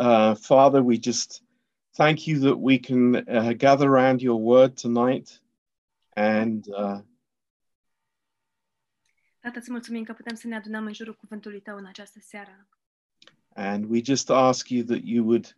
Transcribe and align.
Uh, 0.00 0.34
Father, 0.34 0.80
we 0.82 0.96
just 0.98 1.42
thank 1.92 2.24
you 2.26 2.38
that 2.40 2.56
we 2.58 2.78
can 2.78 3.14
uh, 3.28 3.52
gather 3.56 3.86
around 3.88 4.20
your 4.22 4.40
word 4.40 4.74
tonight. 4.80 5.42
And 6.16 6.64
uh, 6.68 7.00
Tată, 9.40 9.58
îți 9.58 9.70
mulțumim 9.70 10.02
că 10.04 10.12
putem 10.12 10.34
să 10.36 10.46
ne 10.46 10.56
adunăm 10.56 10.86
în 10.86 10.92
jurul 10.92 11.14
cuvântului 11.16 11.60
tău 11.60 11.76
în 11.76 11.86
această 11.86 12.18
seară. 12.22 12.68
and 13.54 13.84
we 13.90 14.00
just 14.04 14.30
ask 14.30 14.68
you 14.68 14.84
that 14.84 15.00
you 15.04 15.24
would 15.26 15.56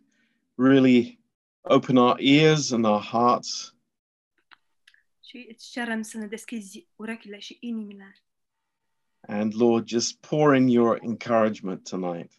really 0.55 1.19
open 1.61 1.97
our 1.97 2.15
ears 2.19 2.71
and 2.71 2.85
our 2.85 3.01
hearts 3.01 3.75
Și 5.25 5.47
îți 5.51 5.71
cerem 5.71 6.01
să 6.01 6.17
ne 6.17 6.27
deschizi 6.27 6.87
urechile 6.95 7.39
și 7.39 7.57
inimile. 7.59 8.15
and 9.27 9.53
Lord, 9.55 9.87
just 9.87 10.17
pour 10.19 10.55
in 10.55 10.67
your 10.67 10.99
encouragement 11.01 11.89
tonight. 11.89 12.31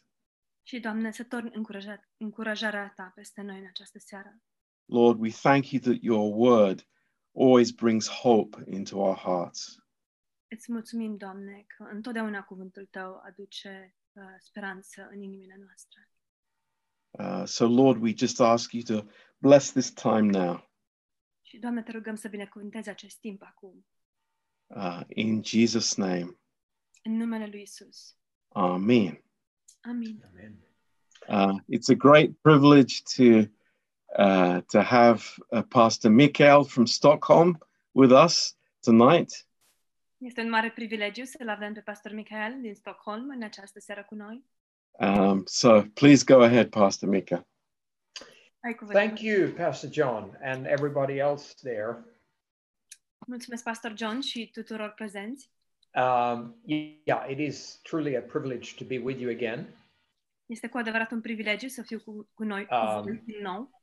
Și, 0.66 0.80
Doamne, 0.80 1.12
să 1.12 1.24
torni 1.24 1.50
încuraja- 1.54 2.10
încurajarea 2.16 2.92
ta 2.96 3.12
peste 3.14 3.42
noi 3.42 3.58
în 3.58 3.66
această 3.66 3.98
seară. 3.98 4.42
Lord, 4.84 5.20
we 5.20 5.30
thank 5.30 5.70
you 5.70 5.80
that 5.82 5.96
your 6.00 6.32
word 6.36 6.86
always 7.36 7.70
brings 7.70 8.08
hope 8.08 8.64
into 8.66 8.96
our 8.98 9.16
hearts. 9.16 9.78
Îți 10.48 10.72
mulțumim, 10.72 11.16
Doamne, 11.16 11.64
că 11.76 11.82
întotdeauna 11.82 12.42
cuvântul 12.42 12.86
tău 12.90 13.20
aduce 13.26 13.94
uh, 14.12 14.22
speranță 14.38 15.08
în 15.10 15.22
inimile 15.22 15.56
noastre. 15.58 16.08
Uh, 17.10 17.42
so, 17.46 17.66
Lord, 17.66 18.02
we 18.02 18.12
just 18.16 18.40
ask 18.40 18.72
you 18.72 18.82
to 18.82 19.06
bless 19.38 19.70
this 19.72 19.92
time 19.92 20.38
now. 20.38 20.70
Și, 21.42 21.58
Doamne, 21.58 21.82
te 21.82 21.90
rugăm 21.90 22.14
să 22.14 22.28
binecuvântezi 22.28 22.88
acest 22.88 23.18
timp 23.18 23.42
acum. 23.42 23.86
Uh, 24.66 25.00
in 25.08 25.42
Jesus' 25.42 25.96
name, 25.96 26.38
În 27.02 27.12
numele 27.16 27.46
lui 27.46 27.62
Isus. 27.62 28.16
Amen. 28.48 29.24
Amin. 29.88 30.22
Amen. 30.32 30.56
Uh, 31.28 31.58
it's 31.68 31.88
a 31.88 31.94
great 31.94 32.42
privilege 32.42 33.04
to 33.16 33.48
uh, 34.18 34.60
to 34.70 34.82
have 34.82 35.38
uh, 35.52 35.62
Pastor 35.62 36.10
Mikael 36.10 36.64
from 36.64 36.86
Stockholm 36.86 37.58
with 37.92 38.12
us 38.12 38.54
tonight. 38.82 39.46
Este 40.18 40.40
un 40.40 40.48
mare 40.48 40.70
privilegiu 40.70 41.24
să-l 41.24 41.48
avem 41.48 41.72
pe 41.72 41.80
pastor 41.80 42.12
Michael 42.12 42.60
din 42.60 42.74
Stockholm 42.74 43.28
în 43.28 43.42
această 43.42 43.80
seară 43.80 44.04
cu 44.04 44.14
noi. 44.14 44.44
Um, 44.90 45.42
so 45.46 45.82
please 45.94 46.24
go 46.24 46.42
ahead, 46.42 46.68
Pastor 46.68 47.08
Mika. 47.08 47.46
Thank 48.92 49.20
you, 49.20 49.50
Pastor 49.50 49.90
John, 49.90 50.38
and 50.42 50.66
everybody 50.66 51.18
else 51.18 51.54
there. 51.62 52.04
Mulțumesc, 53.26 53.62
pastor 53.62 53.92
John, 53.96 54.20
și 54.20 54.50
tuturor 54.52 54.90
prezenți. 54.90 55.50
Um, 55.94 56.54
yeah, 57.04 57.30
it 57.30 57.38
is 57.38 57.80
truly 57.82 58.16
a 58.16 58.20
privilege 58.20 58.74
to 58.74 58.84
be 58.84 58.98
with 58.98 59.20
you 59.20 59.30
again. 59.30 59.66
Este 60.46 60.68
cu 60.68 60.78
adevărat 60.78 61.10
un 61.10 61.20
privilegiu 61.20 61.68
să 61.68 61.82
fiu 61.82 62.00
cu, 62.00 62.28
cu 62.34 62.44
noi 62.44 62.66
Um, 62.70 63.22
din 63.24 63.38
nou. 63.42 63.82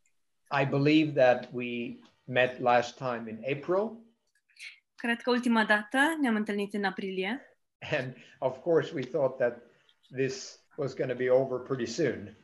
I 0.62 0.66
believe 0.66 1.12
that 1.12 1.50
we 1.52 1.98
met 2.23 2.59
last 2.59 2.98
time 2.98 3.23
in 3.30 3.58
April, 3.58 4.00
Cred 4.95 5.22
că 5.22 5.30
ultima 5.30 5.66
dată 5.66 5.98
ne-am 6.22 6.36
întâlnit 6.36 6.73
în 6.73 6.84
aprilie 6.84 7.42
and 7.98 8.16
of 8.39 8.58
course, 8.58 8.92
we 8.94 9.02
thought 9.02 9.38
that 9.38 9.62
this 10.16 10.59
was 10.78 10.94
going 10.95 11.12
to 11.12 11.17
be 11.17 11.30
over 11.30 11.59
pretty 11.59 11.86
soon. 11.86 12.36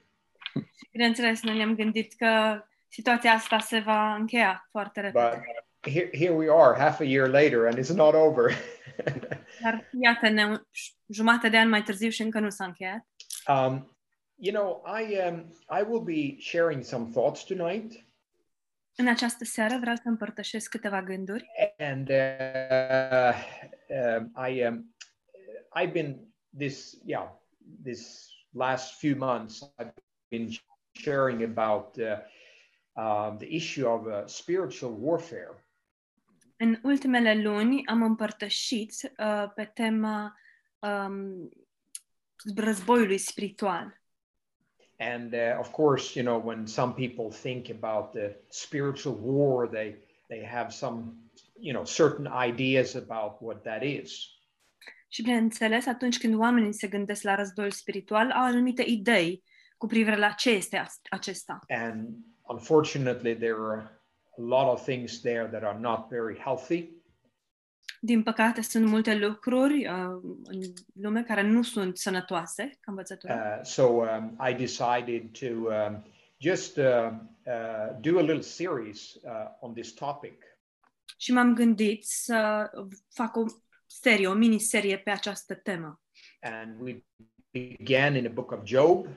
și, 0.54 0.90
bineînțeles, 0.92 1.42
noi 1.42 1.58
ne-am 1.58 1.76
gândit 1.76 2.14
că 2.14 2.64
situația 2.88 3.32
asta 3.32 3.60
se 3.60 3.80
va 3.80 4.16
încheia 4.16 4.68
foarte 4.72 5.12
But 5.14 5.94
here, 5.94 6.10
here 6.14 6.34
we 6.34 6.50
are, 6.50 6.78
half 6.78 7.00
a 7.00 7.04
year 7.04 7.28
later, 7.30 7.66
and 7.66 7.78
it's 7.78 7.96
not 7.96 8.14
over. 8.14 8.52
Dar 9.62 9.90
iată-ne 10.02 10.60
jumate 11.08 11.50
de 11.50 11.58
an 11.58 11.70
mai 11.70 11.84
târziu 11.84 12.10
și 12.10 12.22
încă 12.22 12.40
nu 12.40 12.50
s-a 12.50 12.66
încheiat. 12.66 13.08
um, 13.48 13.98
you 14.36 14.54
know, 14.54 14.84
I 15.02 15.18
um, 15.28 15.54
I 15.80 15.84
will 15.90 16.04
be 16.04 16.38
sharing 16.40 16.84
some 16.84 17.10
thoughts 17.12 17.44
tonight. 17.44 18.06
În 18.96 19.08
această 19.08 19.44
seară 19.46 19.78
vreau 19.80 19.96
să 19.96 20.02
împărtășesc 20.06 20.70
câteva 20.70 21.02
gânduri 21.04 21.46
and 21.78 22.10
uh, 22.10 23.34
um, 23.88 24.34
I 24.48 24.64
um, 24.64 24.96
I've 25.80 25.92
been 25.92 26.34
this 26.58 26.98
yeah 27.06 27.30
this 27.84 28.30
last 28.50 29.00
few 29.00 29.16
months 29.18 29.74
I've 29.80 29.94
been 30.30 30.50
sharing 30.92 31.58
about 31.58 31.98
uh, 31.98 32.18
um, 32.96 33.38
the 33.38 33.56
issue 33.56 33.86
of 33.86 34.08
uh, 34.08 34.26
spiritual 34.26 34.92
warfare, 34.92 35.64
În 36.58 36.80
ultimele 36.84 37.42
luni 37.42 37.86
am 37.86 38.02
împărtășit 38.04 38.92
uh, 39.18 39.52
pe 39.56 39.66
tema 39.66 40.36
um, 40.80 41.50
războiului 42.56 43.18
spiritual. 43.18 44.02
and 45.00 45.34
uh, 45.34 45.60
of 45.60 45.70
course 45.72 46.20
you 46.20 46.26
know 46.26 46.48
when 46.48 46.66
some 46.66 46.94
people 46.94 47.30
think 47.42 47.70
about 47.84 48.12
the 48.12 48.36
spiritual 48.50 49.16
war 49.22 49.68
they 49.68 49.98
they 50.28 50.46
have 50.46 50.70
some 50.70 51.14
you 51.60 51.74
know 51.74 51.84
certain 51.86 52.28
ideas 52.50 52.94
about 52.96 53.38
what 53.42 53.62
that 53.64 53.84
is. 53.84 54.12
Și 55.10 55.22
bineînțeles, 55.22 55.86
atunci 55.86 56.18
când 56.18 56.36
oamenii 56.40 56.74
se 56.74 56.88
gândesc 56.88 57.24
la 57.24 57.36
războiul 57.36 57.72
spiritual, 57.72 58.32
au 58.32 58.44
anumite 58.44 58.84
idei 58.88 59.44
cu 59.78 59.88
privire 59.88 60.16
la 60.18 60.30
ce 60.30 60.50
este 60.50 60.78
as- 60.78 61.02
acesta. 61.10 61.60
And 61.68 62.08
unfortunately, 62.42 63.36
there 63.36 63.56
are 63.72 63.97
a 64.38 64.42
lot 64.42 64.72
of 64.72 64.84
things 64.84 65.22
there 65.22 65.48
that 65.48 65.64
are 65.64 65.80
not 65.80 66.10
very 66.10 66.38
healthy. 66.38 66.90
Din 68.00 68.24
păcate, 68.24 68.62
sunt 68.62 68.86
multe 68.86 69.16
lucruri 69.16 69.88
uh, 69.88 70.22
în 70.44 70.62
lume 70.94 71.24
care 71.24 71.42
nu 71.42 71.64
sunt 71.64 71.98
sănătoase 71.98 72.64
ca 72.64 72.92
învățătură. 72.92 73.34
Uh, 73.34 73.66
so 73.66 73.84
um, 73.84 74.38
I 74.50 74.54
decided 74.54 75.38
to 75.40 75.46
um, 75.46 76.06
just 76.38 76.78
uh, 76.78 77.12
uh, 77.46 78.00
do 78.02 78.18
a 78.18 78.22
little 78.22 78.42
series 78.42 79.14
uh, 79.14 79.32
on 79.60 79.74
this 79.74 79.94
topic. 79.94 80.44
Și 81.18 81.34
m-am 81.34 81.54
gândit 81.54 82.04
să 82.06 82.70
fac 83.14 83.36
o 83.36 83.44
serie, 83.86 84.28
o 84.28 84.34
miniserie 84.34 84.98
pe 84.98 85.10
această 85.10 85.56
temă. 85.56 86.02
And 86.42 86.82
we 86.82 87.06
began 87.52 88.16
in 88.16 88.24
the 88.24 88.34
book 88.34 88.52
of 88.52 88.60
Job, 88.64 89.08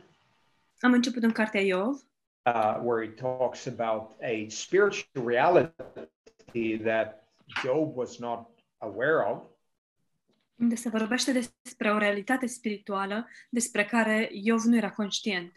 Am 0.81 0.93
început 0.93 1.23
în 1.23 1.33
cartea 1.33 1.61
Iov, 1.61 2.01
uh, 2.47 2.75
where 2.75 3.03
he 3.03 3.09
talks 3.09 3.67
about 3.67 4.15
a 4.23 4.49
spiritual 4.49 5.25
reality 5.25 6.77
that 6.79 7.23
Job 7.63 7.97
was 7.97 8.19
not 8.19 8.49
aware 8.81 9.27
of. 9.27 9.43
unde 10.61 10.75
se 10.75 10.89
vorbește 10.89 11.33
despre 11.33 11.93
o 11.93 11.99
realitate 11.99 12.47
spirituală 12.47 13.29
despre 13.49 13.85
care 13.85 14.29
Iov 14.33 14.63
nu 14.63 14.77
era 14.77 14.91
conștient. 14.91 15.53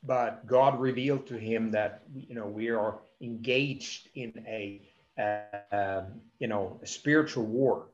But 0.00 0.40
God 0.46 0.84
revealed 0.84 1.22
to 1.24 1.36
him 1.36 1.70
that 1.70 2.02
you 2.26 2.40
know 2.40 2.54
we 2.54 2.76
are 2.76 2.98
engaged 3.18 4.10
in 4.12 4.32
a 4.46 4.80
uh, 5.16 5.78
um, 5.78 6.22
you 6.36 6.50
know 6.50 6.80
a 6.82 6.86
spiritual 6.86 7.46
war. 7.50 7.90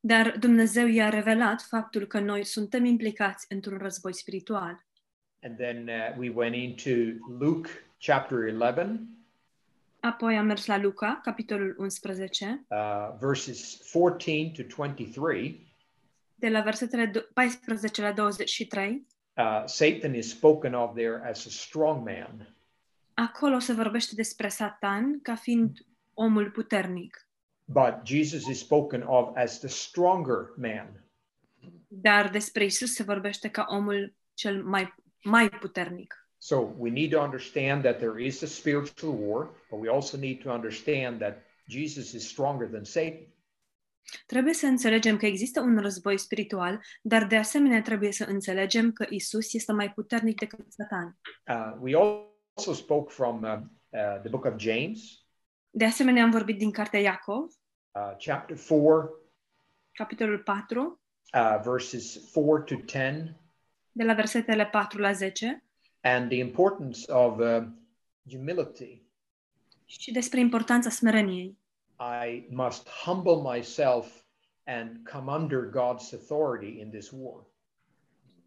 Dar 0.00 0.36
Dumnezeu 0.38 0.86
i-a 0.86 1.08
revelat 1.08 1.62
faptul 1.62 2.06
că 2.06 2.20
noi 2.20 2.44
suntem 2.44 2.84
implicați 2.84 3.46
într-un 3.48 3.78
război 3.78 4.14
spiritual. 4.14 4.86
And 5.44 5.56
then 5.56 5.88
uh, 5.88 6.14
we 6.18 6.30
went 6.30 6.54
into 6.54 7.18
Luke 7.28 7.68
chapter 7.98 8.46
11, 8.48 9.08
Apoi 10.04 10.34
am 10.34 10.46
mers 10.46 10.66
la 10.66 10.76
Luca, 10.76 11.20
capitolul 11.24 11.74
11, 11.78 12.66
uh, 12.70 13.16
verses 13.20 13.80
14 13.92 14.52
to 14.52 14.62
23. 14.64 15.70
de 16.34 16.48
la 16.48 16.62
versetele 16.62 17.06
do- 17.06 17.26
14 17.34 18.02
la 18.02 18.12
23. 18.12 19.06
Uh, 19.36 19.62
Satan 19.66 20.14
is 20.14 20.30
spoken 20.30 20.74
of 20.74 20.94
there 20.94 21.22
as 21.28 21.46
a 21.46 21.50
strong 21.50 22.02
man. 22.04 22.48
Acolo 23.14 23.58
se 23.58 23.72
vorbește 23.72 24.14
despre 24.14 24.48
Satan 24.48 25.20
ca 25.22 25.34
fiind 25.34 25.70
omul 26.14 26.50
puternic. 26.50 27.28
But 27.64 28.02
Jesus 28.04 28.48
is 28.48 28.58
spoken 28.58 29.02
of 29.06 29.36
as 29.36 29.58
the 29.58 29.68
stronger 29.68 30.52
man. 30.56 31.04
Dar 31.88 32.28
despre 32.30 32.64
Isus 32.64 32.94
se 32.94 33.02
vorbește 33.02 33.48
ca 33.48 33.64
omul 33.68 34.14
cel 34.34 34.62
mai, 34.62 34.94
mai 35.22 35.48
puternic. 35.48 36.14
So 36.38 36.74
we 36.78 36.90
need 36.90 37.10
to 37.10 37.20
understand 37.20 37.82
that 37.82 37.98
there 37.98 38.24
is 38.24 38.42
a 38.42 38.46
spiritual 38.46 39.16
war, 39.16 39.50
but 39.70 39.80
we 39.80 39.88
also 39.88 40.16
need 40.16 40.42
to 40.42 40.50
understand 40.50 41.18
that 41.18 41.42
Jesus 41.68 42.12
is 42.12 42.28
stronger 42.28 42.68
than 42.68 42.84
Satan. 42.84 43.26
Trebuie 44.26 44.54
să 44.54 44.66
înțelegem 44.66 45.16
că 45.16 45.26
există 45.26 45.60
un 45.60 45.78
război 45.78 46.18
spiritual, 46.18 46.80
dar 47.02 47.26
de 47.26 47.36
asemenea 47.36 47.82
trebuie 47.82 48.12
să 48.12 48.24
înțelegem 48.24 48.92
că 48.92 49.06
Isus 49.08 49.54
este 49.54 49.72
mai 49.72 49.92
puternic 49.92 50.38
decât 50.38 50.66
Satan. 50.68 51.18
Uh, 51.46 51.76
we 51.80 51.94
also 51.96 52.72
spoke 52.72 53.12
from 53.12 53.42
uh, 53.42 53.50
uh, 53.52 54.20
the 54.20 54.28
book 54.28 54.44
of 54.44 54.52
James, 54.56 55.22
De 55.74 55.84
asemenea, 55.84 56.22
am 56.22 56.30
vorbit 56.30 56.58
din 56.58 56.70
cartea 56.70 57.00
Iacov, 57.00 57.44
uh, 57.90 58.16
chapter 58.18 58.56
4, 58.56 59.10
capitolul 59.92 60.38
4, 60.38 61.00
uh, 61.34 61.60
verses 61.62 62.30
4 62.30 62.62
to 62.62 62.74
10, 62.86 63.40
de 63.92 64.04
la 64.04 64.14
versetele 64.14 64.66
4 64.66 65.00
la 65.00 65.12
10, 65.12 65.64
and 66.00 66.28
the 66.28 66.38
importance 66.38 67.12
of 67.12 67.38
uh, 67.38 67.62
humility. 68.30 69.02
și 69.86 70.12
despre 70.12 70.40
importanța 70.40 70.90
smereniei. 70.90 71.58
I 72.24 72.46
must 72.50 72.88
humble 72.88 73.54
myself 73.54 74.22
and 74.64 75.08
come 75.12 75.32
under 75.32 75.70
God's 75.70 76.12
authority 76.12 76.80
in 76.80 76.90
this 76.90 77.10
war. 77.10 77.46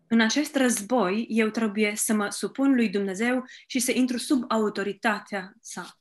În 0.08 0.22
acest 0.22 0.56
război, 0.56 1.26
eu 1.30 1.50
trebuie 1.50 1.96
să 1.96 2.14
mă 2.14 2.30
supun 2.30 2.74
lui 2.74 2.90
Dumnezeu 2.90 3.44
și 3.68 3.80
să 3.80 3.92
intru 3.92 4.18
sub 4.18 4.44
autoritatea 4.48 5.54
sa. 5.62 6.00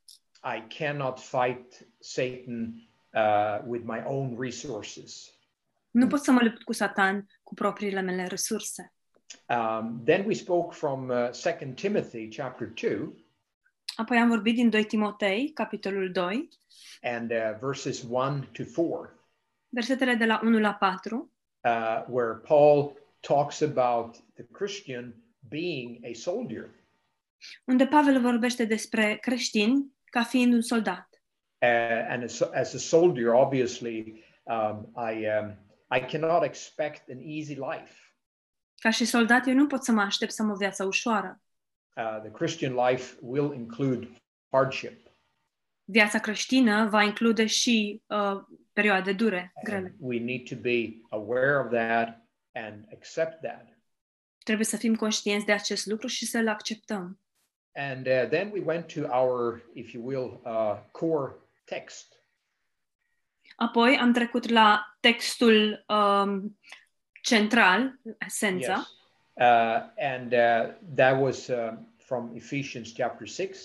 I 0.57 0.77
cannot 0.79 1.19
fight 1.19 1.89
Satan 1.99 2.75
uh, 3.15 3.61
with 3.67 3.85
my 3.87 4.03
own 4.05 4.41
resources. 4.41 5.39
Nu 5.91 6.07
pot 6.07 6.23
să 6.23 6.31
mă 6.31 6.41
lupt 6.43 6.63
cu 6.63 6.73
Satan 6.73 7.27
cu 7.43 7.55
propriile 7.55 8.01
mele 8.01 8.27
resurse. 8.27 8.94
Um, 9.49 10.01
then 10.05 10.25
we 10.27 10.35
spoke 10.35 10.75
from 10.75 11.11
uh, 11.11 11.29
2 11.33 11.75
Timothy 11.75 12.29
chapter 12.29 12.67
2 12.67 13.25
Apoi 13.97 14.17
am 14.17 14.29
vorbit 14.29 14.55
din 14.55 14.71
2 14.71 14.85
Timotei, 14.85 15.53
capitolul 15.53 16.13
2, 16.13 16.49
and 17.03 17.31
uh, 17.31 17.59
verses 17.61 18.03
1 18.03 18.49
to 18.53 18.65
4, 18.65 19.15
versetele 19.69 20.15
de 20.15 20.27
la 20.27 20.41
1 20.43 20.61
la 20.61 20.73
4, 20.73 21.31
uh, 21.65 22.05
where 22.09 22.35
Paul 22.35 22.97
talks 23.21 23.61
about 23.61 24.17
the 24.35 24.47
Christian 24.53 25.15
being 25.49 26.05
a 26.05 26.13
soldier. 26.13 26.71
unde 27.65 27.87
Pavel 27.87 28.21
vorbește 28.21 28.65
despre 28.65 29.17
creștini 29.21 29.93
ca 30.05 30.23
fiind 30.23 30.53
un 30.53 30.63
soldat. 30.63 31.09
Uh, 31.63 31.69
and 32.09 32.23
as, 32.23 32.41
as 32.41 32.75
a 32.75 32.79
soldier, 32.79 33.35
obviously, 33.35 34.25
um, 34.43 34.93
I, 34.97 35.27
um, 35.27 35.57
I 35.91 36.01
cannot 36.01 36.43
expect 36.43 37.09
an 37.09 37.21
easy 37.21 37.55
life. 37.55 38.04
Ca 38.85 38.91
și 38.91 39.05
soldat, 39.05 39.47
eu 39.47 39.55
nu 39.55 39.67
pot 39.67 39.85
să 39.85 39.93
mă 39.93 40.01
aștept 40.01 40.33
să 40.33 40.43
am 40.43 40.51
o 40.51 40.55
viață 40.55 40.85
ușoară. 40.85 41.43
Uh, 41.97 42.21
the 42.21 42.31
Christian 42.31 42.75
life 42.75 43.19
will 43.21 43.53
include 43.55 44.09
hardship. 44.51 45.01
Viața 45.85 46.19
creștină 46.19 46.89
va 46.89 47.03
include 47.03 47.47
și 47.47 48.03
uh, 48.07 48.43
perioade 48.73 49.13
dure, 49.13 49.53
grele. 49.65 49.87
And 49.87 49.95
we 49.99 50.19
need 50.19 50.49
to 50.49 50.55
be 50.57 51.01
aware 51.09 51.59
of 51.59 51.71
that 51.71 52.27
and 52.53 52.85
accept 52.93 53.41
that. 53.41 53.79
Trebuie 54.39 54.67
să 54.67 54.77
fim 54.77 54.95
conștienți 54.95 55.47
de 55.47 55.53
acest 55.53 55.87
lucru 55.87 56.07
și 56.07 56.27
să-l 56.27 56.49
acceptăm. 56.49 57.21
And 57.75 58.07
uh, 58.07 58.29
then 58.29 58.51
we 58.51 58.61
went 58.65 58.93
to 58.93 59.01
our, 59.01 59.63
if 59.75 59.93
you 59.93 60.07
will, 60.07 60.41
uh, 60.45 60.81
core 60.91 61.35
text. 61.65 62.15
Apoi 63.57 63.99
am 63.99 64.13
trecut 64.13 64.49
la 64.49 64.97
textul 65.01 65.85
um, 65.89 66.59
central, 67.29 68.01
esența, 68.19 68.73
Yes. 68.73 68.93
Uh, 69.37 70.05
and 70.15 70.33
uh, 70.33 70.75
that 70.95 71.21
was 71.21 71.49
uh, 71.49 71.73
from 71.97 72.31
Ephesians 72.35 72.93
chapter 72.93 73.27
6, 73.27 73.59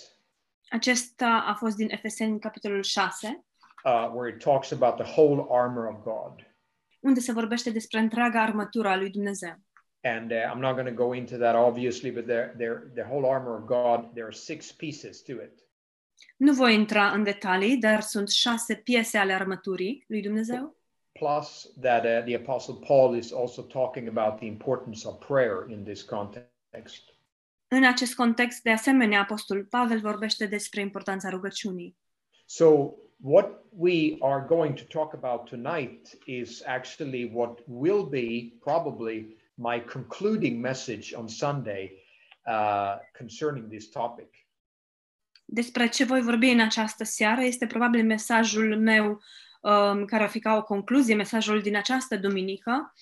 Acesta 0.69 1.43
a 1.47 1.53
fost 1.53 1.75
din 1.75 1.89
Efeseni, 1.91 2.39
capitolul 2.39 2.83
6, 2.83 3.43
uh, 3.83 4.11
where 4.13 4.35
it 4.35 4.43
talks 4.43 4.71
about 4.71 4.95
the 4.95 5.21
whole 5.21 5.45
armor 5.49 5.85
of 5.85 6.03
God. 6.03 6.47
unde 6.99 7.19
se 7.19 7.31
vorbește 7.31 7.69
despre 7.69 7.99
întreaga 7.99 8.41
armătură 8.41 8.87
a 8.87 8.95
lui 8.97 9.09
Dumnezeu. 9.09 9.55
And 10.03 10.31
uh, 10.31 10.37
I'm 10.37 10.59
not 10.59 10.73
going 10.75 10.87
to 10.87 11.03
go 11.05 11.13
into 11.13 11.35
that, 11.37 11.55
obviously, 11.55 12.11
but 12.11 12.25
there, 12.25 12.53
there, 12.57 12.91
the 12.93 13.03
whole 13.03 13.27
armor 13.33 13.59
of 13.59 13.65
God, 13.65 14.11
there 14.13 14.25
are 14.25 14.31
six 14.35 14.71
pieces 14.71 15.21
to 15.21 15.31
it. 15.31 15.51
Nu 16.37 16.53
voi 16.53 16.73
intra 16.73 17.11
în 17.11 17.23
detalii, 17.23 17.77
dar 17.77 18.01
sunt 18.01 18.29
șase 18.29 18.75
piese 18.75 19.17
ale 19.17 19.33
armăturii 19.33 20.05
lui 20.07 20.21
Dumnezeu, 20.21 20.75
Plus, 21.11 21.67
that 21.81 22.05
uh, 22.05 22.25
the 22.25 22.35
Apostle 22.35 22.75
Paul 22.75 23.15
is 23.15 23.31
also 23.31 23.61
talking 23.61 24.07
about 24.07 24.39
the 24.39 24.47
importance 24.47 25.07
of 25.07 25.19
prayer 25.19 25.67
in 25.69 25.83
this 25.83 26.01
context. 26.01 27.03
În 27.67 27.85
acest 27.85 28.15
context, 28.15 28.61
de 28.61 28.71
asemenea, 28.71 29.21
Apostolul 29.21 29.63
Pavel 29.63 29.99
vorbește 29.99 30.45
despre 30.45 30.81
importanța 30.81 31.29
rugăciunii. 31.29 31.97
So, 32.45 32.93
what 33.21 33.63
we 33.69 34.15
are 34.19 34.45
going 34.47 34.75
to 34.75 34.83
talk 34.83 35.13
about 35.13 35.49
tonight 35.49 36.17
is 36.25 36.63
actually 36.65 37.31
what 37.33 37.59
will 37.65 38.03
be 38.03 38.53
probably 38.59 39.37
my 39.53 39.83
concluding 39.93 40.61
message 40.61 41.15
on 41.15 41.27
Sunday 41.27 41.91
uh, 42.47 42.95
concerning 43.17 43.69
this 43.69 43.89
topic. 43.89 44.47
Despre 45.45 45.87
ce 45.87 46.03
voi 46.03 46.21
vorbi 46.21 46.49
în 46.49 46.59
această 46.59 47.03
seară 47.03 47.41
este 47.41 47.67
probabil 47.67 48.05
mesajul 48.05 48.79
meu 48.79 49.21
um, 49.59 50.05
care 50.05 50.23
ar 50.23 50.29
fi 50.29 50.39
ca 50.39 50.55
o 50.55 50.63
concluzie, 50.63 51.15
mesajul 51.15 51.61
din 51.61 51.75
această 51.75 52.17
duminică. 52.17 52.93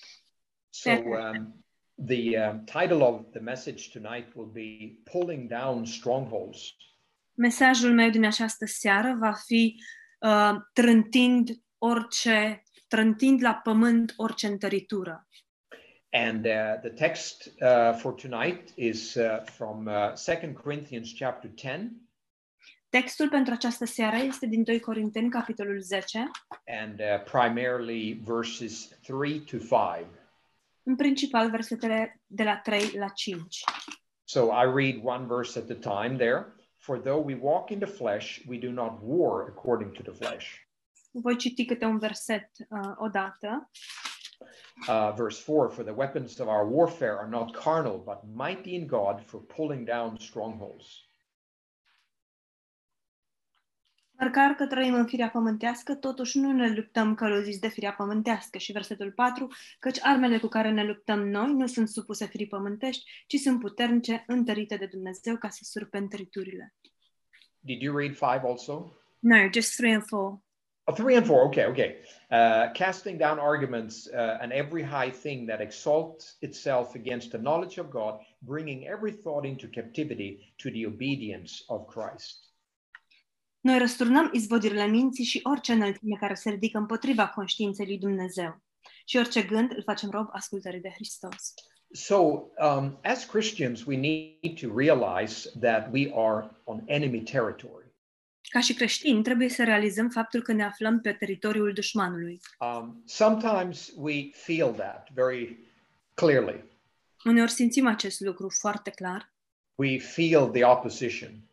So, 0.70 0.90
um, 0.90 1.64
the 2.06 2.48
um, 2.48 2.64
title 2.64 3.02
of 3.02 3.20
the 3.30 3.40
message 3.40 3.98
tonight 3.98 4.34
will 4.34 4.50
be 4.52 4.98
Pulling 5.10 5.48
Down 5.48 5.84
Strongholds. 5.84 6.76
Mesajul 7.34 7.92
meu 7.92 8.10
din 8.10 8.24
această 8.24 8.66
seară 8.66 9.16
va 9.20 9.32
fi 9.32 9.82
uh, 10.20 10.54
trântind 10.72 11.50
orice, 11.78 12.62
trântind 12.88 13.42
la 13.42 13.54
pământ 13.54 14.14
orice 14.16 14.46
întăritură. 14.46 15.28
And 16.10 16.46
uh, 16.46 16.80
the 16.80 16.90
text 16.90 17.52
uh, 17.60 17.94
for 17.94 18.12
tonight 18.14 18.72
is 18.74 19.14
uh, 19.14 19.42
from 19.44 19.86
uh, 19.86 20.12
2 20.40 20.52
Corinthians 20.52 21.14
chapter 21.18 21.50
10 21.56 22.07
Textul 22.90 23.28
pentru 23.28 23.52
această 23.52 23.84
seară 23.84 24.16
este 24.16 24.46
din 24.46 24.62
2 24.62 24.80
Corinteni, 24.80 25.30
capitolul 25.30 25.80
10, 25.80 26.30
and 26.82 27.00
uh, 27.00 27.22
primarily 27.30 28.20
verses 28.24 28.88
3 29.02 29.40
to 29.40 29.56
5. 29.56 29.70
în 30.82 30.96
principal 30.96 31.50
versetele 31.50 32.20
de 32.26 32.42
la 32.42 32.56
3 32.56 32.90
la 32.98 33.08
5. 33.08 33.64
So 34.24 34.40
I 34.40 34.64
read 34.74 35.00
one 35.04 35.26
verse 35.26 35.58
at 35.58 35.70
a 35.70 36.00
time 36.00 36.16
there. 36.16 36.46
For 36.76 36.98
though 36.98 37.24
we 37.24 37.38
walk 37.40 37.70
in 37.70 37.78
the 37.78 37.88
flesh, 37.88 38.42
we 38.48 38.58
do 38.58 38.70
not 38.70 38.98
war 39.02 39.48
according 39.48 39.92
to 39.92 40.02
the 40.02 40.24
flesh. 40.24 40.66
Voi 41.10 41.36
citi 41.36 41.64
câte 41.64 41.84
un 41.84 41.98
verset 41.98 42.50
uh, 42.68 42.92
odată. 42.96 43.70
Uh, 44.88 45.12
verse 45.16 45.42
4 45.42 45.70
For 45.70 45.84
the 45.84 45.94
weapons 45.94 46.38
of 46.38 46.46
our 46.46 46.68
warfare 46.70 47.16
are 47.16 47.28
not 47.28 47.56
carnal, 47.56 47.98
but 48.04 48.18
mighty 48.34 48.74
in 48.74 48.86
God 48.86 49.20
for 49.24 49.40
pulling 49.40 49.86
down 49.86 50.18
strongholds. 50.18 51.07
Măcar 54.20 54.50
că 54.50 54.66
trăim 54.66 54.94
în 54.94 55.06
firea 55.06 55.30
pământească, 55.30 55.94
totuși 55.94 56.38
nu 56.38 56.52
ne 56.52 56.74
luptăm 56.74 57.14
călăuziți 57.14 57.60
de 57.60 57.68
firea 57.68 57.92
pământească. 57.92 58.58
Și 58.58 58.72
versetul 58.72 59.12
4, 59.12 59.48
căci 59.78 59.98
armele 60.02 60.38
cu 60.38 60.46
care 60.46 60.70
ne 60.70 60.84
luptăm 60.84 61.28
noi 61.28 61.52
nu 61.52 61.66
sunt 61.66 61.88
supuse 61.88 62.26
firii 62.26 62.46
pământești, 62.46 63.10
ci 63.26 63.36
sunt 63.36 63.60
puternice, 63.60 64.24
întărite 64.26 64.76
de 64.76 64.86
Dumnezeu 64.86 65.36
ca 65.36 65.48
să 65.48 65.60
surpe 65.62 65.98
întăriturile. 65.98 66.74
Did 67.58 67.82
you 67.82 67.96
read 67.96 68.16
5 68.16 68.22
also? 68.22 68.92
No, 69.18 69.36
just 69.52 69.76
3 69.76 69.92
and 69.92 70.04
4. 70.04 70.42
Oh, 70.88 70.94
three 70.94 71.16
and 71.16 71.26
four. 71.26 71.42
Okay, 71.48 71.66
okay. 71.66 71.96
Uh, 72.30 72.72
casting 72.72 73.18
down 73.18 73.38
arguments 73.38 74.08
uh, 74.08 74.38
and 74.40 74.52
every 74.52 74.82
high 74.82 75.10
thing 75.10 75.46
that 75.46 75.60
exalts 75.60 76.36
itself 76.40 76.94
against 76.94 77.30
the 77.30 77.38
knowledge 77.38 77.76
of 77.76 77.90
God, 77.90 78.20
bringing 78.40 78.86
every 78.86 79.12
thought 79.12 79.44
into 79.44 79.68
captivity 79.68 80.54
to 80.56 80.70
the 80.70 80.86
obedience 80.86 81.62
of 81.68 81.86
Christ. 81.86 82.47
Noi 83.60 83.78
răsturnăm 83.78 84.30
izvodirile 84.32 84.86
minții 84.86 85.24
și 85.24 85.40
orice 85.42 85.72
înălțime 85.72 86.16
care 86.20 86.34
se 86.34 86.50
ridică 86.50 86.78
împotriva 86.78 87.28
conștiinței 87.28 87.86
lui 87.86 87.98
Dumnezeu. 87.98 88.62
Și 89.06 89.16
orice 89.16 89.42
gând 89.42 89.72
îl 89.76 89.82
facem 89.82 90.10
rob 90.10 90.28
ascultării 90.32 90.80
de 90.80 90.90
Hristos. 90.94 91.54
So, 91.90 92.16
um, 92.16 92.98
as 93.02 93.24
Christians, 93.24 93.84
we 93.84 93.96
need 93.96 94.60
to 94.60 94.78
realize 94.78 95.50
that 95.60 95.88
we 95.92 96.10
are 96.14 96.50
on 96.64 96.82
enemy 96.86 97.22
territory. 97.22 97.86
Ca 98.48 98.60
și 98.60 98.74
creștini, 98.74 99.22
trebuie 99.22 99.48
să 99.48 99.64
realizăm 99.64 100.08
faptul 100.08 100.42
că 100.42 100.52
ne 100.52 100.64
aflăm 100.64 101.00
pe 101.00 101.12
teritoriul 101.12 101.72
dușmanului. 101.72 102.40
Um, 102.58 103.02
sometimes 103.06 103.92
we 103.96 104.30
feel 104.32 104.72
that 104.72 105.08
very 105.14 105.58
clearly. 106.14 106.64
Uneori 107.24 107.50
simțim 107.50 107.86
acest 107.86 108.20
lucru 108.20 108.48
foarte 108.48 108.90
clar, 108.90 109.32
We 109.78 109.98
feel 109.98 110.50
the 110.50 110.64
opposition. 110.64 111.47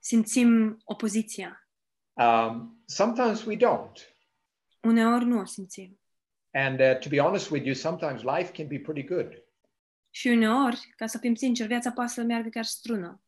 Simțim 0.00 0.80
opoziția. 0.84 1.68
Um, 2.12 2.82
sometimes 2.86 3.44
we 3.44 3.56
don't. 3.56 4.14
Uneori 4.82 5.24
nu 5.24 5.38
o 5.38 5.44
simțim. 5.44 6.00
And 6.52 6.80
uh, 6.80 6.98
to 6.98 7.08
be 7.08 7.18
honest 7.20 7.50
with 7.50 7.64
you, 7.64 7.74
sometimes 7.74 8.22
life 8.22 8.52
can 8.52 8.66
be 8.66 8.78
pretty 8.78 9.02
good. 9.02 9.44
Și 10.10 10.28
uneori, 10.28 10.92
ca 10.96 11.06
să 11.06 11.18
fim 11.18 11.34
sinceri, 11.34 11.68
viața 11.68 11.92
poate 11.92 12.10
să 12.10 12.22
meargă 12.22 12.48
chiar 12.48 12.64
strună. 12.64 13.22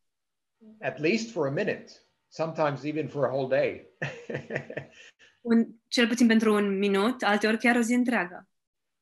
at 0.81 0.99
least 0.99 1.31
for 1.31 1.47
a 1.47 1.51
minute, 1.51 1.85
sometimes 2.29 2.83
even 2.83 3.09
for 3.09 3.25
a 3.25 3.33
whole 3.33 3.57
day. 3.57 3.87
Un, 5.41 5.67
cel 5.89 6.09
puțin 6.09 6.27
pentru 6.27 6.55
un 6.55 6.79
minut, 6.79 7.23
alteori 7.23 7.59
chiar 7.59 7.77
o 7.77 7.81
zi 7.81 7.93
întreagă. 7.95 8.47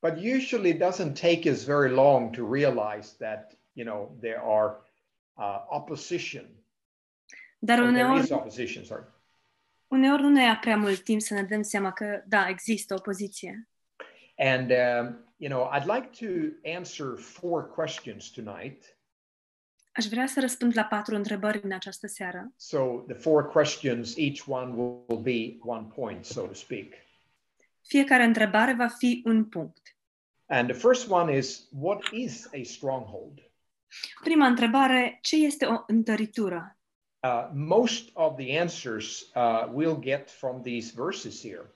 but 0.02 0.16
usually 0.16 0.70
it 0.70 0.78
doesn't 0.80 1.14
take 1.14 1.50
us 1.50 1.64
very 1.64 1.90
long 1.90 2.32
to 2.32 2.42
realize 2.42 3.16
that, 3.18 3.54
you 3.74 3.84
know, 3.84 4.16
there 4.20 4.40
are 4.40 4.76
uh, 5.36 5.64
opposition. 5.70 6.59
Dar 7.62 7.78
or 7.78 7.84
there 7.84 8.04
uneori, 8.04 8.22
is 8.22 8.30
opposition, 8.30 8.84
sorry. 8.84 9.04
uneori 9.88 10.22
nu 10.22 10.28
ne 10.28 10.42
ia 10.42 10.58
prea 10.60 10.76
mult 10.76 11.02
timp 11.02 11.20
să 11.20 11.34
ne 11.34 11.42
dăm 11.42 11.62
seama 11.62 11.92
că, 11.92 12.22
da, 12.26 12.48
există 12.48 12.94
opoziție. 12.94 13.68
And, 14.36 14.70
um, 14.70 15.34
you 15.36 15.50
know, 15.50 15.70
I'd 15.74 15.86
like 15.86 16.26
to 16.26 16.26
answer 16.78 17.06
four 17.18 17.70
questions 17.70 18.30
tonight. 18.30 18.96
Aș 19.92 20.04
vrea 20.04 20.26
să 20.26 20.40
răspund 20.40 20.72
la 20.76 20.84
patru 20.84 21.14
întrebări 21.14 21.60
în 21.62 21.72
această 21.72 22.06
seară. 22.06 22.52
So 22.56 23.04
the 23.08 23.16
four 23.16 23.48
questions, 23.48 24.14
each 24.16 24.42
one 24.46 24.74
will 24.74 25.20
be 25.22 25.56
one 25.60 25.86
point, 25.94 26.24
so 26.24 26.46
to 26.46 26.54
speak. 26.54 26.92
Fiecare 27.86 28.22
întrebare 28.22 28.74
va 28.74 28.86
fi 28.86 29.22
un 29.24 29.44
punct. 29.44 29.96
And 30.46 30.68
the 30.68 30.78
first 30.78 31.10
one 31.10 31.36
is 31.36 31.68
what 31.70 32.02
is 32.12 32.46
a 32.46 32.60
stronghold? 32.62 33.50
Prima 34.22 34.46
întrebare, 34.46 35.18
ce 35.22 35.36
este 35.36 35.64
o 35.64 35.82
întăritură? 35.86 36.79
Uh, 37.22 37.50
most 37.52 38.10
of 38.14 38.36
the 38.36 38.58
answers 38.58 39.30
uh, 39.34 39.66
we'll 39.72 40.00
get 40.00 40.30
from 40.30 40.62
these 40.62 40.92
verses 40.94 41.42
here. 41.42 41.74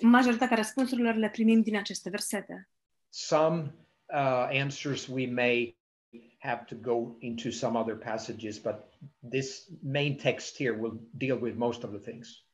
Majoritatea 0.00 0.56
răspunsurilor 0.56 1.14
le 1.14 1.28
primim 1.28 1.62
din 1.62 1.76
aceste 1.76 2.10
versete. 2.10 2.68
Some 3.08 3.74
uh, 4.06 4.48
answers 4.50 5.06
we 5.06 5.26
may 5.26 5.76
have 6.38 6.64
to 6.64 6.74
go 6.74 7.16
into 7.18 7.50
some 7.50 7.78
other 7.78 7.96
passages, 7.96 8.58
but 8.58 8.94
this 9.30 9.68
main 9.82 10.16
text 10.16 10.56
here 10.56 10.78
will 10.80 11.00
deal 11.10 11.38
with 11.40 11.56
most 11.56 11.82
of 11.82 11.90
the 11.90 12.10
things. 12.10 12.44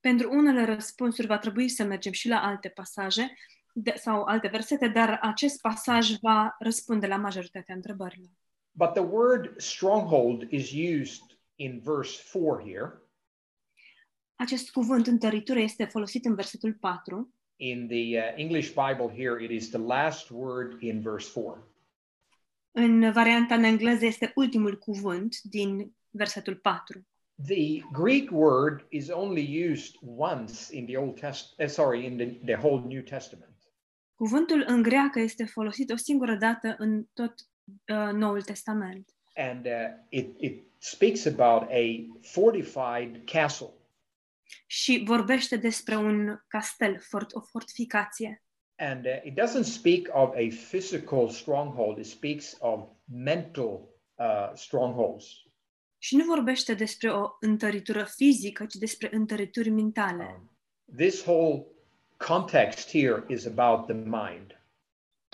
Pentru 0.00 0.30
unele 0.30 0.64
răspunsuri 0.64 1.26
va 1.26 1.38
trebui 1.38 1.68
să 1.68 1.84
mergem 1.84 2.12
și 2.12 2.28
la 2.28 2.42
alte 2.42 2.68
pasaje 2.68 3.32
de, 3.72 3.94
sau 3.96 4.22
alte 4.22 4.48
versete, 4.48 4.88
dar 4.88 5.18
acest 5.22 5.60
pasaj 5.60 6.10
va 6.20 6.56
răspunde 6.58 7.06
la 7.06 7.16
majoritatea 7.16 7.74
întrebărilor. 7.74 8.30
But 8.76 8.92
the 8.94 9.02
word 9.02 9.54
stronghold 9.60 10.46
is 10.50 10.72
used 10.72 11.22
in 11.56 11.80
verse 11.80 12.20
4 12.32 12.60
here. 12.64 13.02
Acest 14.36 14.70
cuvânt 14.70 15.06
întăritură 15.06 15.58
este 15.58 15.84
folosit 15.84 16.24
în 16.24 16.34
versetul 16.34 16.72
4. 16.72 17.34
In 17.56 17.86
the 17.88 18.18
uh, 18.18 18.32
English 18.36 18.68
Bible 18.68 19.14
here, 19.16 19.44
it 19.44 19.50
is 19.50 19.68
the 19.68 19.78
last 19.78 20.30
word 20.30 20.82
in 20.82 21.00
verse 21.00 21.30
4. 21.40 21.68
În 22.72 23.12
varianta 23.12 23.54
în 23.54 23.62
engleză 23.62 24.06
este 24.06 24.32
ultimul 24.34 24.78
cuvânt 24.78 25.40
din 25.42 25.94
versetul 26.10 26.56
4. 26.56 27.06
The 27.46 27.80
Greek 27.92 28.30
word 28.30 28.86
is 28.88 29.08
only 29.08 29.70
used 29.70 29.94
once 30.16 30.76
in 30.76 30.86
the 30.86 30.96
Old 30.96 31.20
Test, 31.20 31.54
uh, 31.58 31.66
sorry, 31.66 32.04
in 32.04 32.16
the, 32.16 32.26
the 32.26 32.66
whole 32.66 32.86
New 32.86 33.02
Testament. 33.02 33.54
Cuvântul 34.14 34.64
în 34.66 34.82
greacă 34.82 35.20
este 35.20 35.44
folosit 35.44 35.90
o 35.90 35.96
singură 35.96 36.34
dată 36.36 36.74
în 36.78 37.04
tot 37.12 37.34
uh, 37.64 38.12
Noul 38.12 38.42
Testament. 38.42 39.08
And 39.34 39.66
uh, 39.66 39.96
it, 40.08 40.34
it 40.38 40.64
speaks 40.78 41.26
about 41.26 41.70
a 41.70 42.06
fortified 42.22 43.22
castle. 43.24 43.72
Și 44.66 45.02
vorbește 45.06 45.56
despre 45.56 45.96
un 45.96 46.44
castel, 46.48 47.00
fort, 47.00 47.34
o 47.34 47.40
fortificație. 47.40 48.42
And 48.76 49.04
uh, 49.04 49.24
it 49.24 49.40
doesn't 49.40 49.64
speak 49.64 50.08
of 50.12 50.34
a 50.34 50.48
physical 50.70 51.28
stronghold, 51.28 51.98
it 51.98 52.06
speaks 52.06 52.56
of 52.58 52.88
mental 53.04 53.88
uh, 54.14 54.50
strongholds. 54.54 55.26
Și 55.98 56.16
nu 56.16 56.24
vorbește 56.24 56.74
despre 56.74 57.10
o 57.10 57.28
întăritură 57.40 58.04
fizică, 58.04 58.66
ci 58.66 58.74
despre 58.74 59.08
întărituri 59.12 59.70
mentale. 59.70 60.24
Um, 60.36 60.50
this 60.96 61.26
whole 61.26 61.66
context 62.16 62.90
here 62.90 63.24
is 63.28 63.46
about 63.46 63.86
the 63.86 63.94
mind. 63.94 64.63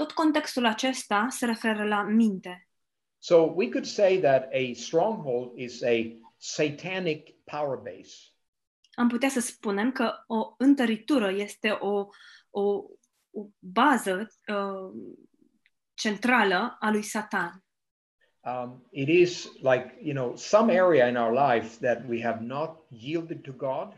Tot 0.01 0.13
contextul 0.13 0.67
acesta 0.67 1.27
se 1.31 1.47
referă 1.47 1.85
la 1.85 2.03
minte. 2.03 2.69
So 3.19 3.37
we 3.37 3.69
could 3.69 3.85
say 3.85 4.19
that 4.21 4.49
a 4.53 4.73
stronghold 4.75 5.59
is 5.59 5.83
a 5.83 6.21
satanic 6.37 7.31
power 7.45 7.77
base. 7.77 8.15
Am 8.95 9.09
putea 9.09 9.29
să 9.29 9.41
spunem 9.41 9.93
că 9.93 10.15
o 10.27 10.55
întăritură 10.59 11.31
este 11.31 11.71
o, 11.71 12.07
o, 12.51 12.85
o 13.31 13.47
bază 13.59 14.29
uh, 14.49 15.01
centrală 15.95 16.77
a 16.81 16.91
lui 16.91 17.03
Satan. 17.03 17.65
Um, 18.41 18.89
it 18.91 19.09
is 19.09 19.45
like, 19.45 19.99
you 20.03 20.15
know, 20.15 20.37
some 20.37 20.79
area 20.79 21.09
in 21.09 21.17
our 21.17 21.53
life 21.53 21.87
that 21.87 22.09
we 22.09 22.23
have 22.23 22.39
not 22.43 22.87
yielded 22.89 23.43
to 23.43 23.53
God. 23.53 23.93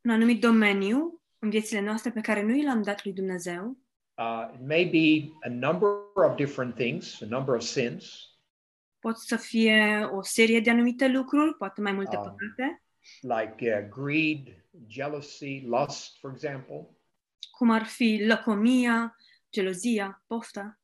Un 0.00 0.10
anumit 0.10 0.40
domeniu 0.40 1.22
în 1.38 1.50
viețile 1.50 1.80
noastre 1.80 2.10
pe 2.10 2.20
care 2.20 2.42
nu 2.42 2.54
i 2.54 2.64
l-am 2.64 2.82
dat 2.82 3.04
lui 3.04 3.12
Dumnezeu. 3.12 3.83
Uh, 4.16 4.48
it 4.54 4.60
may 4.60 4.84
be 4.84 5.32
a 5.42 5.48
number 5.48 5.88
of 6.14 6.36
different 6.36 6.76
things, 6.76 7.22
a 7.22 7.26
number 7.26 7.54
of 7.54 7.62
sins, 7.62 8.28
Pot 9.04 9.18
să 9.18 9.36
fie 9.36 10.08
o 10.12 10.22
serie 10.22 10.60
de 10.60 10.70
anumite 10.70 11.08
lucruri, 11.08 11.54
poate 11.54 11.80
mai 11.80 11.92
multe 11.92 12.16
păcate, 12.16 12.82
like 13.20 13.78
uh, 13.78 13.88
greed, 13.88 14.64
jealousy, 14.88 15.62
lust, 15.66 16.18
for 16.20 16.30
example. 16.30 16.88
cum 17.56 17.70
ar 17.70 17.84
fi 17.84 18.22
lăcomia, 18.26 19.16
gelozia, 19.52 20.24
pofta. 20.26 20.80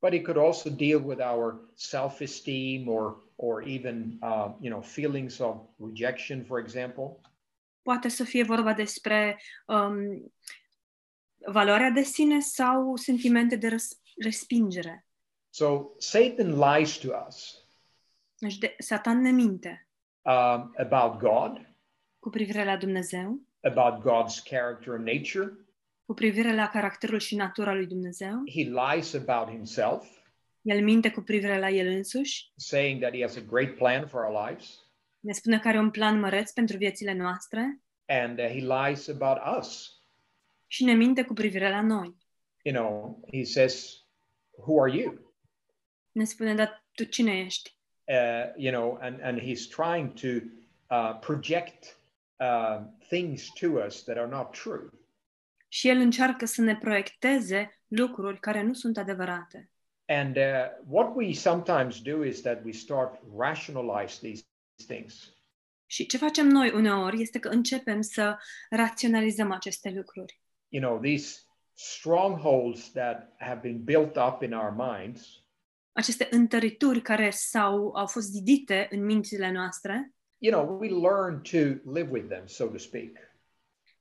But 0.00 0.12
it 0.12 0.22
could 0.24 0.36
also 0.36 0.70
deal 0.70 1.02
with 1.04 1.20
our 1.20 1.70
self-esteem 1.74 2.88
or 2.88 3.22
or 3.36 3.68
even 3.68 4.18
uh, 4.22 4.52
you 4.60 4.70
know 4.70 4.82
feelings 4.82 5.40
of 5.40 5.56
rejection, 5.78 6.44
for 6.44 6.58
example. 6.58 7.20
Poate 7.82 8.08
să 8.08 8.24
fie 8.24 8.42
vorba 8.42 8.72
despre 8.72 9.40
um, 9.66 10.32
valoarea 11.46 11.90
de 11.90 12.02
sine 12.02 12.40
sau 12.40 12.96
sentimente 12.96 13.56
de 13.56 13.68
răs- 13.68 14.00
respingere. 14.22 15.06
So 15.50 15.80
Satan 15.98 16.58
lies 16.58 16.96
to 16.96 17.08
us 17.28 17.58
Deci 18.38 18.58
de, 18.58 18.74
Satan 18.78 19.20
ne 19.20 19.30
minte 19.30 19.88
um, 20.22 20.72
about 20.76 21.18
God, 21.20 21.74
cu 22.18 22.30
privire 22.30 22.64
la 22.64 22.76
Dumnezeu, 22.76 23.40
about 23.60 24.02
God's 24.02 24.42
character 24.44 24.92
and 24.94 25.06
nature. 25.06 25.52
cu 26.06 26.14
privire 26.14 26.54
la 26.54 26.68
caracterul 26.68 27.18
și 27.18 27.36
natura 27.36 27.74
lui 27.74 27.86
Dumnezeu. 27.86 28.42
He 28.54 28.62
lies 28.94 29.14
about 29.14 29.48
himself, 29.48 30.06
El 30.62 30.82
minte 30.82 31.10
cu 31.10 31.20
privire 31.20 31.58
la 31.58 31.68
el 31.68 31.86
însuși, 31.86 32.52
saying 32.56 33.00
that 33.00 33.12
he 33.14 33.20
has 33.22 33.36
a 33.36 33.40
great 33.40 33.74
plan 33.76 34.06
for 34.06 34.20
our 34.24 34.48
lives, 34.48 34.78
ne 35.20 35.32
spune 35.32 35.58
că 35.58 35.68
are 35.68 35.78
un 35.78 35.90
plan 35.90 36.20
măreț 36.20 36.50
pentru 36.50 36.76
viețile 36.76 37.12
noastre 37.12 37.82
and 38.06 38.38
uh, 38.38 38.44
he 38.46 38.60
lies 38.86 39.08
about 39.08 39.58
us. 39.58 39.93
Și 40.74 40.84
ne 40.84 40.92
minte 40.92 41.24
cu 41.24 41.32
privire 41.32 41.70
la 41.70 41.80
noi. 41.80 42.16
You 42.62 42.74
know, 42.74 43.20
he 43.32 43.44
says, 43.44 44.04
"Who 44.50 44.82
are 44.82 44.96
you?" 44.96 45.34
Ne 46.12 46.24
spune, 46.24 46.54
dar 46.54 46.84
tu 46.92 47.04
cine 47.04 47.38
ești? 47.38 47.74
uh, 48.08 48.52
you 48.56 48.72
know, 48.72 48.98
and, 49.00 49.20
and 49.20 49.40
he's 49.40 49.68
trying 49.68 50.14
to 50.14 50.40
uh, 50.90 51.14
project 51.20 51.96
uh, 52.40 52.80
things 53.08 53.50
to 53.60 53.80
us 53.86 54.04
that 54.04 54.18
are 54.18 54.28
not 54.28 54.52
true. 54.52 54.88
Și 55.68 55.88
el 55.88 55.96
încearcă 55.96 56.44
să 56.44 56.60
ne 56.60 56.76
proiecteze 56.76 57.80
lucruri 57.88 58.40
care 58.40 58.62
nu 58.62 58.72
sunt 58.72 58.98
adevărate. 58.98 59.70
And 60.06 60.36
uh, 60.36 60.42
what 60.86 61.12
we 61.14 61.32
sometimes 61.32 62.00
do 62.00 62.24
is 62.24 62.40
that 62.40 62.64
we 62.64 62.72
start 62.72 63.20
rationalize 63.36 64.18
these 64.20 64.44
things. 64.86 65.32
Și 65.86 66.06
ce 66.06 66.16
facem 66.16 66.46
noi 66.46 66.70
uneori 66.70 67.20
este 67.20 67.38
că 67.38 67.48
începem 67.48 68.00
să 68.00 68.38
raționalizăm 68.70 69.52
aceste 69.52 69.90
lucruri. 69.90 70.42
You 70.68 70.82
know, 70.82 71.00
these 71.00 71.42
strongholds 71.74 72.92
that 72.92 73.34
have 73.38 73.60
been 73.60 73.84
built 73.84 74.16
up 74.16 74.42
in 74.42 74.52
our 74.52 74.74
minds. 74.76 75.42
Aceste 75.92 76.28
întărituri 76.30 77.00
care 77.02 77.30
s-au, 77.30 77.92
au 77.96 78.06
fost 78.06 78.30
zidite 78.30 78.88
în 78.90 79.04
mințile 79.04 79.50
noastre 79.50 80.14
You 80.38 80.62
know, 80.64 80.78
we 80.78 80.88
learn 80.88 81.40
to 81.42 81.90
live 81.92 82.08
with 82.10 82.26
them, 82.28 82.46
so 82.46 82.66
to 82.66 82.78
speak. 82.78 83.10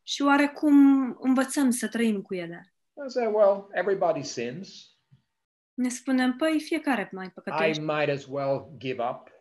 și 0.04 0.22
oarecum 0.22 0.76
învățăm 1.20 1.70
să 1.70 1.88
trăim 1.88 2.22
cu 2.22 2.34
ele. 2.34 2.74
I 3.08 3.10
say, 3.10 3.26
well, 3.26 3.68
everybody 3.72 4.24
sins. 4.24 4.92
Ne 5.74 5.90
spunem, 5.90 6.36
păi 6.36 6.60
fiecare 6.60 7.10
mai 7.12 7.26
I 7.26 7.30
păcătuiește. 7.30 7.82
might 7.82 8.10
as 8.10 8.26
well 8.26 8.72
give 8.78 9.04
up. 9.04 9.32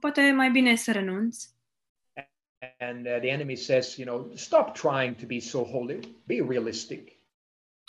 Poate 0.00 0.20
e 0.20 0.32
mai 0.32 0.50
bine 0.50 0.74
să 0.74 0.92
renunț. 0.92 1.44
And 2.78 3.06
uh, 3.06 3.18
the 3.20 3.30
enemy 3.30 3.56
says, 3.56 3.98
you 3.98 4.06
know, 4.06 4.30
stop 4.34 4.74
trying 4.74 5.14
to 5.16 5.26
be 5.26 5.40
so 5.40 5.64
holy. 5.64 6.00
Be 6.26 6.40
realistic. 6.48 7.16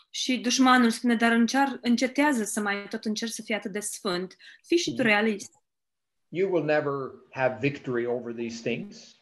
Și 0.09 0.38
dușmanul 0.38 0.89
spune, 0.89 1.15
dar 1.15 1.31
încear, 1.31 1.79
încetează 1.81 2.43
să 2.43 2.59
mai 2.59 2.88
tot 2.89 3.05
încerci 3.05 3.31
să 3.31 3.41
fii 3.41 3.55
atât 3.55 3.71
de 3.71 3.79
sfânt. 3.79 4.36
Fii 4.63 4.77
și 4.77 4.93
tu 4.93 5.01
realist. 5.01 5.51
You 6.27 6.51
will 6.51 6.65
never 6.65 6.93
have 7.31 7.57
victory 7.59 8.05
over 8.05 8.33
these 8.33 8.69
things. 8.69 9.21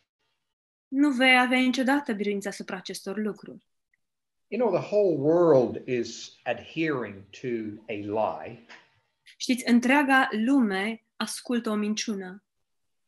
Nu 0.88 1.12
vei 1.12 1.40
avea 1.40 1.60
niciodată 1.60 2.14
biruința 2.14 2.50
asupra 2.50 2.76
acestor 2.76 3.18
lucruri. 3.18 3.66
You 4.48 4.60
know, 4.60 4.82
the 4.82 4.96
whole 4.96 5.18
world 5.18 5.88
is 5.88 6.40
adhering 6.44 7.24
to 7.30 7.48
a 7.88 7.94
lie. 7.94 8.66
Știți, 9.38 9.70
întreaga 9.70 10.30
lume 10.32 11.06
ascultă 11.16 11.70
o 11.70 11.76
minciună. 11.76 12.45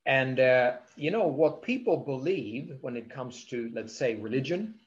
And, 0.10 0.40
uh, 0.40 0.78
you 0.96 1.12
know, 1.12 1.36
what 1.36 1.60
people 1.60 2.16
believe 2.16 2.78
when 2.82 2.96
it 2.96 3.14
comes 3.14 3.44
to, 3.44 3.56
let's 3.74 3.96
say, 3.96 4.20
religion 4.22 4.82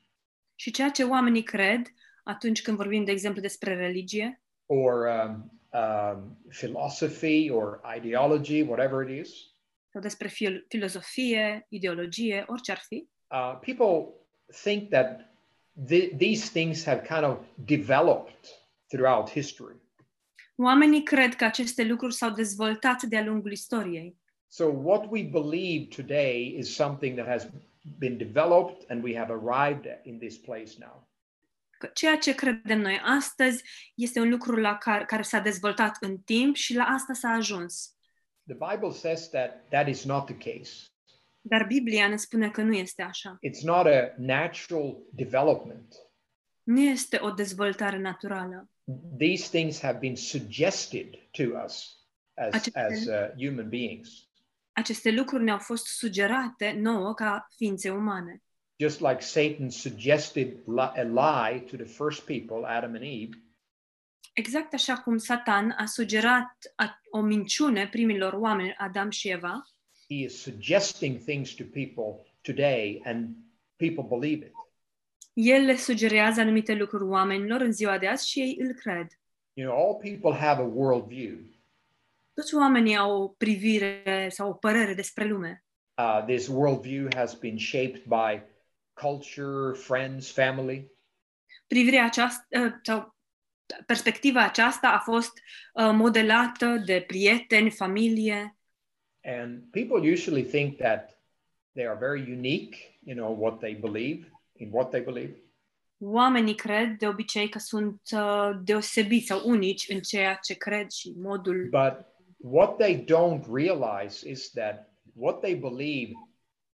Și 0.55 0.71
ceea 0.71 0.91
ce 0.91 1.05
oamenii 1.05 1.43
cred 1.43 1.83
atunci 2.25 2.63
când 2.63 2.77
vorbim, 2.77 3.05
de 3.05 3.11
exemplu, 3.11 3.41
despre 3.41 3.75
religie 3.75 4.43
or 4.67 5.07
um, 5.07 5.61
um, 5.73 6.39
philosophy 6.49 7.51
or 7.51 7.81
ideology, 7.97 8.63
whatever 8.63 9.09
it 9.09 9.27
is, 9.27 9.31
sau 9.93 10.01
despre 10.01 10.29
fil- 10.29 10.67
filozofie, 10.69 11.67
ideologie, 11.69 12.45
orice 12.47 12.71
ar 12.73 12.79
fi, 12.87 13.09
uh, 13.31 13.59
people 13.61 14.15
think 14.63 14.89
that 14.91 15.35
th- 15.89 16.17
these 16.17 16.51
things 16.51 16.85
have 16.85 17.01
kind 17.07 17.25
of 17.25 17.39
developed 17.65 18.47
throughout 18.89 19.31
history. 19.31 19.77
oamenii 20.57 21.03
cred 21.03 21.35
că 21.35 21.45
aceste 21.45 21.85
lucruri 21.85 22.15
s-au 22.15 22.31
dezvoltat 22.31 23.03
de-a 23.03 23.25
lungul 23.25 23.53
istoriei. 23.53 24.20
So, 24.53 24.65
what 24.67 25.11
we 25.11 25.23
believe 25.23 25.95
today 25.95 26.57
is 26.59 26.75
something 26.75 27.17
that 27.17 27.27
has 27.27 27.47
been 27.99 28.19
developed 28.19 28.85
and 28.89 29.03
we 29.03 29.15
have 29.15 29.31
arrived 29.31 29.87
in 30.05 30.19
this 30.19 30.37
place 30.37 30.73
now. 30.79 31.09
ceea 31.95 32.19
ce 32.19 32.35
credem 32.35 32.81
noi 32.81 33.01
astăzi 33.05 33.65
este 33.95 34.21
un 34.21 34.29
lucru 34.29 34.57
la 34.57 34.77
care, 34.77 35.05
care 35.05 35.23
s-a 35.23 35.39
dezvoltat 35.39 35.97
în 36.01 36.19
timp 36.19 36.55
și 36.55 36.75
la 36.75 36.85
asta 36.85 37.13
s-a 37.13 37.29
ajuns. 37.29 37.95
The 38.47 38.57
Bible 38.71 38.91
says 38.91 39.29
that 39.29 39.69
that 39.69 39.89
is 39.89 40.05
not 40.05 40.25
the 40.25 40.37
case. 40.37 40.71
Dar 41.41 41.67
Biblia 41.67 42.09
ne 42.09 42.17
spune 42.17 42.51
că 42.51 42.63
nu 42.63 42.75
este 42.75 43.03
așa. 43.03 43.39
It's 43.49 43.63
not 43.63 43.87
a 43.87 44.15
natural 44.17 44.97
development. 45.13 45.95
Nu 46.63 46.81
este 46.81 47.19
o 47.21 47.31
dezvoltare 47.31 47.99
naturală. 47.99 48.69
These 49.19 49.49
things 49.59 49.81
have 49.81 49.99
been 49.99 50.17
suggested 50.17 51.07
to 51.31 51.43
us 51.65 51.99
as, 52.35 52.55
Aceste- 52.55 52.79
as 52.79 53.07
uh, 53.07 53.47
human 53.47 53.69
beings. 53.69 54.30
Aceste 54.73 55.11
lucruri 55.11 55.45
ne-au 55.45 55.59
fost 55.59 55.87
sugerate 55.87 56.73
nouă 56.73 57.15
ca 57.15 57.47
ființe 57.57 57.91
umane. 57.91 58.43
Just 58.77 59.01
like 59.01 59.21
Satan 59.21 59.71
suggested 59.71 60.47
li- 60.67 60.93
a 60.97 61.03
lie 61.03 61.61
to 61.61 61.77
the 61.77 61.85
first 61.87 62.21
people, 62.21 62.67
Adam 62.67 62.95
and 62.95 63.03
Eve, 63.03 63.45
Exact 64.33 64.75
așa 64.75 64.97
cum 64.97 65.17
Satan 65.19 65.75
a 65.79 65.85
sugerat 65.87 66.57
a- 66.77 67.01
o 67.11 67.21
minciune 67.21 67.89
primilor 67.89 68.33
oameni, 68.33 68.75
Adam 68.79 69.11
și 69.11 69.29
Eva, 69.29 69.63
he 70.09 70.15
is 70.15 70.41
suggesting 70.41 71.19
things 71.25 71.55
to 71.55 71.65
people 71.73 72.31
today 72.41 73.03
and 73.05 73.37
people 73.77 74.19
believe 74.19 74.47
it. 74.47 74.53
el 75.33 75.65
le 75.65 75.77
sugerează 75.77 76.41
anumite 76.41 76.75
lucruri 76.75 77.05
oamenilor 77.05 77.61
în 77.61 77.73
ziua 77.73 77.99
de 77.99 78.07
azi 78.07 78.29
și 78.29 78.41
ei 78.41 78.57
îl 78.61 78.75
cred. 78.75 79.07
You 79.53 79.71
know, 79.73 79.87
all 79.87 80.01
people 80.01 80.47
have 80.47 80.63
a 80.63 80.65
worldview. 80.67 81.37
Toți 82.41 82.55
oamenii 82.55 82.97
au 82.97 83.23
o 83.23 83.29
privire 83.29 84.29
sau 84.31 84.49
o 84.49 84.53
părere 84.53 84.95
despre 84.95 85.25
lume. 85.25 85.65
Uh, 85.97 86.25
this 86.27 86.49
worldview 86.49 87.09
has 87.15 87.35
been 87.35 87.59
shaped 87.59 88.03
by 88.05 88.43
culture, 88.93 89.75
friends, 89.75 90.33
family. 90.33 90.91
Privirea 91.67 92.05
aceasta 92.05 92.47
sau 92.83 93.17
perspectiva 93.87 94.45
aceasta 94.45 94.89
a 94.89 94.99
fost 94.99 95.33
uh, 95.75 95.91
modelată 95.93 96.83
de 96.85 97.05
prieteni, 97.07 97.71
familie 97.71 98.57
And 99.25 99.63
people 99.71 100.11
usually 100.13 100.43
think 100.43 100.77
that 100.77 101.21
they 101.73 101.87
are 101.87 101.99
very 101.99 102.33
unique, 102.33 102.99
you 103.05 103.17
know, 103.17 103.37
what 103.39 103.59
they 103.59 103.75
believe, 103.75 104.31
in 104.57 104.69
what 104.73 104.91
they 104.91 105.01
believe. 105.01 105.37
Oamenii 105.99 106.55
cred 106.55 106.97
de 106.99 107.07
obicei 107.07 107.49
că 107.49 107.59
sunt 107.59 108.01
uh, 108.13 108.51
deosebiți 108.65 109.27
sau 109.27 109.41
unici 109.45 109.89
în 109.89 110.01
ceea 110.01 110.35
ce 110.35 110.55
cred 110.55 110.91
și 110.91 111.13
modul. 111.17 111.69
But 111.71 112.10
what 112.41 112.79
they 112.79 112.95
don't 112.95 113.45
realize 113.49 114.23
is 114.23 114.51
that 114.53 114.89
what 115.15 115.41
they 115.43 115.55
believe 115.55 116.15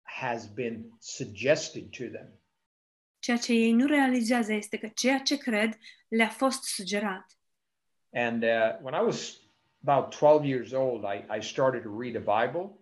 has 0.03 0.47
been 0.47 0.91
suggested 1.01 1.93
to 1.93 2.05
them. 2.11 2.29
Ceea 3.19 3.37
ce 3.37 3.53
ei 3.53 3.73
nu 3.73 3.87
realizează 3.87 4.53
este 4.53 4.77
că 4.77 4.89
ceea 4.95 5.19
ce 5.19 5.37
cred 5.37 5.79
le-a 6.09 6.29
fost 6.29 6.63
sugerat. 6.63 7.39
And 8.13 8.43
uh, 8.43 8.79
when 8.83 8.95
I 8.95 9.05
was 9.05 9.41
about 9.87 10.11
12 10.11 10.45
years 10.45 10.73
old, 10.73 11.05
I, 11.05 11.25
I 11.37 11.41
started 11.41 11.83
to 11.83 11.99
read 11.99 12.17
a 12.17 12.45
Bible. 12.47 12.79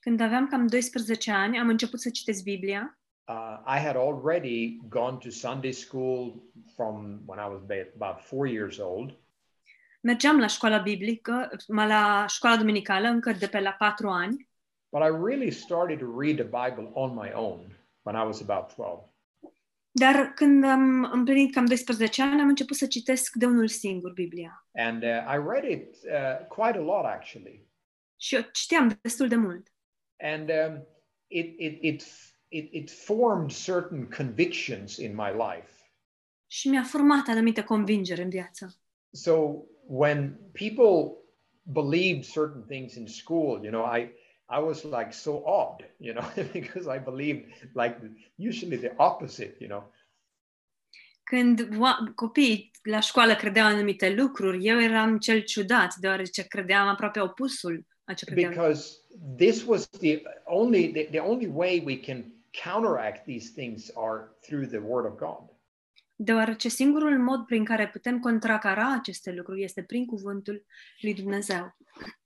Când 0.00 0.20
aveam 0.20 0.46
cam 0.46 0.66
12 0.66 1.30
ani, 1.30 1.58
am 1.58 1.68
început 1.68 2.00
să 2.00 2.10
citesc 2.10 2.42
Biblia. 2.42 2.98
Uh, 3.28 3.58
I 3.66 3.78
had 3.78 3.96
already 3.96 4.80
gone 4.88 5.18
to 5.18 5.30
Sunday 5.30 5.72
school 5.72 6.42
from 6.74 7.22
when 7.26 7.38
I 7.38 7.48
was 7.48 7.62
about 7.94 8.20
four 8.20 8.46
years 8.46 8.78
old. 8.78 9.16
Mergeam 10.04 10.38
la 10.38 10.46
școala 10.46 10.78
biblică, 10.78 11.50
mă 11.68 11.86
la 11.86 12.26
școala 12.28 12.56
duminicală 12.56 13.08
încă 13.08 13.32
de 13.32 13.46
pe 13.46 13.60
la 13.60 13.70
4 13.70 14.08
ani, 14.08 14.50
But 14.92 15.02
I 15.02 15.10
really 15.10 15.50
started 15.50 16.00
to 16.00 16.06
read 16.06 16.36
the 16.36 16.44
Bible 16.44 16.90
on 16.92 17.14
my 17.14 17.32
own 17.32 17.78
when 18.02 18.14
I 18.14 18.24
was 18.26 18.40
about 18.42 18.74
12. 18.74 19.12
dar 19.90 20.32
când 20.34 20.64
am 20.64 21.04
împlinit 21.12 21.52
cam 21.52 21.64
12 21.64 22.22
ani, 22.22 22.40
am 22.40 22.48
început 22.48 22.76
să 22.76 22.86
citesc 22.86 23.34
de 23.34 23.46
unul 23.46 23.68
singur 23.68 24.12
Biblia. 24.12 24.66
And 24.74 25.02
uh, 25.02 25.08
I 25.08 25.36
read 25.46 25.64
it 25.64 25.96
uh, 26.04 26.46
quite 26.46 26.78
a 26.78 26.80
lot, 26.80 27.04
actually. 27.04 27.68
Și 28.16 28.34
eu 28.34 28.42
știam 28.52 28.98
destul 29.00 29.28
de 29.28 29.36
mult. 29.36 29.72
And 30.16 30.50
um, 30.50 30.86
it, 31.26 31.54
it, 31.58 31.82
it, 31.82 32.04
it, 32.48 32.72
it 32.72 32.90
formed 32.90 33.50
certain 33.50 34.08
convictions 34.16 34.96
in 34.96 35.14
my 35.14 35.30
life. 35.30 35.72
Și 36.46 36.68
mi-a 36.68 36.82
format 36.82 37.28
anumite 37.28 37.62
convingeri 37.62 38.22
în 38.22 38.28
viață. 38.28 38.76
So 39.10 39.62
when 39.92 40.38
people 40.54 41.18
believed 41.74 42.24
certain 42.24 42.62
things 42.62 42.96
in 42.96 43.06
school, 43.06 43.62
you 43.62 43.70
know, 43.70 43.84
I, 43.84 44.08
I 44.48 44.58
was 44.58 44.86
like 44.86 45.12
so 45.12 45.44
odd, 45.44 45.84
you 45.98 46.14
know, 46.14 46.26
because 46.52 46.86
I 46.88 46.98
believed 46.98 47.42
like 47.74 47.98
usually 48.38 48.76
the 48.76 48.92
opposite, 48.98 49.56
you 49.60 49.68
know. 49.68 49.84
Când 51.24 51.68
copiii 52.14 52.70
la 52.82 53.00
școală 53.00 53.34
credeau 53.34 53.64
anumite 53.64 54.10
lucruri, 54.10 54.66
eu 54.66 54.80
eram 54.80 55.18
cel 55.18 55.40
ciudat, 55.40 55.94
deoarece 55.94 56.42
credeam 56.42 56.86
aproape 56.86 57.20
opusul 57.20 57.86
a 58.04 58.12
ce 58.12 58.24
credeam. 58.24 58.48
because 58.48 58.98
this 59.36 59.64
was 59.64 59.86
the 59.86 60.22
only 60.44 60.92
the, 60.92 61.08
the 61.10 61.18
only 61.18 61.46
way 61.46 61.82
we 61.84 61.96
can 61.96 62.32
counteract 62.50 63.24
these 63.24 63.50
things 63.50 63.90
are 63.94 64.28
through 64.40 64.66
the 64.66 64.78
word 64.78 65.06
of 65.06 65.16
god 65.16 65.51
Deoarece 66.24 66.68
singurul 66.68 67.18
mod 67.18 67.46
prin 67.46 67.64
care 67.64 67.88
putem 67.88 68.18
contracara 68.20 68.92
aceste 68.92 69.32
lucruri 69.32 69.62
este 69.62 69.82
prin 69.82 70.06
cuvântul 70.06 70.64
lui 71.00 71.14
Dumnezeu. 71.14 71.76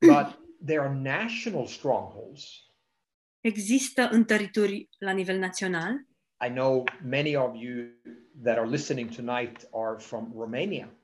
but 0.01 0.39
there 0.67 0.81
are 0.81 0.95
national 0.95 1.67
strongholds 1.67 2.43
Există 3.41 4.09
întărituri 4.13 4.89
la 4.99 5.11
nivel 5.11 5.39
național. 5.39 5.93
i 6.47 6.51
know 6.51 6.85
many 7.03 7.37
of 7.37 7.51
you 7.55 7.87
that 8.43 8.59
are 8.59 8.69
listening 8.69 9.15
tonight 9.15 9.69
are 9.73 9.97
from 9.99 10.33
romania 10.37 10.95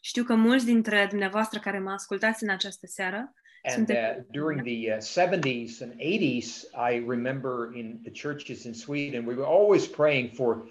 Știu 0.00 0.24
că 0.24 0.34
mulți 0.34 0.64
dintre 0.64 1.06
dumneavoastră 1.10 1.58
care 1.58 1.78
mă 1.78 1.90
ascultați 1.90 2.42
în 2.42 2.48
această 2.50 2.86
seară 2.86 3.32
and 3.62 3.74
Sunt 3.74 3.88
uh, 3.88 4.24
during 4.30 4.62
the 4.62 4.94
uh, 4.94 5.00
70s 5.00 5.80
and 5.82 5.92
80s 5.92 6.46
i 6.92 7.04
remember 7.08 7.52
in 7.74 8.00
the 8.02 8.28
churches 8.28 8.62
in 8.64 8.72
sweden 8.72 9.26
we 9.26 9.34
were 9.34 9.50
always 9.60 9.86
praying 9.86 10.30
for 10.34 10.70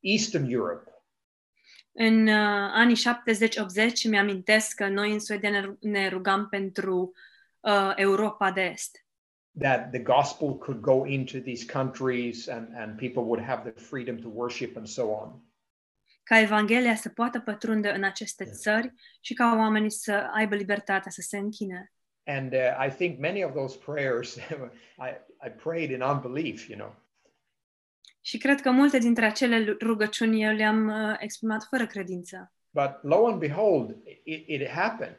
eastern 0.00 0.50
europe 0.50 0.91
În 1.92 2.26
uh, 2.26 2.70
anii 2.72 2.96
70-80 2.96 4.08
mi-amintesc 4.08 4.74
că 4.74 4.88
noi 4.88 5.12
în 5.12 5.20
Suedia 5.20 5.50
ne, 5.50 5.60
ru- 5.60 5.78
ne 5.80 6.08
rugam 6.08 6.48
pentru 6.48 7.12
uh, 7.60 7.92
Europa 7.96 8.50
de 8.50 8.60
Est. 8.60 8.96
that 9.58 9.90
the 9.90 10.00
gospel 10.00 10.58
could 10.58 10.80
go 10.80 11.04
into 11.04 11.40
these 11.40 11.66
countries 11.66 12.48
and, 12.48 12.74
and 12.74 12.96
people 12.98 13.22
would 13.22 13.44
have 13.44 13.64
the 13.64 13.80
freedom 13.80 14.16
to 14.16 14.28
worship 14.28 14.76
and 14.76 14.88
so 14.88 15.02
on. 15.10 15.42
Ca 16.22 16.40
Evanghelia 16.40 16.94
să 16.94 17.08
poată 17.08 17.40
pătrunde 17.40 17.90
în 17.90 18.04
aceste 18.04 18.44
țări 18.44 18.92
și 19.20 19.34
ca 19.34 19.54
oamenii 19.58 19.90
să 19.90 20.30
aibă 20.34 20.54
libertatea 20.54 21.10
să 21.10 21.20
se 21.20 21.38
închine. 21.38 21.92
And 22.24 22.52
uh, 22.52 22.86
I 22.86 22.90
think 22.90 23.18
many 23.18 23.44
of 23.44 23.52
those 23.52 23.78
prayers, 23.84 24.36
I, 25.06 25.10
I 25.46 25.48
prayed 25.62 25.90
in 25.90 26.00
unbelief, 26.02 26.68
you 26.68 26.78
know. 26.78 26.94
Și 28.24 28.38
cred 28.38 28.60
că 28.60 28.70
multe 28.70 28.98
dintre 28.98 29.24
acele 29.24 29.64
lu- 29.64 29.76
rugăciuni 29.80 30.42
eu 30.42 30.52
le-am 30.52 30.88
uh, 30.88 31.16
exprimat 31.18 31.64
fără 31.64 31.86
credință. 31.86 32.52
But 32.70 32.98
lo 33.02 33.26
and 33.26 33.38
behold, 33.38 33.96
it, 34.24 34.48
it 34.48 34.68
happened. 34.68 35.18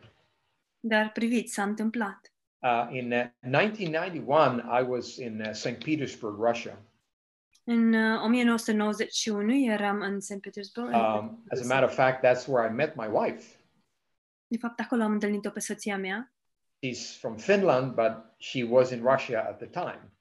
Dar 0.80 1.12
priviți, 1.12 1.54
s-a 1.54 1.64
întâmplat. 1.64 2.34
Uh, 2.60 2.88
in 2.92 3.12
uh, 3.12 3.26
1991, 3.42 4.80
I 4.80 4.86
was 4.88 5.16
in 5.16 5.42
uh, 5.42 5.52
St. 5.52 5.84
Petersburg, 5.84 6.40
Russia. 6.40 6.78
În 7.64 7.94
uh, 7.94 8.22
1991 8.24 9.72
eram 9.72 10.02
în 10.02 10.20
St. 10.20 10.42
Petersburg. 10.42 10.94
Um, 10.94 11.44
as 11.50 11.62
a 11.62 11.66
matter 11.68 11.84
of 11.84 11.94
fact, 11.94 12.26
that's 12.26 12.48
where 12.48 12.72
I 12.72 12.76
met 12.76 12.96
my 12.96 13.08
wife. 13.12 13.58
De 14.48 14.58
fapt, 14.58 14.80
acolo 14.80 15.04
am 15.04 15.12
întâlnit-o 15.12 15.50
pe 15.50 15.60
soția 15.60 15.98
mea. 15.98 16.34
She's 16.86 17.20
from 17.20 17.38
Finland, 17.38 17.94
but 17.94 18.14
she 18.38 18.64
was 18.70 18.90
in 18.90 19.02
Russia 19.04 19.40
at 19.48 19.58
the 19.58 19.68
time. 19.68 20.13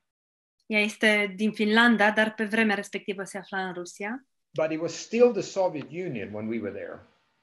Ea 0.72 0.80
este 0.80 1.32
din 1.36 1.52
Finlanda, 1.52 2.10
dar 2.10 2.34
pe 2.34 2.44
vremea 2.44 2.74
respectivă 2.74 3.24
se 3.24 3.38
afla 3.38 3.66
în 3.66 3.72
Rusia. 3.72 4.26
But 4.50 4.70
it 4.70 4.80
was 4.80 4.92
still 4.92 5.32
the 5.32 5.40
Soviet 5.42 5.90
Union 5.90 6.34
when 6.34 6.48
we 6.48 6.60
were 6.60 6.74
there 6.74 7.00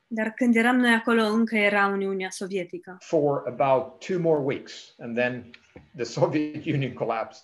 Dar 0.07 0.29
când 0.31 0.55
eram 0.55 0.75
noi 0.75 0.93
acolo, 0.93 1.23
încă 1.23 1.55
era 1.55 1.87
Uniunea 1.87 2.29
Sovietică. 2.29 2.97
for 2.99 3.43
about 3.47 4.05
two 4.05 4.19
more 4.19 4.41
weeks. 4.41 4.95
And 4.99 5.15
then 5.17 5.49
the 5.95 6.03
Soviet 6.19 6.65
Union 6.65 6.93
collapsed. 6.93 7.43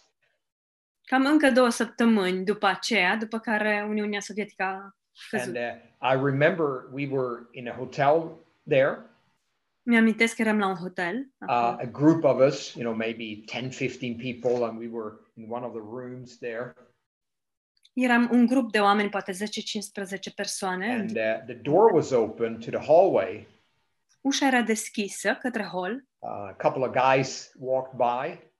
Cam 1.03 1.25
încă 1.25 1.51
două 1.51 1.69
săptămâni 1.69 2.45
după 2.45 2.65
aceea, 2.65 3.15
după 3.15 3.39
care 3.39 3.85
Uniunea 3.89 4.19
Sovietică 4.19 4.63
a 4.63 4.95
căzut. 5.29 5.55
And 5.55 5.57
uh, 6.01 6.13
I 6.13 6.23
remember 6.23 6.65
we 6.91 7.07
were 7.11 7.47
in 7.51 7.69
a 7.69 7.73
hotel 7.73 8.31
there, 8.67 8.99
Mi-amintesc 9.87 10.35
că 10.35 10.41
eram 10.41 10.57
la 10.57 10.67
un 10.67 10.75
hotel. 10.75 11.15
uh, 11.15 11.47
acolo. 11.47 11.77
a 11.81 11.91
group 11.91 12.23
of 12.23 12.39
us, 12.39 12.73
you 12.73 12.83
know, 12.83 12.95
maybe 12.95 13.43
10, 13.45 13.69
15 13.69 14.15
people, 14.15 14.65
and 14.65 14.79
we 14.79 14.87
were 14.91 15.13
in 15.37 15.49
one 15.49 15.65
of 15.65 15.71
the 15.71 15.81
rooms 15.81 16.37
there. 16.37 16.73
Eram 17.93 18.29
un 18.31 18.45
grup 18.45 18.71
de 18.71 18.79
oameni, 18.79 19.09
poate 19.09 19.31
10-15 19.31 20.33
persoane. 20.35 20.91
And 20.91 21.09
uh, 21.09 21.45
the 21.45 21.53
door 21.53 21.91
was 21.91 22.11
open 22.11 22.59
to 22.59 22.69
the 22.69 22.85
hallway. 22.85 23.47
Ușa 24.21 24.47
era 24.47 24.61
deschisă 24.61 25.37
către 25.41 25.63
hol. 25.63 26.07
Uh, 26.19 26.29
a 26.29 26.55
couple 26.57 26.83
of 26.83 27.15
guys 27.15 27.51
walked 27.57 27.97
by, 27.97 28.53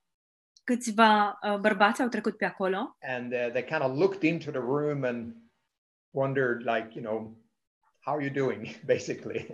Câțiva 0.64 1.38
uh, 1.42 1.58
bărbați 1.58 2.02
au 2.02 2.08
trecut 2.08 2.36
pe 2.36 2.44
acolo 2.44 2.96
and 3.00 3.32
uh, 3.32 3.48
they 3.50 3.64
kind 3.64 3.82
of 3.82 3.98
looked 3.98 4.22
into 4.22 4.50
the 4.50 4.60
room 4.60 5.04
and 5.04 5.34
wondered, 6.10 6.64
like, 6.64 6.98
you 6.98 7.04
know, 7.04 7.36
how 8.00 8.14
are 8.14 8.24
you 8.24 8.32
doing, 8.32 8.66
basically. 8.94 9.46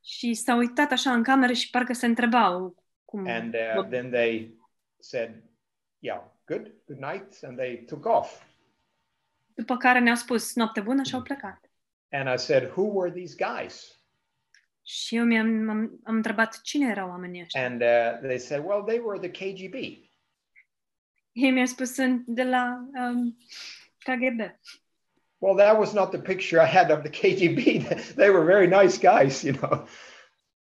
Și 0.00 0.34
s-au 0.34 0.58
uitat 0.58 0.90
așa 0.90 1.12
în 1.12 1.22
cameră 1.22 1.52
și 1.52 1.70
parcă 1.70 1.92
se 1.92 2.06
întrebau 2.06 2.84
cum... 3.04 3.26
and 3.26 3.54
uh, 3.54 3.86
then 3.88 4.10
they 4.10 4.58
said, 4.98 5.42
yeah, 5.98 6.22
good, 6.46 6.72
good 6.86 6.98
night, 6.98 7.42
and 7.42 7.56
they 7.56 7.84
took 7.84 8.06
off. 8.06 8.42
După 9.54 9.76
care 9.76 9.98
ne-au 9.98 10.16
spus 10.16 10.54
noapte 10.54 10.80
bună 10.80 11.02
și 11.02 11.14
au 11.14 11.22
plecat. 11.22 11.70
And 12.10 12.28
I 12.28 12.36
said, 12.36 12.70
who 12.70 12.82
were 12.82 13.10
these 13.10 13.36
guys? 13.36 13.98
Și 14.82 15.16
eu 15.16 15.24
mi-am 15.24 15.68
am, 15.68 16.00
am 16.04 16.14
întrebat 16.14 16.60
cine 16.60 16.90
erau 16.90 17.08
oamenii 17.08 17.42
ăștia. 17.42 17.64
And 17.64 17.82
uh, 17.82 18.18
they 18.20 18.38
said, 18.38 18.64
well, 18.64 18.82
they 18.82 18.98
were 18.98 19.28
the 19.28 19.30
KGB. 19.30 19.74
Ei 21.32 21.50
mi-au 21.50 21.66
spus 21.66 21.92
sunt 21.92 22.26
de 22.26 22.42
la 22.42 22.88
um, 22.94 23.36
KGB. 23.98 24.40
Well, 25.38 25.56
that 25.56 25.78
was 25.78 25.92
not 25.92 26.10
the 26.10 26.20
picture 26.20 26.62
I 26.62 26.66
had 26.66 26.90
of 26.90 27.02
the 27.02 27.10
KGB. 27.10 27.88
they 28.20 28.30
were 28.30 28.44
very 28.44 28.66
nice 28.66 28.98
guys, 28.98 29.42
you 29.42 29.52
know. 29.52 29.86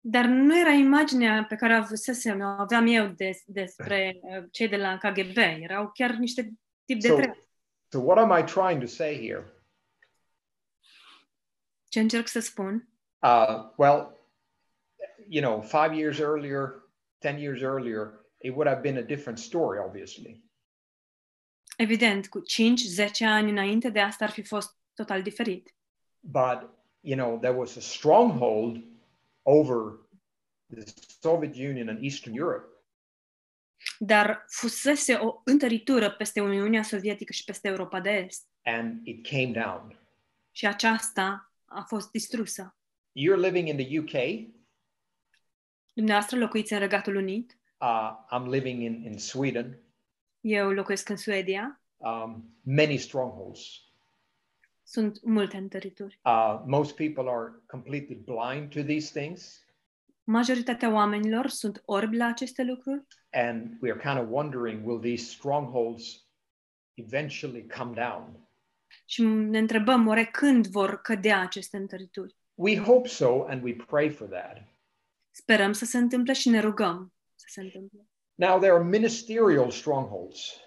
Dar 0.07 0.25
nu 0.25 0.59
era 0.59 0.71
imaginea 0.71 1.45
pe 1.45 1.55
care 1.55 1.73
avusesem, 1.73 2.39
o 2.39 2.43
aveam 2.43 2.87
eu 2.87 3.07
des, 3.07 3.43
despre 3.45 4.19
uh, 4.21 4.43
cei 4.51 4.67
de 4.67 4.77
la 4.77 4.97
KGB. 4.97 5.37
Erau 5.37 5.91
chiar 5.93 6.11
niște 6.11 6.53
tip 6.85 6.99
de 6.99 7.07
So, 7.07 7.15
treabă. 7.15 7.37
so 7.89 7.99
what 7.99 8.17
am 8.17 8.39
I 8.39 8.43
trying 8.43 8.81
to 8.81 8.87
say 8.87 9.17
here? 9.27 9.53
Ce 11.87 11.99
încerc 11.99 12.27
să 12.27 12.39
spun? 12.39 12.87
Uh, 13.19 13.71
well, 13.77 14.17
you 15.27 15.41
know, 15.43 15.61
five 15.61 15.95
years 15.95 16.19
earlier, 16.19 16.83
10 17.21 17.39
years 17.39 17.61
earlier, 17.61 18.11
it 18.37 18.51
would 18.51 18.67
have 18.67 18.81
been 18.81 18.97
a 18.97 19.05
different 19.05 19.37
story, 19.39 19.79
obviously. 19.79 20.43
Evident, 21.77 22.27
cu 22.27 22.41
5-10 22.41 23.09
ani 23.19 23.49
înainte 23.49 23.89
de 23.89 23.99
asta 23.99 24.25
ar 24.25 24.31
fi 24.31 24.41
fost 24.43 24.77
total 24.93 25.21
diferit. 25.21 25.75
But, 26.19 26.69
you 26.99 27.17
know, 27.17 27.39
there 27.39 27.55
was 27.55 27.75
a 27.75 27.81
stronghold 27.81 28.83
over 29.45 29.99
the 30.73 30.83
Soviet 31.21 31.55
Union 31.55 31.87
and 31.89 32.03
Eastern 32.03 32.35
Europe. 32.35 32.65
Dar 33.99 34.45
fusese 34.47 35.13
o 35.13 35.41
întăritură 35.43 36.11
peste 36.11 36.41
Uniunea 36.41 36.83
Sovietică 36.83 37.33
și 37.33 37.43
peste 37.43 37.67
Europa 37.67 37.99
de 38.01 38.09
Est. 38.09 38.47
and 38.63 39.07
it 39.07 39.27
came 39.27 39.51
down. 39.51 39.99
Și 40.51 40.67
aceasta 40.67 41.53
a 41.65 41.81
fost 41.81 42.11
distrusă. 42.11 42.77
You're 43.19 43.39
living 43.39 43.67
in 43.67 43.77
the 43.77 43.99
UK. 43.99 44.49
Dumneavoastră 45.93 46.37
locuiți 46.37 46.73
în 46.73 46.79
Regatul 46.79 47.15
Unit, 47.15 47.59
Uh, 47.79 48.11
I'm 48.31 48.45
living 48.49 48.81
in, 48.81 49.03
in 49.03 49.17
Sweden. 49.17 49.79
eu 50.39 50.71
locuiesc 50.71 51.09
în 51.09 51.15
Suedia, 51.17 51.79
Um, 51.97 52.59
many 52.63 52.97
strongholds. 52.97 53.59
Sunt 54.85 55.23
multe 55.23 55.57
întărituri. 55.57 56.19
Uh, 56.25 56.63
most 56.65 56.95
people 56.95 57.29
are 57.29 57.51
completely 57.67 58.15
blind 58.15 58.69
to 58.69 58.81
these 58.81 59.19
things. 59.19 59.65
Majoritatea 60.23 60.93
oamenilor 60.93 61.47
sunt 61.47 61.81
orbi 61.85 62.17
la 62.17 62.25
aceste 62.25 62.63
lucruri 62.63 63.07
And 63.31 63.77
we're 63.83 64.01
kind 64.01 64.17
of 64.19 64.25
wondering 64.29 64.87
will 64.87 64.99
these 64.99 65.23
strongholds 65.23 66.25
eventually 66.93 67.67
come 67.67 67.93
down? 67.93 68.45
și 69.05 69.21
ne 69.23 69.57
întrebăm 69.57 70.07
oare 70.07 70.25
când 70.25 70.67
vor 70.67 71.01
cădea 71.01 71.41
aceste 71.41 71.77
întărituri. 71.77 72.35
We 72.53 72.77
hope 72.77 73.07
so, 73.07 73.43
and 73.43 73.63
we 73.63 73.73
pray 73.73 74.09
for 74.09 74.27
that. 74.27 74.67
Sperăm 75.31 75.71
să 75.71 75.85
se 75.85 75.97
întâmple 75.97 76.33
și 76.33 76.49
ne 76.49 76.59
rugăm 76.59 77.13
să 77.35 77.45
se 77.49 77.61
întâmple. 77.61 78.07
Now, 78.35 78.57
there 78.59 78.71
are 78.71 78.83
ministerial 78.83 79.71
strongholds. 79.71 80.59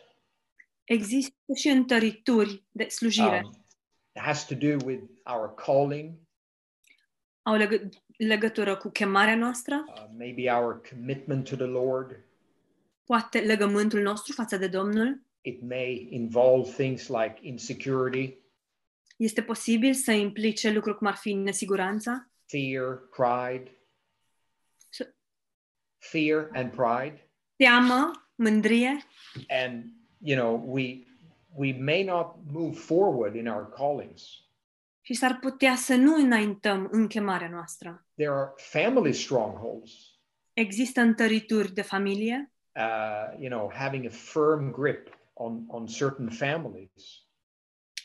Există 0.84 1.52
și 1.56 1.68
întărituri 1.68 2.64
de 2.70 2.88
slujire. 2.88 3.40
Um, 3.44 3.50
it 3.52 3.57
has 4.18 4.46
to 4.46 4.54
do 4.54 4.76
with 4.84 5.02
our 5.24 5.54
calling, 5.54 6.14
Au 7.42 7.56
legă- 7.56 7.88
legătură 8.16 8.76
cu 8.76 8.88
chemarea 8.90 9.36
noastră, 9.36 9.84
uh, 9.88 10.04
maybe 10.16 10.50
our 10.50 10.80
commitment 10.90 11.48
to 11.48 11.56
the 11.56 11.64
Lord. 11.66 12.24
poate 13.04 13.38
legământul 13.40 14.00
nostru 14.02 14.32
față 14.32 14.56
de 14.56 14.66
Domnul. 14.68 15.22
It 15.40 15.62
may 15.62 16.06
involve 16.10 16.70
things 16.70 17.06
like 17.08 17.38
insecurity, 17.40 18.36
Este 19.16 19.42
posibil 19.42 19.94
să 19.94 20.12
implice 20.12 20.70
lucruri 20.72 20.96
cum 20.98 21.06
ar 21.06 21.14
fi 21.14 21.32
nesiguranța, 21.32 22.28
fear, 22.46 22.96
pride, 22.96 23.70
S- 24.88 25.14
fear 25.98 26.48
and 26.52 26.70
pride. 26.70 27.28
teamă, 27.56 28.10
mândrie 28.34 28.96
And, 29.64 29.84
you 30.22 30.38
know, 30.40 30.62
we, 30.74 31.06
we 31.58 31.72
may 31.78 32.04
not 32.04 32.34
move 32.52 32.76
forward 32.76 33.34
in 33.34 33.48
our 33.48 33.68
callings. 33.68 34.42
și 35.00 35.14
s-ar 35.14 35.38
putea 35.40 35.74
să 35.74 35.94
nu 35.94 36.14
înaintăm 36.14 36.88
în 36.90 37.06
chemarea 37.06 37.48
noastră. 37.48 38.06
There 38.14 38.30
are 38.30 38.52
family 38.56 39.12
strongholds, 39.12 39.92
Există 40.52 41.00
întărituri 41.00 41.72
de 41.72 41.82
familie, 41.82 42.52
uh, 42.74 43.38
you 43.40 43.50
know, 43.50 43.70
having 43.74 44.06
a 44.06 44.10
firm 44.10 44.70
grip 44.70 45.18
on, 45.32 45.64
on 45.66 45.86
certain 45.86 46.28
families. 46.28 47.02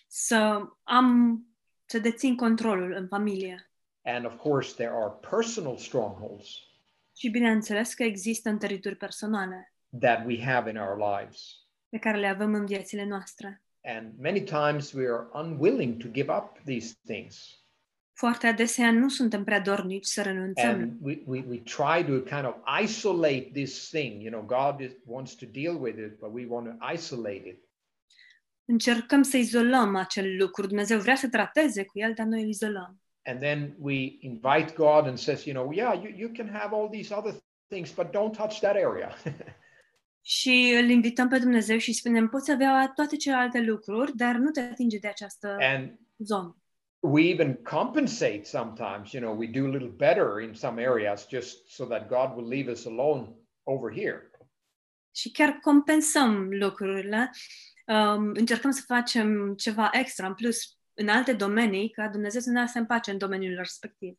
să 0.07 0.67
am, 0.83 1.39
să 1.85 1.99
dețin 1.99 2.35
controlul 2.35 2.93
în 2.93 3.07
familie. 3.07 3.71
And 4.03 4.25
of 4.25 4.35
course, 4.35 4.73
there 4.73 4.91
are 4.93 5.13
personal 5.29 5.77
strongholds 5.77 6.47
Și 7.15 7.29
bineînțeles 7.29 7.93
că 7.93 8.03
există 8.03 8.49
întărituri 8.49 8.95
personale 8.95 9.73
that 9.99 10.25
we 10.25 10.43
have 10.43 10.69
in 10.69 10.77
our 10.77 10.97
lives. 10.97 11.62
Pe 11.93 11.99
care 11.99 12.17
le 12.17 12.27
avem 12.27 12.53
în 12.53 12.65
viețile 12.65 13.05
noastre. 13.05 13.61
And 13.83 14.13
many 14.19 14.41
times 14.41 14.91
we 14.93 15.07
are 15.07 15.27
unwilling 15.33 15.97
to 15.97 16.07
give 16.11 16.31
up 16.31 16.59
these 16.65 16.95
things. 17.05 17.63
Foarte 18.13 18.47
adesea 18.47 18.91
nu 18.91 19.09
suntem 19.09 19.43
prea 19.43 19.59
dornici 19.59 20.05
să 20.05 20.21
renunțăm 20.21 20.69
And 20.69 20.97
we, 21.01 21.21
we, 21.25 21.43
we 21.47 21.57
try 21.57 22.05
to 22.05 22.35
kind 22.35 22.45
of 22.45 22.55
isolate 22.83 23.49
this 23.53 23.89
thing. 23.89 24.21
You 24.21 24.31
know, 24.31 24.41
God 24.41 24.79
is, 24.79 24.91
wants 25.05 25.35
to 25.35 25.45
deal 25.45 25.75
with 25.81 25.97
it, 25.97 26.19
but 26.19 26.29
we 26.33 26.45
want 26.47 26.67
to 26.67 26.91
isolate 26.93 27.47
it. 27.47 27.63
Încercăm 28.65 29.21
să 29.21 29.37
izolăm 29.37 29.95
acel 29.95 30.37
lucru. 30.37 30.67
Dumnezeu 30.67 30.99
vrea 30.99 31.15
să 31.15 31.29
trateze 31.29 31.83
cu 31.83 31.99
el, 31.99 32.13
dar 32.13 32.25
noi 32.25 32.41
îl 32.41 32.47
izolăm. 32.47 33.01
And 33.23 33.39
then 33.39 33.75
we 33.79 34.17
invite 34.19 34.73
God 34.75 35.05
and 35.05 35.17
says, 35.17 35.43
you 35.45 35.55
know, 35.55 35.71
yeah, 35.73 36.03
you, 36.03 36.13
you 36.17 36.29
can 36.37 36.49
have 36.49 36.75
all 36.75 36.89
these 36.89 37.13
other 37.13 37.33
things, 37.67 37.93
but 37.93 38.11
don't 38.11 38.37
touch 38.37 38.59
that 38.59 38.75
area. 38.75 39.15
Și 40.25 40.75
îl 40.77 40.89
invităm 40.89 41.27
pe 41.27 41.39
Dumnezeu 41.39 41.77
și 41.77 41.93
spunem, 41.93 42.27
poți 42.27 42.51
avea 42.51 42.91
toate 42.95 43.15
celelalte 43.15 43.61
lucruri, 43.61 44.17
dar 44.17 44.35
nu 44.35 44.49
te 44.49 44.59
atinge 44.59 44.97
de 44.97 45.07
această 45.07 45.57
and 45.59 45.99
zonă. 46.17 46.57
we 47.03 47.29
even 47.29 47.57
compensate 47.63 48.45
sometimes, 48.45 49.13
you 49.13 49.21
know, 49.21 49.33
we 49.33 49.47
do 49.47 49.65
a 49.65 49.71
little 49.73 49.89
better 49.89 50.39
in 50.39 50.55
some 50.55 50.79
areas 50.79 51.27
just 51.31 51.69
so 51.75 51.85
that 51.85 52.09
God 52.09 52.35
will 52.35 52.47
leave 52.47 52.71
us 52.71 52.85
alone 52.85 53.27
over 53.63 53.91
here. 53.91 54.31
Și 55.15 55.31
chiar 55.31 55.59
compensăm 55.61 56.49
lucrurile, 56.51 57.31
um, 57.87 58.31
încercăm 58.33 58.71
să 58.71 58.81
facem 58.85 59.53
ceva 59.55 59.89
extra, 59.91 60.27
în 60.27 60.33
plus, 60.33 60.77
în 60.93 61.07
alte 61.07 61.33
domenii, 61.33 61.89
ca 61.89 62.07
Dumnezeu 62.07 62.41
să 62.41 62.49
ne 62.49 62.59
lase 62.59 62.79
în 62.79 62.85
pace 62.85 63.11
în 63.11 63.17
domeniul 63.17 63.55
respectiv. 63.55 64.17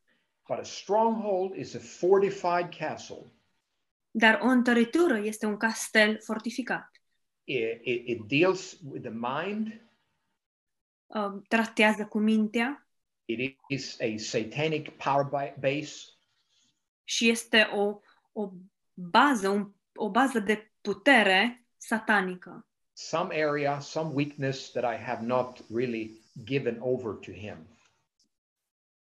But 0.49 0.59
a 0.59 0.62
stronghold 0.62 1.55
is 1.55 1.75
a 1.75 1.79
fortified 1.79 2.69
castle. 2.79 3.33
Dar 4.16 4.40
o 4.42 4.46
întăritură 4.46 5.18
este 5.18 5.46
un 5.46 5.57
castel 5.57 6.20
fortificat. 6.22 6.90
It, 7.44 7.81
it, 7.83 8.09
it 8.09 8.20
deals 8.29 8.79
with 8.90 9.03
the 9.09 9.12
mind. 9.14 9.81
Um, 11.07 11.42
tratează 11.48 12.07
cu 12.07 12.18
mintea 12.18 12.87
It 13.24 13.59
is 13.68 14.00
a 14.00 14.14
satanic 14.16 14.90
power 14.90 15.24
bi- 15.24 15.61
base. 15.61 15.94
și 17.05 17.29
este 17.29 17.68
o, 17.72 18.00
o 18.33 18.50
bază, 18.94 19.48
un, 19.48 19.72
o 19.94 20.11
bază 20.11 20.38
de 20.38 20.72
putere 20.81 21.66
satanică. 21.77 22.66
Some 22.92 23.42
area, 23.44 23.81
some 23.81 24.11
weakness 24.14 24.70
that 24.70 24.94
I 24.94 25.03
have 25.03 25.24
not 25.27 25.64
really 25.74 26.20
given 26.44 26.77
over 26.81 27.12
to 27.14 27.33
him. 27.33 27.57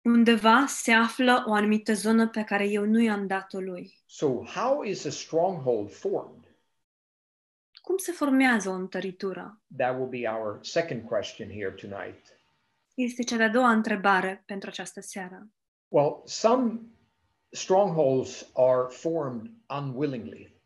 Undeva 0.02 0.64
se 0.66 0.92
află 0.92 1.44
o 1.46 1.52
anumită 1.52 1.92
zonă 1.92 2.28
pe 2.28 2.44
care 2.44 2.68
eu 2.68 2.84
nu 2.84 3.00
i-am 3.00 3.26
dat-o 3.26 3.60
lui. 3.60 3.98
So, 4.06 4.44
how 4.44 4.82
is 4.82 5.04
a 5.04 5.10
stronghold 5.10 5.92
formed? 5.92 6.54
Cum 7.82 7.96
se 7.96 8.12
formează 8.12 8.68
o 8.68 8.72
întăritură? 8.72 9.60
That 9.76 9.96
will 9.96 10.08
be 10.08 10.28
our 10.28 10.58
second 10.62 11.02
question 11.02 11.50
here 11.50 11.70
tonight. 11.70 12.38
Este 12.94 13.22
cea 13.22 13.36
de-a 13.36 13.48
doua 13.48 13.70
întrebare 13.70 14.42
pentru 14.46 14.68
această 14.68 15.00
seară. 15.00 15.48
Well, 15.88 16.22
some 16.24 16.80
strongholds 17.50 18.50
are 18.54 18.86
formed 18.88 19.50
unwillingly. 19.78 20.60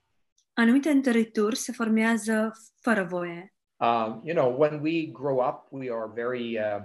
Anumite 0.53 0.91
întărituri 0.91 1.57
se 1.57 1.73
formează 1.73 2.53
fără 2.81 3.05
voie. 3.05 3.55
Um, 3.77 4.21
you 4.25 4.35
know, 4.35 4.59
when 4.59 4.81
we 4.81 5.07
grow 5.07 5.49
up, 5.49 5.67
we 5.71 5.91
are 5.93 6.11
very, 6.15 6.59
uh, 6.59 6.83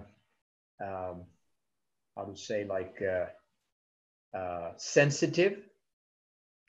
um, 0.78 1.28
how 2.20 2.28
to 2.28 2.36
say, 2.36 2.60
like 2.78 3.00
uh, 3.06 3.28
uh, 4.42 4.74
sensitive. 4.76 5.64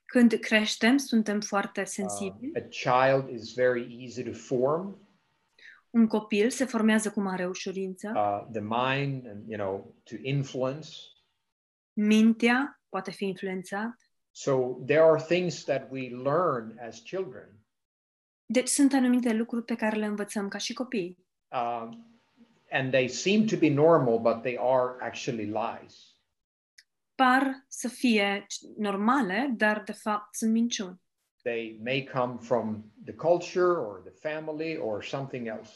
Când 0.04 0.32
creștem, 0.32 0.96
suntem 0.96 1.40
foarte 1.40 1.80
Uh, 1.80 1.86
sensibili. 1.86 2.52
a 2.56 2.68
child 2.68 3.28
is 3.28 3.54
very 3.54 3.96
easy 4.02 4.22
to 4.22 4.32
form. 4.32 5.08
Un 5.90 6.06
copil 6.06 6.50
se 6.50 6.64
formează 6.64 7.10
cu 7.10 7.20
mare 7.20 7.46
ușurință, 7.46 8.12
uh, 8.14 8.48
the 8.52 8.60
mind, 8.60 9.26
and 9.26 9.48
you 9.48 9.58
know, 9.58 9.94
to 10.04 10.14
influence. 10.22 10.88
mintea 11.92 12.80
poate 12.88 13.10
fi 13.10 13.24
influențat. 13.24 13.94
So 14.30 14.56
there 14.86 15.00
are 15.00 15.22
things 15.22 15.64
that 15.64 15.90
we 15.90 16.08
learn 16.08 16.78
as 16.78 16.98
children, 17.00 17.54
Deci 18.46 18.68
sunt 18.68 18.92
anumite 18.92 19.32
lucruri 19.32 19.64
pe 19.64 19.74
care 19.74 19.96
le 19.96 20.04
învățăm 20.06 20.48
ca 20.48 20.58
și 20.58 20.72
copii. 20.72 21.18
um, 21.48 22.19
and 22.70 22.90
they 22.90 23.08
seem 23.08 23.46
to 23.46 23.56
be 23.56 23.68
normal, 23.68 24.18
but 24.18 24.42
they 24.42 24.56
are 24.56 24.96
actually 25.00 25.46
lies. 25.46 26.14
Par 27.14 27.64
să 27.68 27.88
fie 27.88 28.46
normale, 28.76 29.54
dar 29.56 29.82
de 29.82 29.92
fapt 29.92 30.34
sunt 30.34 30.52
minciuni. 30.52 31.00
They 31.42 31.80
may 31.82 32.04
come 32.04 32.36
from 32.40 32.92
the 33.04 33.14
culture 33.14 33.76
or 33.78 34.02
the 34.04 34.30
family 34.30 34.76
or 34.76 35.04
something 35.04 35.46
else. 35.46 35.72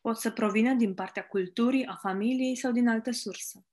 Pot 0.00 0.16
să 0.16 0.30
provină 0.30 0.74
din 0.74 0.94
partea 0.94 1.26
culturii, 1.26 1.86
a 1.86 1.94
familiei 1.94 2.56
sau 2.56 2.72
din 2.72 2.88
altă 2.88 3.10
sursă. 3.10 3.64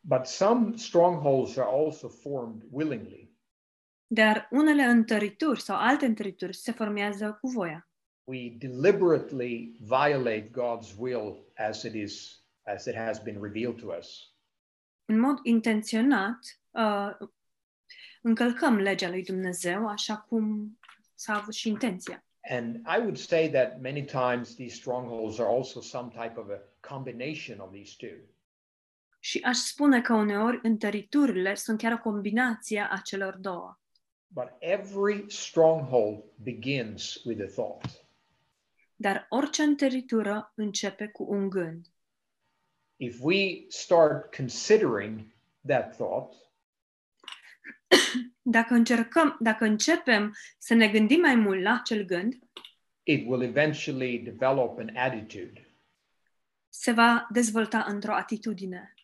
But 0.00 0.26
some 0.26 0.76
strongholds 0.76 1.56
are 1.56 1.68
also 1.70 2.08
formed 2.08 2.62
willingly. 2.70 3.34
Dar 4.06 4.48
unele 4.50 4.82
întărituri 4.82 5.60
sau 5.60 5.76
alte 5.76 6.06
întărituri 6.06 6.56
se 6.56 6.72
formează 6.72 7.38
cu 7.40 7.48
voia. 7.48 7.88
We 8.28 8.56
deliberately 8.58 9.76
violate 9.80 10.50
God's 10.50 10.96
will 10.98 11.46
as 11.56 11.84
it 11.84 11.94
is 11.94 12.40
as 12.66 12.86
it 12.86 12.94
has 12.94 13.18
been 13.18 13.40
revealed 13.40 13.78
to 13.80 13.92
us. 13.98 14.30
În 15.04 15.18
mod 15.18 15.38
intenționat, 15.42 16.60
uh, 16.70 17.28
încălcăm 18.22 18.76
legea 18.76 19.08
lui 19.08 19.24
Dumnezeu 19.24 19.88
așa 19.88 20.16
cum 20.16 20.78
s-a 21.14 21.34
avut 21.34 21.54
și 21.54 21.68
intenția. 21.68 22.24
And 22.48 22.76
I 22.76 22.98
would 22.98 23.16
say 23.16 23.50
that 23.50 23.80
many 23.80 24.04
times 24.04 24.54
these 24.54 24.74
strongholds 24.74 25.38
are 25.38 25.48
also 25.48 25.80
some 25.80 26.08
type 26.08 26.34
of 26.36 26.48
a 26.48 26.60
combination 26.88 27.58
of 27.58 27.72
these 27.72 27.94
two. 27.98 28.16
Și 29.18 29.40
aș 29.44 29.56
spune 29.56 30.00
că 30.00 30.12
uneori 30.14 30.58
întăriturile 30.62 31.54
sunt 31.54 31.78
chiar 31.78 31.92
o 31.92 31.98
combinație 31.98 32.88
a 32.90 32.96
celor 32.96 33.36
două. 33.36 33.78
But 34.26 34.52
every 34.58 35.24
stronghold 35.28 36.24
begins 36.42 37.14
with 37.24 37.42
a 37.42 37.46
thought. 37.46 38.05
Dar 38.96 39.26
orice 39.28 39.62
întăritură 39.62 40.52
începe 40.54 41.06
cu 41.06 41.26
un 41.28 41.48
gând. 41.48 41.86
If 42.96 43.18
we 43.20 43.64
start 43.68 44.36
considering 44.36 45.20
that 45.66 45.96
thought, 45.96 46.34
Dacă 48.42 48.74
încercăm, 48.74 49.36
dacă 49.40 49.64
începem 49.64 50.34
să 50.58 50.74
ne 50.74 50.88
gândim 50.88 51.20
mai 51.20 51.34
mult 51.34 51.62
la 51.62 51.72
acel 51.72 52.04
gând, 52.04 52.38
it 53.02 53.26
will 53.28 53.42
eventually 53.42 54.18
develop 54.18 54.78
an 54.78 54.96
attitude. 54.96 55.60
se 56.68 56.92
va 56.92 57.26
dezvolta 57.30 57.84
într-o 57.88 58.14
atitudine. 58.14 58.94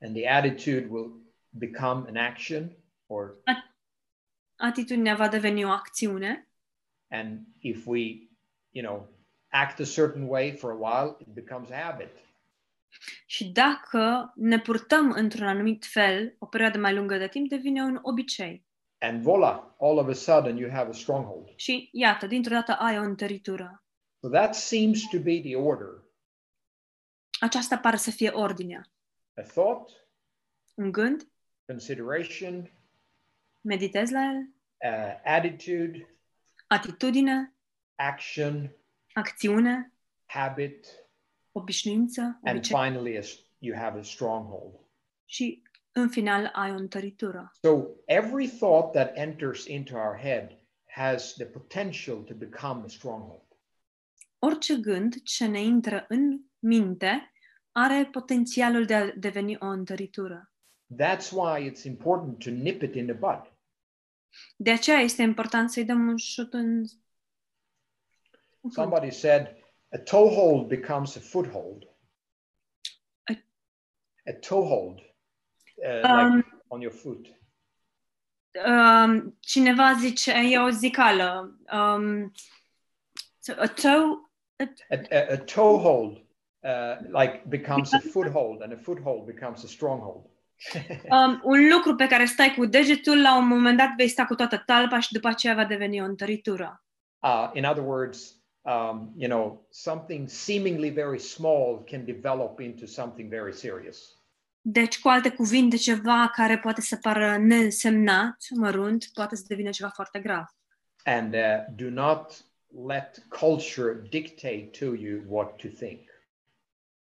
And 0.00 0.14
the 0.14 0.28
attitude 0.28 0.86
will 0.90 1.22
become 1.48 2.08
an 2.08 2.16
action 2.16 2.76
or 3.06 3.42
Atitudinea 4.56 5.14
va 5.14 5.28
deveni 5.28 5.64
o 5.64 5.68
acțiune 5.68 6.48
and 7.10 7.46
if 7.60 7.86
we, 7.86 8.28
you 8.70 8.84
know, 8.86 9.08
act 9.48 9.78
a 9.80 9.84
certain 9.84 10.22
way 10.28 10.56
for 10.56 10.70
a 10.70 10.74
while, 10.74 11.16
it 11.20 11.26
becomes 11.28 11.70
a 11.70 11.74
habit. 11.74 12.10
și 13.26 13.44
dacă 13.48 14.32
ne 14.36 14.58
purtăm 14.60 15.10
într-un 15.10 15.46
anumit 15.46 15.84
fel 15.84 16.36
o 16.38 16.46
perioadă 16.46 16.78
mai 16.78 16.94
lungă 16.94 17.16
de 17.16 17.28
timp, 17.28 17.48
devine 17.48 17.82
un 17.82 17.98
obicei. 18.02 18.66
And 18.98 19.22
voila, 19.22 19.76
all 19.80 19.98
of 19.98 20.08
a 20.08 20.12
sudden 20.12 20.56
you 20.56 20.70
have 20.70 20.88
a 20.88 20.92
stronghold. 20.92 21.52
Și 21.56 21.88
iată, 21.92 22.26
dintr-o 22.26 22.54
dată 22.54 22.72
ai 22.72 22.98
o 22.98 23.02
întăritură. 23.02 23.82
So 24.20 24.28
that 24.28 24.54
seems 24.54 25.08
to 25.08 25.18
be 25.18 25.40
the 25.40 25.56
order. 25.56 25.88
Aceasta 27.40 27.78
pare 27.78 27.96
să 27.96 28.10
fie 28.10 28.30
ordinea. 28.30 28.90
A 29.34 29.42
thought, 29.42 29.90
Un 30.74 30.92
gând, 30.92 31.28
consideration, 31.66 32.70
meditezi 33.60 34.12
la 34.12 34.20
el, 34.20 34.48
uh, 34.92 35.20
attitude, 35.24 36.16
atitudine, 36.66 37.54
action, 37.94 38.70
acțiune, 39.18 39.92
habit, 40.24 40.86
obișnuință, 41.52 42.20
and 42.20 42.56
obicei 42.56 42.76
finally 42.76 43.16
a 43.16 43.22
s 43.22 43.38
you 43.58 43.78
have 43.78 43.98
a 43.98 44.02
stronghold. 44.02 44.74
și 45.24 45.62
în 45.92 46.08
final 46.08 46.50
ai 46.52 46.70
o 46.70 46.74
întăritură. 46.74 47.52
So 47.60 47.86
every 48.04 48.48
thought 48.48 48.92
that 48.92 49.16
enters 49.16 49.66
into 49.66 49.96
our 49.96 50.18
head 50.20 50.58
has 50.86 51.32
the 51.32 51.44
potential 51.44 52.16
to 52.16 52.34
become 52.34 52.82
a 52.84 52.88
stronghold. 52.88 53.42
Orice 54.38 54.76
gând 54.76 55.22
ce 55.22 55.46
ne 55.46 55.62
intră 55.62 56.04
în 56.08 56.40
minte 56.58 57.32
are 57.72 58.08
potențialul 58.12 58.84
de 58.84 58.94
a 58.94 59.12
deveni 59.16 59.56
o 59.60 59.66
întăritură. 59.66 60.52
That's 61.02 61.30
why 61.30 61.70
it's 61.70 61.84
important 61.84 62.38
to 62.38 62.50
nip 62.50 62.82
it 62.82 62.94
in 62.94 63.06
the 63.06 63.14
bud. 63.14 63.52
De 64.56 64.70
aceea 64.70 64.98
este 64.98 65.22
important 65.22 65.70
să-i 65.70 65.84
dăm 65.84 66.08
un 66.08 66.16
șut 66.16 66.52
în... 66.52 66.84
fund. 68.60 68.72
Somebody 68.72 69.10
said 69.10 69.56
a 69.92 69.98
toehold 69.98 70.68
becomes 70.68 71.16
a 71.16 71.20
foothold. 71.20 71.84
A- 73.30 73.44
A 74.26 74.32
toehold, 74.32 75.00
uh, 75.84 76.10
Um, 76.10 76.34
like 76.36 76.46
on 76.68 76.80
your 76.80 76.92
foot. 76.92 77.26
Um, 78.66 79.36
cineva 79.40 79.92
zice, 79.92 80.32
e 80.32 80.58
o 80.58 80.68
zicală. 80.70 81.58
Um, 81.72 82.32
so 83.38 83.52
a 83.58 83.66
toe, 83.66 84.30
A, 84.90 84.96
a, 85.10 85.32
a 85.32 85.36
toehold, 85.36 86.16
uh, 86.60 86.96
like 87.20 87.42
becomes 87.48 87.92
a 87.94 87.98
foothold, 87.98 88.62
and 88.62 88.72
a 88.72 88.76
foothold 88.76 89.24
becomes 89.26 89.64
a 89.64 89.66
stronghold. 89.66 90.24
um, 91.10 91.40
un 91.44 91.68
lucru 91.68 91.94
pe 91.94 92.06
care 92.06 92.24
stai 92.24 92.54
cu 92.56 92.66
degetul, 92.66 93.20
la 93.20 93.36
un 93.36 93.46
moment 93.48 93.78
dat 93.78 93.90
vei 93.96 94.08
sta 94.08 94.24
cu 94.26 94.34
toată 94.34 94.62
talpa 94.66 95.00
și 95.00 95.12
după 95.12 95.28
aceea 95.28 95.54
va 95.54 95.64
deveni 95.64 96.00
o 96.00 96.04
întăritură. 96.04 96.84
Uh, 97.22 97.50
in 97.54 97.64
other 97.64 97.84
words, 97.84 98.37
um, 98.68 99.12
you 99.16 99.28
know, 99.28 99.66
something 99.70 100.28
seemingly 100.28 100.90
very 100.90 101.18
small 101.18 101.84
can 101.86 102.04
develop 102.04 102.60
into 102.60 102.86
something 102.86 103.28
very 103.28 103.52
serious. 103.52 104.16
Deci, 104.60 105.00
cu 105.00 105.08
alte 105.08 105.30
cuvinte, 105.30 105.76
ceva 105.76 106.30
care 106.34 106.58
poate 106.58 106.80
să 106.80 106.96
pară 106.96 107.36
neînsemnat, 107.36 108.36
mărunt, 108.50 109.10
poate 109.14 109.36
să 109.36 109.44
devină 109.46 109.70
ceva 109.70 109.88
foarte 109.88 110.18
grav. 110.18 110.44
And 111.04 111.34
uh, 111.34 111.40
do 111.76 111.90
not 111.90 112.44
let 112.86 113.26
culture 113.28 114.02
dictate 114.10 114.70
to 114.78 114.84
you 114.84 115.22
what 115.26 115.56
to 115.56 115.68
think. 115.68 116.00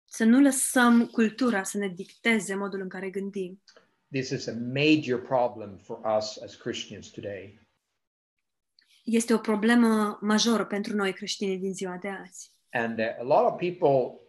Să 0.06 0.24
nu 0.24 0.42
lăsăm 0.42 1.06
cultura 1.06 1.64
să 1.64 1.78
ne 1.78 1.88
dicteze 1.88 2.56
modul 2.56 2.82
în 2.82 2.90
care 2.90 3.10
gândim. 3.10 3.62
This 4.12 4.30
is 4.30 4.48
a 4.48 4.54
major 4.74 5.22
problem 5.22 5.78
for 5.84 6.00
us 6.18 6.38
as 6.38 6.56
Christians 6.56 7.08
today. 7.08 7.60
Este 9.04 9.34
o 9.34 9.38
problemă 9.38 10.18
majoră 10.22 10.66
pentru 10.66 10.96
noi 10.96 11.14
creștinii 11.14 11.58
din 11.58 11.74
ziua 11.74 11.98
de 11.98 12.08
azi. 12.08 12.54
And 12.72 13.00
uh, 13.00 13.06
a 13.20 13.24
lot 13.24 13.52
of 13.52 13.60
people 13.60 14.20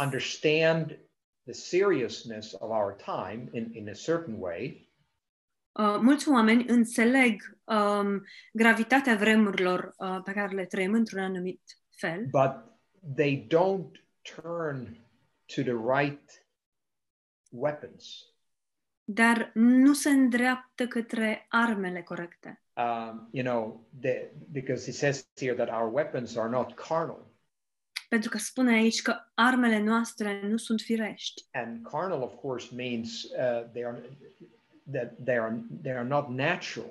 understand 0.00 0.98
the 1.44 1.52
seriousness 1.52 2.52
of 2.52 2.70
our 2.70 2.96
time 2.96 3.48
in, 3.52 3.70
in 3.74 3.88
a 3.88 3.94
certain 3.94 4.34
way, 4.38 4.92
Uh, 5.72 5.98
mulți 6.00 6.28
oameni 6.28 6.68
înțeleg 6.68 7.58
um, 7.64 8.24
gravitatea 8.52 9.16
vremurilor 9.16 9.94
uh, 9.96 10.20
pe 10.24 10.32
care 10.32 10.54
le 10.54 10.66
trăim 10.66 10.94
într-un 10.94 11.22
anumit 11.22 11.60
fel, 11.90 12.26
but 12.30 12.52
they 13.16 13.46
don't 13.46 14.04
turn 14.42 15.06
to 15.54 15.62
the 15.62 15.76
right 15.96 16.46
weapons. 17.50 18.31
Dar 19.04 19.50
nu 19.54 19.92
se 19.92 20.10
îndreaptă 20.10 20.86
către 20.86 21.46
armele 21.48 22.02
corecte. 22.02 22.62
Um, 22.76 23.28
you 23.32 23.44
know, 23.44 23.88
the, 24.00 24.30
because 24.50 24.90
it 24.90 24.96
says 24.96 25.28
here 25.36 25.54
that 25.54 25.80
our 25.80 25.92
weapons 25.92 26.36
are 26.36 26.48
not 26.48 26.74
carnal. 26.74 27.30
Pentru 28.08 28.30
că 28.30 28.38
spune 28.38 28.72
aici 28.72 29.02
că 29.02 29.16
armele 29.34 29.78
noastre 29.78 30.48
nu 30.48 30.56
sunt 30.56 30.80
firești. 30.80 31.42
And 31.52 31.86
carnal, 31.90 32.22
of 32.22 32.34
course, 32.34 32.74
means 32.74 33.22
uh, 33.22 33.70
they 33.72 33.84
are 33.84 34.02
that 34.92 35.24
they 35.24 35.38
are 35.38 35.64
they 35.82 35.92
are 35.92 36.04
not 36.04 36.28
natural. 36.28 36.90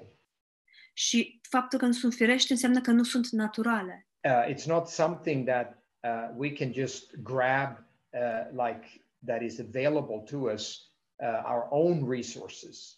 Și 0.94 1.40
faptul 1.50 1.80
că 1.80 1.86
nu 1.86 1.92
sunt 1.92 2.14
firești 2.14 2.52
înseamnă 2.52 2.82
că 2.82 2.92
nu 2.92 3.04
sunt 3.04 3.28
naturale. 3.30 4.08
Uh, 4.24 4.54
it's 4.54 4.66
not 4.66 4.88
something 4.88 5.48
that 5.48 5.84
uh, 6.04 6.30
we 6.36 6.54
can 6.54 6.74
just 6.74 7.16
grab 7.16 7.78
uh, 8.10 8.50
like 8.52 9.06
that 9.26 9.42
is 9.42 9.60
available 9.60 10.24
to 10.30 10.38
us, 10.38 10.91
uh, 11.22 11.44
our 11.46 11.66
own 11.70 12.10
resources. 12.10 12.96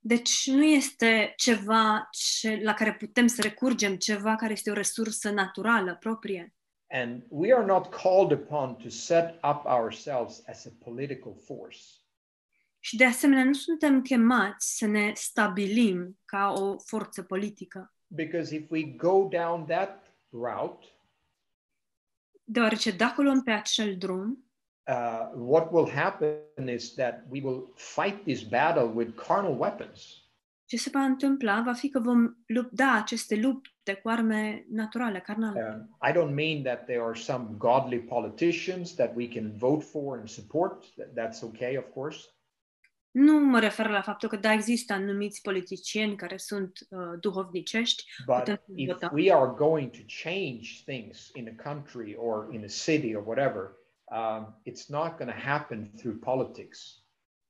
Deci 0.00 0.46
nu 0.46 0.64
este 0.64 1.32
ceva 1.36 2.08
ce, 2.10 2.60
la 2.62 2.74
care 2.74 2.94
putem 2.94 3.26
să 3.26 3.42
recurgem, 3.42 3.96
ceva 3.96 4.36
care 4.36 4.52
este 4.52 4.70
o 4.70 4.74
resursă 4.74 5.30
naturală, 5.30 5.96
proprie. 5.96 6.54
And 6.88 7.24
we 7.28 7.54
are 7.54 7.64
not 7.64 7.94
called 7.94 8.32
upon 8.32 8.76
to 8.76 8.88
set 8.88 9.34
up 9.34 9.64
ourselves 9.64 10.42
as 10.46 10.66
a 10.66 10.70
political 10.78 11.34
force. 11.44 11.80
Și 12.78 12.96
de 12.96 13.04
asemenea 13.04 13.44
nu 13.44 13.52
suntem 13.52 14.02
chemați 14.02 14.76
să 14.76 14.86
ne 14.86 15.12
stabilim 15.14 16.18
ca 16.24 16.52
o 16.56 16.78
forță 16.78 17.22
politică. 17.22 17.94
Because 18.06 18.54
if 18.54 18.70
we 18.70 18.82
go 18.82 19.28
down 19.28 19.66
that 19.66 20.14
route, 20.30 20.86
Deoarece 22.44 22.90
dacă 22.90 23.20
o 23.20 23.24
luăm 23.24 23.42
pe 23.42 23.50
acel 23.50 23.96
drum, 23.96 24.44
uh, 24.88 25.30
what 25.34 25.70
will 25.72 25.90
happen 25.90 26.68
is 26.68 26.94
that 26.94 27.22
we 27.30 27.40
will 27.40 27.72
fight 27.74 28.24
this 28.24 28.42
battle 28.42 28.90
with 28.94 29.10
carnal 29.26 29.56
weapons. 29.58 30.16
ce 30.64 30.76
se 30.78 30.90
va 30.92 31.00
întâmpla 31.00 31.62
va 31.64 31.72
fi 31.72 31.88
că 31.88 31.98
vom 32.00 32.36
lupta 32.46 32.92
aceste 33.02 33.36
lupte 33.36 33.94
cu 33.94 34.08
arme 34.08 34.66
naturale, 34.70 35.20
carnale. 35.20 35.60
Um, 35.74 35.98
I 36.08 36.12
don't 36.12 36.34
mean 36.34 36.62
that 36.62 36.84
there 36.84 37.00
are 37.02 37.14
some 37.14 37.48
godly 37.56 37.98
politicians 37.98 38.94
that 38.94 39.12
we 39.16 39.28
can 39.28 39.52
vote 39.56 39.84
for 39.84 40.18
and 40.18 40.28
support. 40.28 40.84
That- 40.84 41.12
That's 41.14 41.42
okay, 41.42 41.76
of 41.76 41.84
course. 41.94 42.18
Nu 43.10 43.38
mă 43.38 43.58
refer 43.60 43.88
la 43.88 44.02
faptul 44.02 44.28
că 44.28 44.36
da, 44.36 44.52
există 44.52 44.92
anumiți 44.92 45.40
politicieni 45.40 46.16
care 46.16 46.36
sunt 46.36 46.72
uh, 46.88 46.98
duhovnicești, 47.20 48.04
But 48.26 48.36
Putem 48.36 48.60
if 48.74 48.88
vota. 48.92 49.10
we 49.14 49.32
are 49.32 49.52
going 49.56 49.90
to 49.90 50.00
change 50.22 50.68
things 50.84 51.30
in 51.34 51.56
a 51.58 51.62
country 51.62 52.14
or 52.18 52.54
in 52.54 52.62
a 52.64 52.68
city 52.68 53.14
or 53.14 53.22
whatever, 53.26 53.76
um, 54.12 54.60
it's 54.64 54.86
not 54.88 55.16
going 55.16 55.30
to 55.30 55.38
happen 55.38 55.90
through 55.96 56.18
politics. 56.20 56.96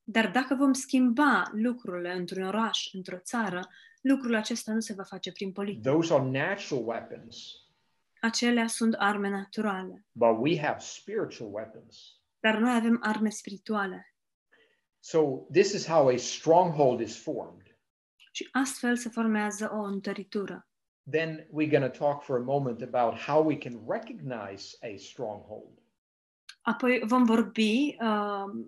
dar 0.04 0.30
dacă 0.30 0.54
vom 0.54 0.72
schimba 0.72 1.50
lucrurile 1.52 2.12
într-un 2.12 2.42
oraș, 2.44 2.92
într-o 2.92 3.18
țară, 3.18 3.68
lucrul 4.00 4.34
acesta 4.34 4.72
nu 4.72 4.80
se 4.80 4.92
va 4.94 5.02
face 5.02 5.32
prin 5.32 5.52
politică. 5.52 5.90
Those 5.90 6.14
are 6.14 6.24
natural 6.24 6.84
weapons, 6.86 7.36
Acelea 8.20 8.66
sunt 8.66 8.94
arme 8.98 9.28
naturale, 9.28 10.06
but 10.12 10.36
we 10.38 10.60
have 10.60 10.76
spiritual 10.78 11.50
weapons. 11.52 12.20
dar 12.40 12.58
noi 12.58 12.74
avem 12.74 12.98
arme 13.02 13.28
spirituale. 13.28 14.14
So 15.00 15.20
this 15.52 15.72
is 15.72 15.86
how 15.86 16.08
a 16.08 16.16
stronghold 16.16 17.00
is 17.00 17.22
formed. 17.22 17.76
Și 18.32 18.48
astfel 18.52 18.96
se 18.96 19.08
formează 19.08 19.70
o 19.72 19.80
întăritură. 19.82 20.66
Then 21.10 21.38
we're 21.38 21.70
going 21.70 21.92
to 21.92 21.98
talk 21.98 22.22
for 22.22 22.36
a 22.36 22.42
moment 22.42 22.82
about 22.82 23.18
how 23.18 23.44
we 23.46 23.56
can 23.58 23.84
recognize 23.88 24.76
a 24.80 24.96
stronghold. 24.96 25.81
Apoi 26.62 27.02
vom 27.04 27.24
vorbi 27.24 27.96
uh, 28.00 28.64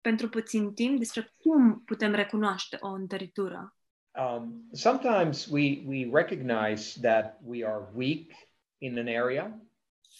pentru 0.00 0.28
puțin 0.28 0.74
timp 0.74 0.98
despre 0.98 1.34
cum 1.36 1.82
putem 1.84 2.12
recunoaște 2.14 2.76
o 2.80 2.88
întăritură. 2.88 3.76
Um, 4.10 4.68
sometimes 4.72 5.46
we, 5.46 5.82
we 5.86 6.10
recognize 6.12 7.00
that 7.00 7.38
we 7.44 7.66
are 7.66 7.84
weak 7.94 8.30
in 8.78 8.98
an 8.98 9.06
area. 9.06 9.60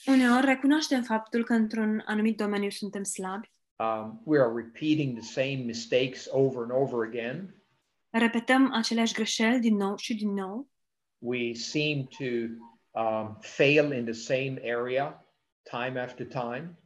Uneori 0.07 0.47
recunoaștem 0.47 1.03
faptul 1.03 1.45
că 1.45 1.53
într-un 1.53 2.03
anumit 2.07 2.37
domeniu 2.37 2.71
suntem 2.71 3.03
slabi, 3.03 3.55
Um, 3.79 4.23
we 4.25 4.38
are 4.38 4.53
repeating 4.55 5.19
the 5.19 5.27
same 5.27 5.64
mistakes 5.64 6.29
over 6.31 6.62
and 6.62 6.71
over 6.71 7.05
again. 7.07 7.55
repetăm 8.11 8.73
aceleași 8.73 9.12
greșeli 9.14 9.61
din 9.61 9.77
nou 9.77 9.97
și 9.97 10.14
din 10.14 10.33
nou, 10.33 10.71
We 11.19 11.53
seem 11.55 12.05
to 12.05 12.25
um, 13.01 13.37
fail 13.40 13.92
in 13.92 14.05
the 14.05 14.12
same 14.12 14.61
area 14.64 15.27
time 15.62 16.01
after 16.01 16.27
time. 16.27 16.79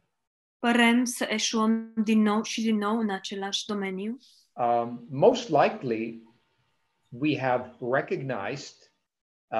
Părem 0.61 1.03
să 1.03 1.27
eșuăm 1.29 1.93
din 2.03 2.21
nou 2.21 2.43
și 2.43 2.61
din 2.61 2.77
nou 2.77 2.97
în 2.97 3.09
același 3.09 3.65
domeniu. 3.65 4.17
Um, 4.53 5.07
most 5.09 5.49
likely, 5.49 6.23
we 7.09 7.39
have 7.39 7.75
recognized 7.79 8.93
uh, 9.47 9.57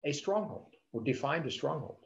a 0.00 0.10
stronghold 0.10 0.68
or 0.90 1.02
defined 1.02 1.44
a 1.44 1.48
stronghold. 1.48 1.98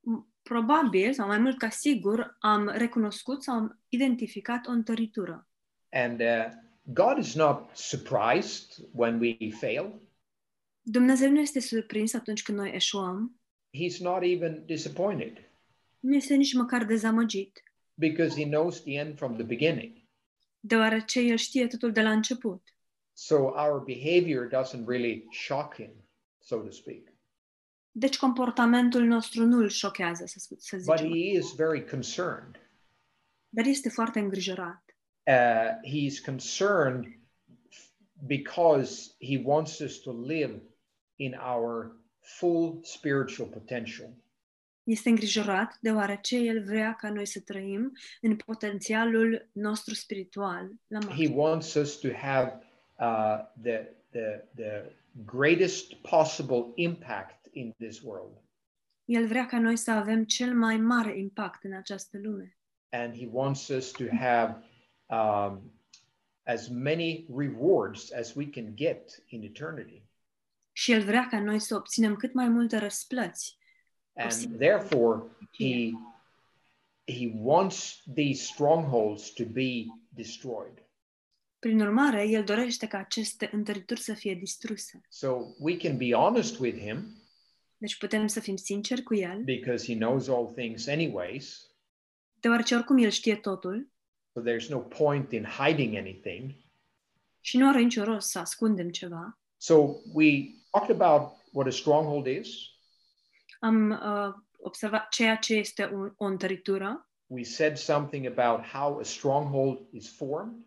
M- 0.00 0.28
Probabil, 0.42 1.12
sau 1.12 1.26
mai 1.26 1.38
mult 1.38 1.58
ca 1.58 1.68
sigur, 1.68 2.36
am 2.38 2.68
recunoscut 2.68 3.42
sau 3.42 3.54
am 3.54 3.80
identificat 3.88 4.66
o 4.66 4.70
întăritură. 4.70 5.48
And 5.90 6.20
uh, 6.20 6.48
God 6.82 7.18
is 7.18 7.34
not 7.34 7.76
surprised 7.76 8.88
when 8.92 9.20
we 9.20 9.36
fail. 9.50 10.00
Dumnezeu 10.80 11.30
nu 11.30 11.40
este 11.40 11.60
surprins 11.60 12.14
atunci 12.14 12.42
când 12.42 12.58
noi 12.58 12.74
eșuăm, 12.74 13.40
He's 13.76 13.98
not 14.00 14.22
even 14.22 14.64
disappointed 14.66 15.49
nu 16.00 16.14
este 16.14 16.34
nici 16.34 16.52
măcar 16.54 16.84
dezamăgit, 16.84 17.62
because 17.94 18.42
he 18.42 18.48
knows 18.48 18.82
the 18.82 18.92
end 18.92 19.16
from 19.16 19.34
the 19.34 19.42
beginning. 19.42 19.96
deoarece 20.60 21.20
El 21.20 21.36
știe 21.36 21.66
totul 21.66 21.92
de 21.92 22.02
la 22.02 22.10
început. 22.12 22.62
So 23.12 23.34
our 23.36 23.82
behavior 23.84 24.48
doesn't 24.48 24.84
really 24.86 25.26
shock 25.30 25.74
him, 25.74 25.90
so 26.38 26.56
to 26.56 26.70
speak. 26.70 27.02
Deci 27.92 28.18
comportamentul 28.18 29.02
nostru 29.04 29.44
nu 29.44 29.58
îl 29.58 29.68
șochează, 29.68 30.24
să, 30.26 30.38
sp- 30.38 30.58
să 30.58 30.76
But 30.86 30.96
zicem, 30.98 31.12
he 31.12 31.38
is 31.38 31.54
very 31.54 31.88
concerned. 31.90 32.60
dar 33.48 33.64
este 33.66 33.88
foarte 33.88 34.18
îngrijorat. 34.18 34.82
Uh, 35.26 35.68
he's 35.88 36.24
concerned 36.24 37.04
because 38.26 39.14
he 39.20 39.40
wants 39.44 39.78
us 39.78 39.98
to 40.00 40.12
live 40.12 40.60
in 41.16 41.34
our 41.34 41.96
full 42.20 42.80
spiritual 42.82 43.48
potential. 43.48 44.08
Este 44.82 45.08
îngrijorat 45.08 45.76
deoarece 45.80 46.36
El 46.36 46.64
vrea 46.64 46.94
ca 46.94 47.10
noi 47.10 47.26
să 47.26 47.40
trăim 47.40 47.92
în 48.20 48.36
potențialul 48.36 49.48
nostru 49.52 49.94
spiritual 49.94 50.70
la 50.86 50.98
He 51.00 51.06
maxim. 51.06 51.36
wants 51.36 51.74
us 51.74 51.98
to 51.98 52.08
have 52.12 52.58
uh, 52.98 53.38
the, 53.62 53.88
the, 54.10 54.44
the 54.54 54.92
greatest 55.24 55.94
possible 55.94 56.64
impact 56.74 57.48
in 57.52 57.74
this 57.78 58.00
world. 58.00 58.36
El 59.04 59.26
vrea 59.26 59.46
ca 59.46 59.58
noi 59.58 59.76
să 59.76 59.90
avem 59.90 60.24
cel 60.24 60.54
mai 60.54 60.76
mare 60.76 61.18
impact 61.18 61.64
în 61.64 61.72
această 61.72 62.18
lume. 62.22 62.58
And 62.88 63.16
he 63.16 63.28
wants 63.32 63.68
us 63.68 63.90
to 63.90 64.04
have 64.18 64.64
um, 65.06 65.72
as 66.42 66.68
many 66.68 67.26
rewards 67.36 68.12
as 68.12 68.34
we 68.34 68.50
can 68.50 68.76
get 68.76 69.22
in 69.26 69.42
eternity. 69.42 70.02
Și 70.72 70.92
El 70.92 71.02
vrea 71.02 71.26
ca 71.30 71.40
noi 71.40 71.58
să 71.58 71.74
obținem 71.74 72.16
cât 72.16 72.32
mai 72.34 72.48
multe 72.48 72.76
răsplăți. 72.78 73.58
And 74.22 74.58
therefore, 74.58 75.22
he, 75.52 75.92
he 77.04 77.32
wants 77.34 78.02
these 78.14 78.42
strongholds 78.42 79.32
to 79.32 79.44
be 79.44 79.86
destroyed. 80.08 80.82
Prin 81.58 81.80
urmare, 81.80 82.28
El 82.28 82.44
dorește 82.44 82.86
ca 82.86 82.98
aceste 82.98 83.48
întărituri 83.52 84.00
să 84.00 84.14
fie 84.14 84.34
distruse. 84.34 85.00
So 85.08 85.36
we 85.58 85.76
can 85.76 85.96
be 85.96 86.12
honest 86.12 86.58
with 86.58 86.78
him 86.78 87.14
Deci 87.78 87.98
putem 87.98 88.26
să 88.26 88.40
fim 88.40 88.56
sinceri 88.56 89.02
cu 89.02 89.14
El, 89.14 89.42
because 89.44 89.92
he 89.92 89.98
knows 89.98 90.28
all 90.28 90.46
things, 90.54 90.86
anyways. 90.86 91.66
deoarece 92.40 92.74
oricum 92.74 92.98
El 92.98 93.10
știe 93.10 93.36
totul 93.36 93.90
So 94.32 94.40
there's 94.42 94.68
no 94.68 94.78
point 94.78 95.32
in 95.32 95.44
hiding 95.44 95.96
anything. 95.96 96.54
și 97.40 97.56
nu 97.56 97.68
are 97.68 97.80
nicio 97.80 98.04
rost 98.04 98.28
să 98.30 98.38
ascundem 98.38 98.90
ceva. 98.90 99.38
So 99.56 99.74
we 100.12 100.50
talked 100.70 101.00
about 101.00 101.30
what 101.52 101.66
a 101.66 101.70
stronghold 101.70 102.26
is. 102.26 102.48
Am 103.62 103.90
uh, 103.90 104.34
observat 104.58 105.08
ceea 105.08 105.36
ce 105.36 105.54
este 105.54 105.82
o, 105.82 106.06
o 106.16 106.24
întăritură. 106.24 107.08
We 107.26 107.42
said 107.42 107.76
something 107.76 108.38
about 108.38 108.66
how 108.66 108.98
a 108.98 109.02
stronghold 109.02 109.86
is 109.92 110.16
formed. 110.16 110.66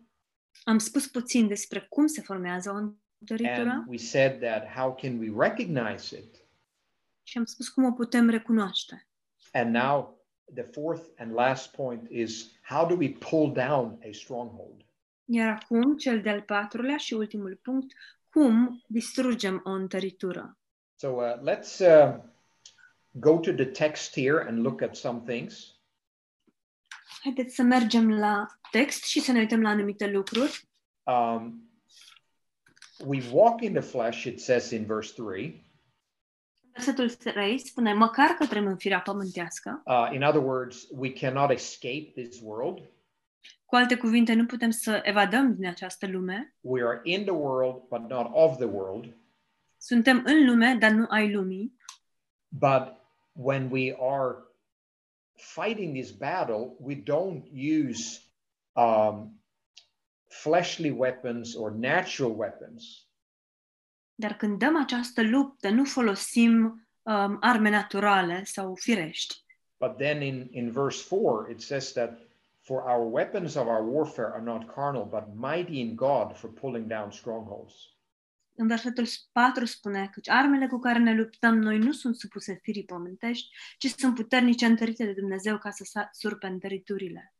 Am 0.64 0.78
spus 0.78 1.06
puțin 1.06 1.48
despre 1.48 1.80
cum 1.80 2.06
se 2.06 2.20
formează 2.20 2.70
o 2.70 2.74
întăritură 3.20 3.70
And 3.70 3.88
we 3.88 3.96
said 3.96 4.40
that 4.40 4.66
how 4.66 4.94
can 4.94 5.18
we 5.18 5.46
recognize 5.46 6.18
it? 6.18 6.44
și 7.26 7.38
am 7.38 7.44
spus 7.44 7.68
cum 7.68 7.84
o 7.84 7.92
putem 7.92 8.28
recunoaște. 8.28 9.08
And 9.52 9.74
now 9.74 10.24
the 10.54 10.62
fourth 10.62 11.02
and 11.16 11.32
last 11.32 11.74
point 11.74 12.10
is 12.10 12.58
how 12.62 12.86
do 12.86 12.94
we 12.94 13.08
pull 13.08 13.52
down 13.52 13.98
a 14.02 14.08
stronghold? 14.12 14.84
Iar 15.24 15.48
acum, 15.62 15.96
cel 15.96 16.20
de-al 16.20 16.42
patrulea 16.42 16.96
și 16.96 17.14
ultimul 17.14 17.58
punct, 17.62 17.94
cum 18.30 18.82
distrugem 18.86 19.60
o 19.64 19.70
întăritură. 19.70 20.58
So 20.94 21.08
uh, 21.08 21.34
let's 21.38 21.78
uh, 21.78 22.22
go 23.20 23.38
to 23.38 23.52
the 23.52 23.64
text 23.64 24.14
here 24.14 24.48
and 24.48 24.62
look 24.62 24.82
at 24.82 24.96
some 24.96 25.20
things. 25.26 25.72
Haideți 27.22 27.54
să 27.54 27.62
mergem 27.62 28.12
la 28.12 28.46
text 28.70 29.04
și 29.04 29.20
să 29.20 29.32
ne 29.32 29.38
uităm 29.38 29.62
la 29.62 29.68
anumite 29.68 30.06
lucruri. 30.10 30.68
Um, 31.02 31.70
we 33.06 33.22
walk 33.32 33.60
in 33.62 33.72
the 33.72 33.82
flesh, 33.82 34.24
it 34.24 34.40
says 34.40 34.70
in 34.70 34.84
verse 34.86 35.22
3. 35.22 35.62
Versetul 36.72 37.10
3 37.10 37.58
spune, 37.58 37.92
măcar 37.94 38.30
că 38.30 38.46
trăim 38.46 38.66
în 38.66 38.76
firea 38.76 39.00
pământească, 39.00 39.82
Uh, 39.84 40.10
in 40.12 40.22
other 40.22 40.42
words, 40.42 40.86
we 40.90 41.12
cannot 41.12 41.50
escape 41.50 42.12
this 42.14 42.40
world. 42.42 42.88
cu 43.64 43.74
alte 43.74 43.96
cuvinte, 43.96 44.32
nu 44.34 44.46
putem 44.46 44.70
să 44.70 45.00
evadăm 45.02 45.54
din 45.54 45.66
această 45.66 46.06
lume. 46.06 46.54
We 46.60 46.82
are 46.82 47.00
in 47.02 47.22
the 47.22 47.32
world, 47.34 47.82
but 47.88 48.10
not 48.10 48.30
of 48.32 48.56
the 48.56 48.64
world. 48.66 49.16
Suntem 49.78 50.22
în 50.26 50.46
lume, 50.46 50.76
dar 50.78 50.90
nu 50.90 51.06
ai 51.08 51.32
lumii. 51.32 51.76
But 52.48 53.03
when 53.34 53.70
we 53.70 53.92
are 53.92 54.44
fighting 55.36 55.94
this 55.94 56.10
battle, 56.10 56.76
we 56.80 56.94
don't 56.94 57.46
use 57.52 58.20
um, 58.76 59.34
fleshly 60.30 60.90
weapons 60.90 61.54
or 61.54 61.70
natural 61.70 62.34
weapons. 62.34 63.06
Dar 64.14 64.36
când 64.36 64.58
dăm 64.58 64.76
această 64.76 65.22
luptă, 65.22 65.68
nu 65.68 65.84
folosim 65.84 66.86
um, 67.02 67.36
arme 67.40 67.70
naturale 67.70 68.44
sau 68.44 68.74
firești. 68.74 69.34
But 69.78 69.96
then 69.96 70.22
in, 70.22 70.48
in 70.50 70.70
verse 70.70 71.02
4, 71.02 71.50
it 71.50 71.60
says 71.60 71.92
that 71.92 72.18
for 72.60 72.82
our 72.82 73.10
weapons 73.10 73.56
of 73.56 73.66
our 73.66 73.82
warfare 73.82 74.32
are 74.32 74.42
not 74.42 74.74
carnal, 74.74 75.04
but 75.04 75.34
mighty 75.34 75.80
in 75.80 75.94
God 75.94 76.36
for 76.36 76.48
pulling 76.48 76.88
down 76.88 77.12
strongholds. 77.12 77.93
În 78.56 78.66
versetul 78.66 79.06
4 79.32 79.64
spune 79.64 80.10
că 80.12 80.20
armele 80.32 80.66
cu 80.66 80.78
care 80.78 80.98
ne 80.98 81.14
luptăm 81.14 81.58
noi 81.58 81.78
nu 81.78 81.92
sunt 81.92 82.16
supuse 82.16 82.58
firii 82.62 82.84
pământești, 82.84 83.48
ci 83.78 83.86
sunt 83.86 84.14
puternice 84.14 84.66
întărite 84.66 85.04
de 85.04 85.12
Dumnezeu 85.12 85.58
ca 85.58 85.70
să 85.70 85.84
sa- 85.84 86.08
surpe 86.12 86.46
întăriturile. 86.46 87.34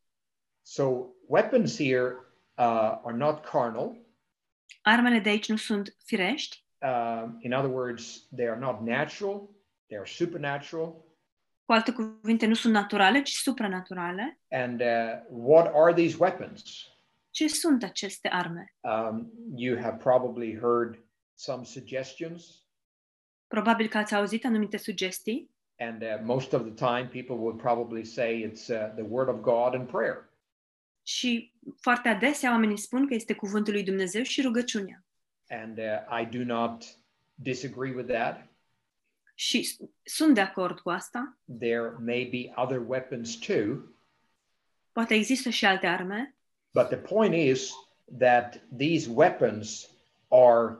So 0.63 1.07
weapons 1.27 1.77
here 1.77 2.15
uh, 2.55 3.01
are 3.05 3.17
not 3.17 3.45
carnal. 3.45 4.03
Armele 4.83 5.19
de 5.19 5.29
aici 5.29 5.49
nu 5.49 5.57
sunt 5.57 5.97
firești, 6.05 6.65
Uh, 6.85 7.29
in 7.41 7.53
other 7.53 7.71
words, 7.71 8.29
they 8.37 8.47
are 8.47 8.59
not 8.59 8.83
natural. 8.83 9.49
They 9.89 9.97
are 9.97 10.07
supernatural. 10.07 11.05
cu 11.65 11.73
alte 11.73 11.93
cuvinte, 11.93 12.47
nu 12.47 12.55
sunt 12.55 12.73
naturale, 12.73 13.23
ci 13.23 13.31
supranaturale. 13.33 14.41
And 14.51 14.81
uh, 14.81 14.87
what 15.29 15.73
are 15.75 15.93
these 15.95 16.17
weapons? 16.19 16.63
Ce 17.31 17.49
sunt 17.49 17.83
aceste 17.83 18.29
arme? 18.29 18.75
Um, 18.81 19.33
you 19.57 19.81
have 19.81 19.97
probably 19.97 20.59
heard 20.59 21.04
some 21.35 21.65
suggestions, 21.65 22.63
Probabil 23.47 23.89
că 23.89 23.99
ați 23.99 24.15
auzit 24.15 24.45
anumite 24.45 24.77
sugestii 24.77 25.51
and 25.79 26.03
uh, 26.03 26.09
most 26.23 26.53
of 26.53 26.63
the 26.63 26.73
time, 26.75 27.09
people 27.13 27.35
would 27.35 27.57
probably 27.61 28.05
say 28.05 28.51
it's 28.51 28.69
uh, 28.69 28.93
the 28.95 29.03
Word 29.09 29.29
of 29.29 29.41
God 29.41 29.75
and 29.75 29.89
prayer. 29.91 30.29
și 31.03 31.53
foarte 31.81 32.09
adesea 32.09 32.51
oamenii 32.51 32.77
spun 32.79 33.07
că 33.07 33.15
este 33.15 33.35
cuvântul 33.35 33.73
lui 33.73 33.83
Dumnezeu 33.83 34.23
și 34.23 34.43
rugăciunea. 34.43 35.05
And 35.49 35.79
uh, 35.79 36.21
I 36.21 36.39
do 36.39 36.45
not 36.45 36.85
disagree 37.35 37.95
with 37.95 38.13
that. 38.13 38.47
Și 39.35 39.63
s- 39.63 39.77
sunt 40.03 40.35
de 40.35 40.41
acord 40.41 40.81
cu 40.81 40.91
asta. 40.91 41.39
There 41.59 41.89
may 41.99 42.25
be 42.31 42.61
other 42.63 42.83
weapons 42.87 43.37
too, 43.37 43.79
Poate 44.93 45.15
există 45.15 45.49
și 45.51 45.65
alte 45.65 45.87
arme, 45.87 46.35
but 46.73 46.87
the 46.89 46.97
point 46.97 47.35
is 47.35 47.73
that 48.19 48.63
these 48.77 49.11
weapons 49.11 49.91
are 50.29 50.79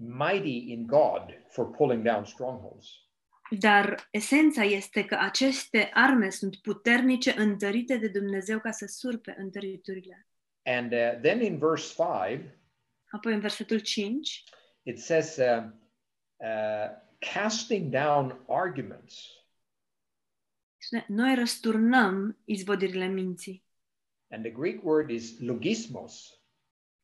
mighty 0.00 0.72
in 0.72 0.86
God 0.86 1.42
for 1.48 1.70
pulling 1.70 2.04
down 2.04 2.24
strongholds. 2.24 2.86
dar 3.58 4.08
esența 4.10 4.62
este 4.62 5.04
că 5.04 5.16
aceste 5.20 5.90
arme 5.94 6.30
sunt 6.30 6.56
puternice, 6.56 7.34
întărite 7.36 7.96
de 7.96 8.08
Dumnezeu 8.08 8.58
ca 8.58 8.70
să 8.70 8.86
surpe 8.86 9.34
întăriturile. 9.38 10.26
And 10.62 10.92
uh, 10.92 11.20
then 11.22 11.40
in 11.40 11.58
verse 11.58 11.94
5, 12.28 12.58
Apoi 13.10 13.32
în 13.32 13.40
versetul 13.40 13.78
5 13.78 14.44
it 14.82 14.98
says, 14.98 15.36
uh, 15.36 15.70
uh, 16.36 16.88
casting 17.18 17.90
down 17.90 18.44
arguments. 18.48 19.40
spune, 20.76 21.04
noi 21.08 21.34
răsturnăm 21.34 22.38
izvodirile 22.44 23.06
minții. 23.06 23.64
And 24.30 24.44
the 24.44 24.52
Greek 24.52 24.84
word 24.84 25.10
is 25.10 25.38
logismos. 25.40 26.42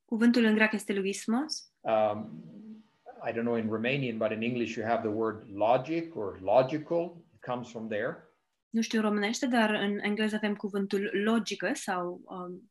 Cuvântul 0.05 0.45
în 0.45 0.55
greacă 0.55 0.77
este 0.77 0.93
logismos. 0.93 1.73
Um, 1.81 2.45
I 3.23 3.33
don't 3.33 3.45
know 3.45 3.57
in 3.57 3.69
Romanian, 3.69 4.19
but 4.19 4.33
in 4.33 4.43
English 4.43 4.77
you 4.77 4.87
have 4.87 5.03
the 5.03 5.11
word 5.11 5.49
logic 5.49 6.17
or 6.17 6.39
logical. 6.41 7.25
It 7.35 7.41
comes 7.51 7.71
from 7.71 7.89
there. 7.89 8.17
Nu 8.71 8.81
știu 8.81 9.01
românește, 9.01 9.47
dar 9.47 9.71
în 9.71 9.99
engleză 9.99 10.35
avem 10.35 10.55
cuvântul 10.55 11.11
logică 11.13 11.71
sau 11.75 12.21
um, 12.25 12.71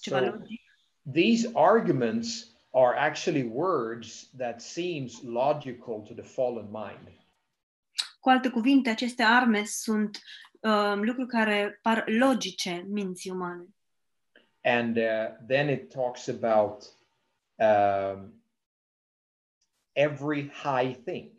ceva 0.00 0.18
So 0.18 0.24
logic. 0.24 0.60
these 1.12 1.50
arguments 1.54 2.50
are 2.70 2.98
actually 2.98 3.42
words 3.52 4.30
that 4.36 4.60
seems 4.60 5.22
logical 5.22 6.00
to 6.00 6.14
the 6.14 6.22
fallen 6.22 6.68
mind. 6.70 7.12
Cu 8.20 8.28
alte 8.28 8.48
cuvinte, 8.48 8.90
aceste 8.90 9.22
arme 9.22 9.64
sunt 9.64 10.22
um, 10.60 11.02
lucruri 11.02 11.28
care 11.28 11.78
par 11.82 12.04
logice 12.06 12.84
minții 12.88 13.30
umane. 13.30 13.64
And 14.64 14.96
uh, 14.96 15.28
then 15.46 15.68
it 15.68 15.92
talks 15.92 16.28
about 16.28 16.84
um, 17.56 18.41
every 19.92 20.50
high 20.50 20.96
thing. 21.04 21.30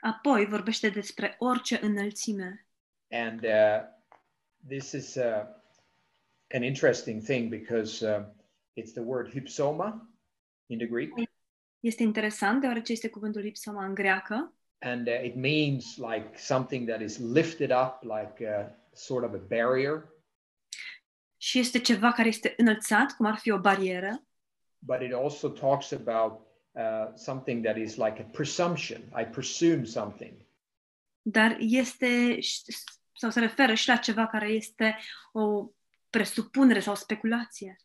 Apoi 0.00 0.46
vorbește 0.46 0.88
despre 0.88 1.36
orice 1.38 1.78
înălțime. 1.82 2.66
And 3.10 3.44
uh, 3.44 3.88
this 4.68 4.92
is 4.92 5.14
uh, 5.14 5.44
an 6.54 6.62
interesting 6.62 7.22
thing 7.22 7.48
because 7.48 8.06
uh, 8.06 8.24
it's 8.80 8.92
the 8.92 9.02
word 9.02 9.30
hypsoma 9.30 10.10
in 10.66 10.78
the 10.78 10.86
Greek, 10.86 11.12
Este 11.80 12.02
interesant 12.02 12.60
deoarece 12.60 12.92
este 12.92 13.08
cuvântul 13.08 13.44
ipsoma 13.44 13.84
în 13.84 13.94
greacă 13.94 14.56
and 14.78 15.08
uh, 15.08 15.24
it 15.24 15.36
means 15.36 15.98
like 15.98 16.38
something 16.38 16.86
that 16.86 17.02
is 17.02 17.18
lifted 17.18 17.72
up, 17.72 18.04
like 18.04 18.40
uh, 18.40 18.68
sort 18.92 19.24
of 19.24 19.34
a 19.34 19.40
barrier, 19.48 20.08
și 21.36 21.58
este 21.58 21.78
ceva 21.78 22.12
care 22.12 22.28
este 22.28 22.54
înălțat, 22.56 23.12
cum 23.12 23.26
ar 23.26 23.36
fi 23.36 23.50
o 23.50 23.58
barieră, 23.58 24.22
but 24.78 25.00
it 25.00 25.12
also 25.12 25.48
talks 25.48 25.92
about 25.92 26.45
uh, 26.76 27.14
something 27.14 27.64
that 27.64 27.76
is 27.76 27.96
like 27.96 28.22
a 28.22 28.26
presumption. 28.32 29.02
I 29.18 29.24
presume 29.24 29.84
something. 29.84 30.46
dar 31.28 31.56
este 31.60 32.38
sau 33.12 33.30
se 33.30 33.40
referă 33.40 33.74
și 33.74 33.88
la 33.88 33.96
ceva 33.96 34.26
care 34.26 34.48
este 34.48 34.96
o 35.32 35.70
presupunere 36.10 36.80
sau 36.80 36.94
speculație. 36.94 37.76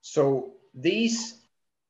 So 0.00 0.42
these 0.80 1.34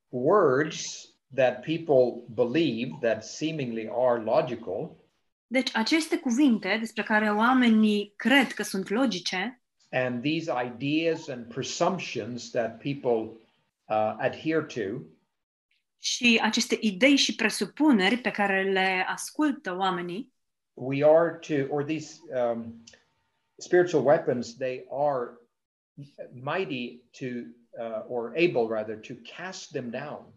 words 0.09 1.09
that 1.35 1.61
people 1.61 2.25
believe 2.35 2.99
that 3.01 3.25
seemingly 3.25 3.89
are 3.93 4.23
logical 4.23 5.03
Deci 5.47 5.77
aceste 5.77 6.19
cuvinte 6.19 6.77
despre 6.79 7.03
care 7.03 7.31
oamenii 7.31 8.13
cred 8.17 8.53
că 8.53 8.63
sunt 8.63 8.89
logice 8.89 9.63
and 9.91 10.23
these 10.23 10.53
ideas 10.65 11.29
and 11.29 11.47
presumptions 11.47 12.51
that 12.51 12.79
people 12.79 13.41
uh, 13.89 14.17
adhere 14.19 14.63
to 14.63 15.05
și 16.05 16.41
aceste 16.43 16.79
idei 16.81 17.17
și 17.17 17.35
presupuneri 17.35 18.17
pe 18.17 18.31
care 18.31 18.71
le 18.71 19.05
ascultă 19.09 19.77
oamenii, 19.77 20.33
we 20.73 21.05
are 21.05 21.39
to 21.47 21.75
or 21.75 21.85
these 21.85 22.21
um, 22.29 22.83
spiritual 23.57 24.05
weapons 24.05 24.55
they 24.55 24.85
are 24.91 25.31
mighty 26.33 27.03
to 27.19 27.27
uh, 27.71 28.05
or 28.09 28.29
able 28.29 28.67
rather 28.69 28.97
to 28.97 29.15
cast 29.37 29.71
them 29.71 29.91
down 29.91 30.33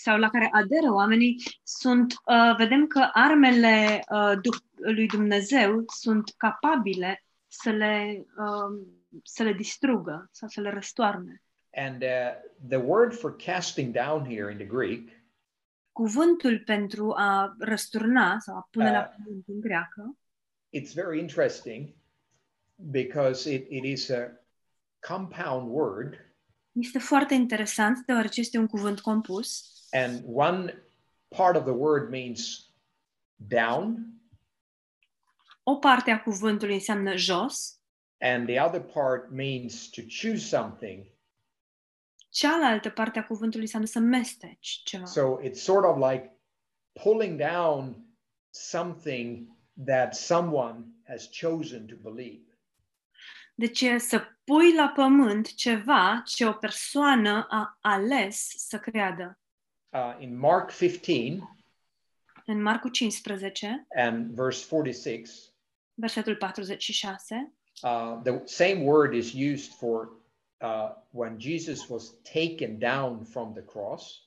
sau 0.00 0.18
la 0.18 0.28
care 0.30 0.48
aderă 0.52 0.92
oamenii, 0.92 1.42
sunt, 1.62 2.12
uh, 2.12 2.56
vedem 2.56 2.86
că 2.86 3.08
armele 3.12 4.04
uh, 4.10 4.32
du- 4.42 4.92
lui 4.92 5.06
Dumnezeu 5.06 5.84
sunt 5.86 6.34
capabile 6.36 7.24
să 7.46 7.70
le, 7.70 8.24
uh, 8.36 8.86
să 9.22 9.42
le 9.42 9.52
distrugă 9.52 10.28
sau 10.32 10.48
să 10.48 10.60
le 10.60 10.70
răstoarne. 10.70 11.42
And 11.74 12.02
uh, 12.02 12.34
the 12.68 12.78
word 12.78 13.12
for 13.14 13.36
casting 13.36 13.92
down 13.92 14.24
here 14.24 14.50
in 14.50 14.56
the 14.56 14.66
greek 14.66 15.16
Cuvântul 15.92 16.62
pentru 16.64 17.12
a 17.16 17.56
răsturna 17.58 18.38
sau 18.38 18.56
a 18.56 18.68
pune 18.70 18.90
la 18.90 19.00
Uh. 19.00 19.24
pământ 19.24 19.44
în 19.48 19.60
greacă. 19.60 20.16
it's 20.76 20.92
very 20.94 21.18
interesting 21.18 21.94
because 22.74 23.54
it, 23.54 23.66
it 23.70 23.84
is 23.84 24.08
a 24.10 24.30
compound 25.08 25.68
word. 25.70 26.26
Este 26.72 26.98
foarte 26.98 27.34
interesant 27.34 27.98
deoarece 28.06 28.40
este 28.40 28.58
un 28.58 28.66
cuvânt 28.66 29.00
compus. 29.00 29.72
And 29.90 30.22
one 30.26 30.82
part 31.28 31.56
of 31.56 31.62
the 31.62 31.72
word 31.72 32.10
means 32.10 32.70
down. 33.36 34.12
O 35.62 35.76
parte 35.76 36.10
a 36.10 36.22
cuvântului 36.22 36.74
înseamnă 36.74 37.16
jos, 37.16 37.80
and 38.20 38.46
the 38.46 38.60
other 38.60 38.80
part 38.80 39.30
means 39.30 39.88
to 39.88 40.00
choose 40.22 40.46
something 40.46 41.06
cealaltă 42.38 42.90
parte 42.90 43.18
a 43.18 43.24
cuvântului 43.24 43.64
înseamnă 43.64 43.88
să 43.88 43.98
mesteci 43.98 44.80
ceva. 44.84 45.04
so 45.04 45.38
it's 45.42 45.52
sort 45.62 45.84
of 45.84 46.10
like 46.10 46.38
pulling 47.02 47.40
down 47.40 48.06
something 48.50 49.48
that 49.86 50.14
someone 50.14 50.84
has 51.06 51.28
chosen 51.40 51.86
to 51.86 51.94
believe 52.10 52.42
Deci 53.54 53.80
e 53.80 53.98
să 53.98 54.22
pui 54.44 54.74
la 54.74 54.88
pământ 54.88 55.54
ceva 55.54 56.22
ce 56.26 56.46
o 56.46 56.52
persoană 56.52 57.46
a 57.50 57.78
ales 57.80 58.52
să 58.56 58.78
creadă. 58.78 59.38
uh, 59.88 60.16
in 60.18 60.38
mark 60.38 60.70
15 60.76 61.38
În 62.46 62.62
Marcu 62.62 62.88
15, 62.88 63.86
and 63.96 64.30
verse 64.34 64.66
46 64.68 65.32
versetul 65.94 66.36
46, 66.36 67.52
uh, 67.82 68.20
the 68.22 68.40
same 68.44 68.82
word 68.84 69.14
is 69.14 69.32
used 69.32 69.72
for 69.72 70.17
uh, 70.60 70.90
when 71.10 71.38
Jesus 71.38 71.88
was 71.88 72.14
taken 72.32 72.78
down 72.78 73.24
from 73.24 73.52
the 73.52 73.62
cross. 73.62 74.22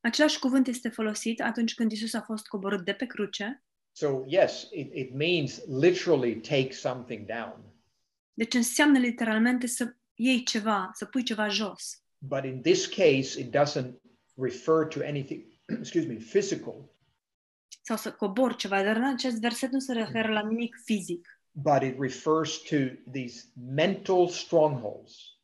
același 0.00 0.38
cuvânt 0.38 0.66
este 0.66 0.88
folosit 0.88 1.40
atunci 1.40 1.74
când 1.74 1.92
Isus 1.92 2.14
a 2.14 2.20
fost 2.20 2.46
coborât 2.46 2.84
de 2.84 2.92
pe 2.92 3.06
cruce. 3.06 3.64
So, 3.92 4.22
yes, 4.26 4.68
it, 4.72 4.94
it 4.94 5.14
means 5.14 5.62
literally 5.80 6.40
take 6.40 6.72
something 6.72 7.26
down. 7.26 7.74
Deci 8.34 8.54
înseamnă 8.54 8.98
literalmente 8.98 9.66
să 9.66 9.94
iei 10.14 10.42
ceva, 10.42 10.90
să 10.94 11.04
pui 11.04 11.22
ceva 11.22 11.48
jos. 11.48 12.02
But 12.18 12.44
in 12.44 12.62
this 12.62 12.86
case, 12.86 13.40
it 13.40 13.56
doesn't 13.56 13.92
refer 14.34 14.86
to 14.86 15.00
anything, 15.00 15.44
excuse 15.80 16.06
me, 16.06 16.14
physical, 16.14 16.96
Sau 17.82 17.96
să 17.96 18.12
cobori 18.12 18.56
ceva, 18.56 18.82
dar 18.82 18.96
în 18.96 19.04
acest 19.04 19.40
verset 19.40 19.70
nu 19.70 19.78
se 19.78 19.92
referă 19.92 20.32
la 20.32 20.42
nimic 20.48 20.76
fizic, 20.84 21.40
but 21.52 21.82
it 21.82 21.98
refers 21.98 22.58
to 22.62 22.76
these 23.12 23.44
mental 23.54 24.28
strongholds. 24.28 25.35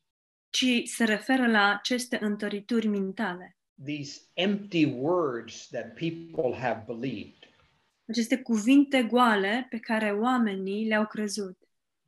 Ci 0.53 0.81
se 0.89 1.03
referă 1.03 1.47
la 1.47 1.73
aceste 1.73 2.17
întărituri 2.21 2.87
mentale. 2.87 3.57
these 3.85 4.21
empty 4.33 4.85
words 4.85 5.67
that 5.67 5.93
people 5.93 6.59
have 6.59 6.83
believed, 6.87 7.47
Aceste 8.07 8.37
cuvinte 8.37 9.03
goale 9.03 9.67
pe 9.69 9.77
care 9.79 10.11
oamenii 10.11 10.87
le-au 10.87 11.05
crezut. 11.07 11.57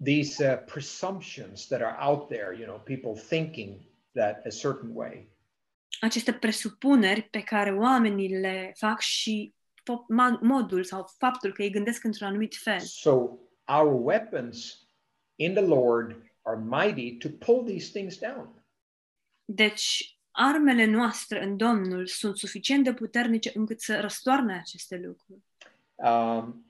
these 0.04 0.48
uh, 0.52 0.64
presumptions 0.66 1.68
that 1.68 1.82
are 1.82 1.98
out 2.08 2.28
there, 2.28 2.56
you 2.58 2.66
know, 2.66 2.80
people 2.80 3.22
thinking 3.28 3.78
that 4.14 4.46
a 4.46 4.50
certain 4.50 4.90
way. 4.94 5.28
Aceste 6.00 6.34
presupuneri 6.34 7.22
pe 7.22 7.40
care 7.42 7.72
oamenii 7.74 8.30
le 8.40 8.72
fac 8.78 9.00
și 9.00 9.54
fo- 9.82 10.06
ma- 10.14 10.40
modul 10.42 10.84
sau 10.84 11.06
faptul 11.18 11.54
că 11.54 11.64
ei 11.64 11.70
gândesc 11.70 12.04
într-un 12.04 12.28
anumit 12.28 12.56
fel. 12.56 12.80
So 12.80 13.38
our 13.68 14.02
weapons 14.06 14.88
in 15.36 15.54
the 15.54 15.64
Lord 15.66 16.25
are 16.46 16.58
mighty 16.58 17.18
to 17.18 17.30
pull 17.30 17.66
these 17.66 17.92
things 17.92 18.18
down. 18.18 18.64
Deci, 19.46 20.18
armele 20.32 20.86
noastre 20.86 21.44
în 21.44 21.58
Domnul 21.58 22.08
sunt 22.08 22.38
suficient 22.38 22.84
de 22.84 22.94
puternice 22.94 23.52
încât 23.54 23.82
să 23.82 24.00
răstoarne 24.00 24.58
aceste 24.58 24.98
lucruri. 24.98 25.42
Um, 25.96 26.66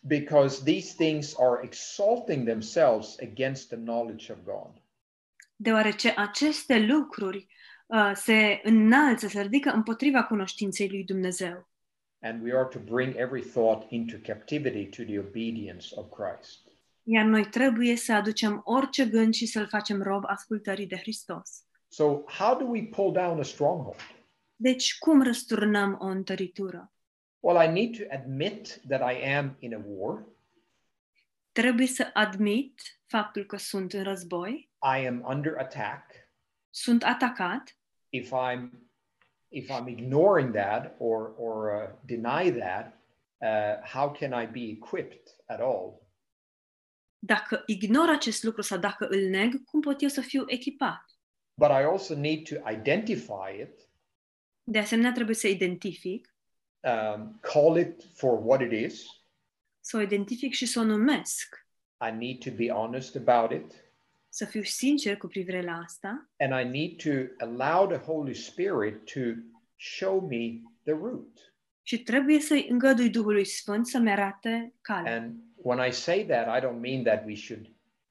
because 0.00 0.62
these 0.64 0.94
things 0.94 1.34
are 1.38 1.60
exalting 1.62 2.46
themselves 2.46 3.16
against 3.20 3.68
the 3.68 3.76
knowledge 3.76 4.32
of 4.32 4.38
God. 4.44 4.82
Deoarece 5.56 6.14
aceste 6.16 6.78
lucruri 6.78 7.46
uh, 7.86 8.12
se 8.14 8.60
înalță, 8.62 9.28
se 9.28 9.42
ridică 9.42 9.70
împotriva 9.70 10.24
cunoștinței 10.24 10.88
lui 10.88 11.04
Dumnezeu. 11.04 11.68
And 12.22 12.42
we 12.42 12.52
are 12.52 12.68
to 12.68 12.78
bring 12.78 13.16
every 13.16 13.42
thought 13.42 13.90
into 13.90 14.16
captivity 14.22 14.86
to 14.86 15.02
the 15.02 15.18
obedience 15.18 15.94
of 15.94 16.06
Christ. 16.10 16.69
Iar 17.12 17.24
noi 17.24 17.44
trebuie 17.44 17.96
să 17.96 18.12
aducem 18.12 18.60
orice 18.64 19.06
gând 19.06 19.34
și 19.34 19.46
să-l 19.46 19.66
facem 19.68 20.02
rob 20.02 20.22
ascultării 20.26 20.86
de 20.86 20.96
Hristos. 20.96 21.64
So, 21.88 22.04
how 22.26 22.58
do 22.58 22.64
we 22.64 22.82
pull 22.82 23.12
down 23.12 23.38
a 23.38 23.42
stronghold? 23.42 23.96
Deci, 24.56 24.98
cum 24.98 25.22
răsturnăm 25.22 25.96
o 26.00 26.06
întăritură? 26.06 26.92
Well, 27.40 27.68
I 27.68 27.72
need 27.72 27.96
to 27.96 28.14
admit 28.14 28.80
that 28.88 29.12
I 29.12 29.34
am 29.36 29.56
in 29.58 29.74
a 29.74 29.80
war. 29.86 30.26
Trebuie 31.52 31.86
să 31.86 32.10
admit 32.12 32.80
faptul 33.06 33.44
că 33.44 33.56
sunt 33.56 33.92
în 33.92 34.02
război, 34.02 34.70
I 35.00 35.06
am 35.06 35.24
under 35.28 35.56
attack. 35.58 36.10
sunt 36.70 37.04
atacat. 37.04 37.76
If 38.08 38.32
I'm 38.32 38.70
if 39.48 39.70
I'm 39.70 39.88
ignoring 39.88 40.54
that 40.54 40.94
or 40.98 41.34
or 41.38 41.74
uh, 41.74 41.88
deny 42.04 42.50
that, 42.50 42.98
uh, 43.38 43.88
how 43.88 44.10
can 44.10 44.42
I 44.42 44.46
be 44.46 44.70
equipped 44.70 45.36
at 45.46 45.60
all? 45.60 45.99
Dacă 47.22 47.62
ignor 47.66 48.08
acest 48.08 48.42
lucru 48.42 48.62
sau 48.62 48.78
dacă 48.78 49.06
îl 49.08 49.28
neg, 49.28 49.64
cum 49.64 49.80
pot 49.80 50.02
eu 50.02 50.08
să 50.08 50.20
fiu 50.20 50.44
echipat? 50.46 51.04
But 51.54 51.68
I 51.68 51.82
also 51.82 52.14
need 52.16 52.48
to 52.48 52.70
identify 52.70 53.60
it, 53.60 53.88
De 54.62 54.78
asemenea, 54.78 55.12
trebuie 55.12 55.34
să 55.36 55.48
identific, 55.48 56.34
um, 56.80 57.38
call 57.40 57.78
it 57.78 58.02
for 58.14 58.40
what 58.44 58.60
it 58.60 58.72
is. 58.90 59.04
să 59.80 59.96
o 59.96 60.00
identific 60.00 60.52
și 60.52 60.66
să 60.66 60.80
o 60.80 60.82
numesc, 60.84 61.66
I 62.08 62.10
need 62.10 62.38
to 62.44 62.50
be 62.50 62.68
honest 62.68 63.16
about 63.26 63.50
it, 63.50 63.84
să 64.28 64.44
fiu 64.44 64.62
sincer 64.62 65.16
cu 65.16 65.26
privire 65.26 65.62
la 65.62 65.72
asta 65.72 66.30
and 66.38 66.52
I 66.66 66.78
need 66.78 66.96
to 67.02 67.44
allow 67.44 67.86
the 67.86 67.98
Holy 67.98 68.34
Spirit 68.34 69.04
to 69.12 69.20
show 69.76 70.20
me 70.20 70.60
the 70.82 70.92
route. 70.92 71.40
și 71.82 72.02
trebuie 72.02 72.40
să-i 72.40 72.66
îngădui 72.68 73.10
Duhului 73.10 73.44
Sfânt 73.44 73.86
să-mi 73.86 74.10
arate 74.10 74.74
calea. 74.80 75.20
And 75.20 75.40
when 75.62 75.88
I 75.88 75.90
say 75.90 76.24
that, 76.26 76.48
I 76.48 76.66
don't 76.66 76.80
mean 76.80 77.04
that 77.04 77.24
we 77.24 77.34
should 77.34 77.66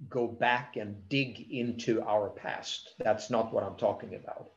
go 0.08 0.28
back 0.28 0.76
and 0.76 0.96
dig 1.08 1.46
into 1.50 2.02
our 2.02 2.30
past. 2.30 2.96
That's 3.04 3.30
not 3.30 3.54
what 3.54 3.64
I'm 3.64 3.78
talking 3.78 4.14
about. 4.14 4.52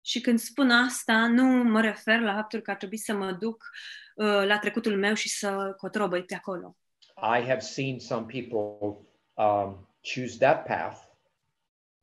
Și 0.00 0.20
când 0.20 0.38
spun 0.38 0.70
asta, 0.70 1.26
nu 1.26 1.44
mă 1.44 1.80
refer 1.80 2.20
la 2.20 2.34
faptul 2.34 2.60
că 2.60 2.70
ar 2.70 2.76
trebui 2.76 2.96
să 2.96 3.14
mă 3.14 3.32
duc 3.32 3.70
uh, 4.14 4.42
la 4.46 4.58
trecutul 4.58 4.96
meu 4.96 5.14
și 5.14 5.28
să 5.28 5.74
cotrobăi 5.76 6.24
pe 6.24 6.34
acolo. 6.34 6.76
I 7.16 7.40
have 7.46 7.58
seen 7.58 7.98
some 7.98 8.26
people 8.26 8.98
um, 9.34 9.88
choose 10.00 10.36
that 10.38 10.66
path, 10.66 10.98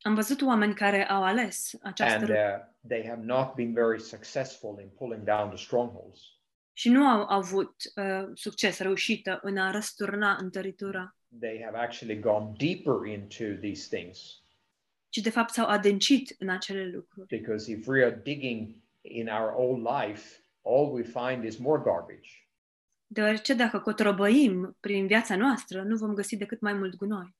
Am 0.01 0.15
văzut 0.15 0.41
oameni 0.41 0.73
care 0.73 1.09
au 1.09 1.23
ales 1.23 1.73
această 1.81 2.13
and 2.13 2.27
rută 2.27 2.71
uh, 2.81 2.87
they 2.87 3.07
have 3.07 3.21
not 3.23 3.53
been 3.53 3.73
very 3.73 3.99
successful 3.99 4.79
in 4.81 4.89
pulling 4.97 5.23
down 5.23 5.49
the 5.49 5.57
strongholds. 5.57 6.19
Și 6.81 6.89
nu 6.89 7.07
au 7.07 7.25
avut 7.27 7.75
uh, 7.95 8.29
succes, 8.33 8.79
reușită 8.79 9.39
în 9.41 9.57
a 9.57 9.71
răsturna 9.71 10.37
întăritura, 10.39 11.15
They 11.39 11.61
have 11.63 11.77
actually 11.77 12.19
gone 12.19 12.51
deeper 12.57 13.05
into 13.05 13.43
these 13.59 13.97
things. 13.97 14.43
ci 15.09 15.17
de 15.17 15.29
fapt 15.29 15.53
s-au 15.53 15.65
adâncit 15.67 16.35
în 16.39 16.49
acele 16.49 16.89
lucruri. 16.89 17.27
Because 17.27 17.71
if 17.71 17.87
we 17.87 18.03
are 18.03 18.21
digging 18.23 18.75
in 19.01 19.27
our 19.27 19.53
old 19.55 19.87
life, 19.87 20.39
all 20.61 20.93
we 20.93 21.03
find 21.03 21.43
is 21.43 21.57
more 21.57 21.81
garbage. 21.83 22.29
Deoarece 23.07 23.53
dacă 23.53 23.79
cotrobăim 23.79 24.77
prin 24.79 25.07
viața 25.07 25.35
noastră, 25.35 25.81
nu 25.81 25.95
vom 25.95 26.13
găsi 26.13 26.37
decât 26.37 26.59
mai 26.61 26.73
mult 26.73 26.95
gunoi. 26.95 27.35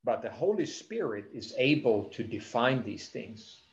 But 0.00 0.20
the 0.20 0.44
Holy 0.44 0.66
Spirit 0.66 1.32
is 1.32 1.52
able 1.52 2.08
to 2.16 2.22
define 2.22 2.82
these 2.84 3.18
things. 3.18 3.65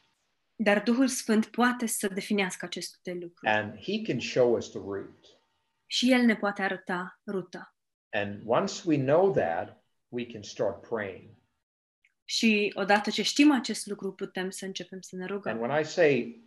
Dar 0.64 0.84
Duhul 0.84 1.08
Sfânt 1.08 1.46
poate 1.46 1.86
să 1.86 2.08
definească 2.08 2.66
aceste 2.66 3.14
lucruri 3.14 3.52
and 3.52 3.78
he 3.78 4.02
can 4.02 4.20
show 4.20 4.54
us 4.56 4.70
the 4.70 4.80
route. 4.80 5.28
și 5.86 6.12
El 6.12 6.22
ne 6.22 6.36
poate 6.36 6.62
arăta 6.62 7.20
ruta. 7.28 7.76
And 8.10 8.42
once 8.46 8.74
we 8.86 8.98
know 8.98 9.32
that, 9.32 9.84
we 10.08 10.26
can 10.26 10.42
start 10.44 10.88
praying. 10.88 11.30
Și 12.26 12.72
odată 12.76 13.10
ce 13.10 13.22
știm 13.22 13.52
acest 13.52 13.86
lucru, 13.88 14.14
putem 14.14 14.50
să 14.50 14.66
începem 14.66 15.02
să 15.02 15.16
ne 15.16 15.22
And 15.22 15.32
rugăm. 15.32 15.60
when 15.60 15.82
I 15.82 15.84
say 15.86 16.42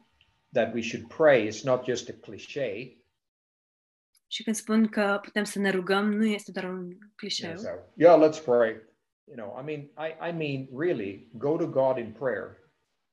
that 0.52 0.74
we 0.74 0.82
should 0.82 1.06
pray, 1.08 1.46
it's 1.48 1.62
not 1.62 1.84
just 1.84 2.08
a 2.08 2.12
cliche. 2.20 2.96
Și 4.26 4.42
când 4.42 4.56
spun 4.56 4.88
că 4.88 5.18
putem 5.22 5.44
să 5.44 5.58
ne 5.58 5.70
rugăm, 5.70 6.12
nu 6.12 6.24
este 6.24 6.50
doar 6.50 6.64
un 6.64 6.90
you 6.90 6.98
clișeu. 7.16 7.52
know, 7.52 7.62
so, 7.62 7.70
yeah, 7.94 8.28
let's 8.28 8.44
pray. 8.44 8.82
You 9.24 9.36
know, 9.36 9.58
I 9.60 9.64
mean, 9.64 9.80
I, 9.80 10.28
I 10.28 10.32
mean, 10.32 10.68
really, 10.78 11.28
go 11.32 11.56
to 11.56 11.66
God 11.66 11.96
in 11.98 12.12
prayer 12.12 12.64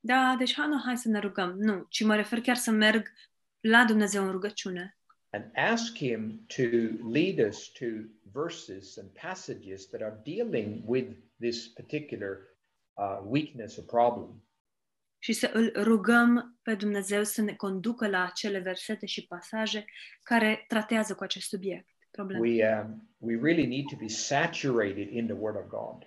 Da, 0.06 0.34
deci 0.38 0.54
hai, 0.54 0.68
nu, 0.68 0.80
hai 0.84 0.96
să 0.96 1.08
ne 1.08 1.18
rugăm. 1.18 1.54
Nu, 1.58 1.86
ci 1.88 2.04
mă 2.04 2.14
refer 2.14 2.40
chiar 2.40 2.56
să 2.56 2.70
merg 2.70 3.12
la 3.60 3.84
Dumnezeu 3.84 4.24
în 4.24 4.30
rugăciune 4.30 4.98
and 5.34 5.50
ask 5.56 5.96
Him 5.96 6.46
to 6.56 6.96
lead 7.02 7.40
us 7.40 7.72
to 7.72 7.86
verses 8.32 8.98
and 8.98 9.12
passages 9.14 9.86
that 9.86 10.02
are 10.02 10.20
dealing 10.24 10.82
with 10.86 11.08
this 11.40 11.68
particular 11.68 12.38
uh, 12.96 13.20
weakness 13.24 13.76
or 13.76 13.84
problem. 13.84 14.42
și 15.18 15.32
să 15.32 15.50
îl 15.52 15.72
rugăm 15.82 16.58
pe 16.62 16.74
Dumnezeu 16.74 17.24
să 17.24 17.42
ne 17.42 17.54
conducă 17.54 18.08
la 18.08 18.24
acele 18.24 18.58
versete 18.58 19.06
și 19.06 19.26
pasaje 19.26 19.84
care 20.22 20.64
tratează 20.68 21.14
cu 21.14 21.22
acest 21.22 21.48
subiect. 21.48 21.88
Problemă. 22.10 22.40
We, 22.40 22.80
um, 22.80 23.08
we 23.18 23.34
really 23.42 23.66
need 23.66 23.84
to 23.90 23.96
be 23.96 24.08
saturated 24.08 25.08
in 25.10 25.26
the 25.26 25.34
Word 25.34 25.56
of 25.56 25.66
God. 25.66 26.06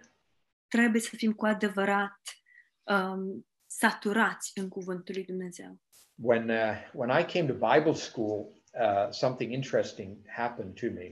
Trebuie 0.67 1.01
să 1.01 1.15
fim 1.15 1.33
cu 1.33 1.45
adevărat 1.45 2.19
um, 2.83 3.46
saturați 3.77 4.51
în 4.55 4.67
cuvântul 4.67 5.13
lui 5.15 5.23
Dumnezeu. 5.25 5.79
When, 6.15 6.49
uh, 6.49 6.91
when 6.93 7.19
I 7.19 7.23
came 7.23 7.53
to 7.53 7.73
Bible 7.73 7.93
school, 7.93 8.47
uh, 8.73 9.09
something 9.09 9.51
interesting 9.51 10.17
happened 10.27 10.73
to 10.79 10.85
me. 10.85 11.11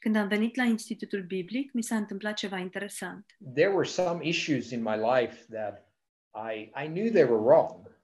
Când 0.00 0.16
am 0.16 0.28
venit 0.28 0.56
la 0.56 0.64
Institutul 0.64 1.22
Biblic, 1.22 1.72
mi 1.72 1.82
s-a 1.82 1.96
întâmplat 1.96 2.34
ceva 2.34 2.58
interesant. 2.58 3.36
There 3.54 3.68
were 3.68 3.86
some 3.86 4.28
issues 4.28 4.70
in 4.70 4.82
my 4.82 4.96
life 4.96 5.46
that 5.50 5.92
I, 6.52 6.70
I 6.84 6.86
knew 6.86 7.10
they 7.10 7.24
were 7.24 7.42
wrong. 7.42 7.96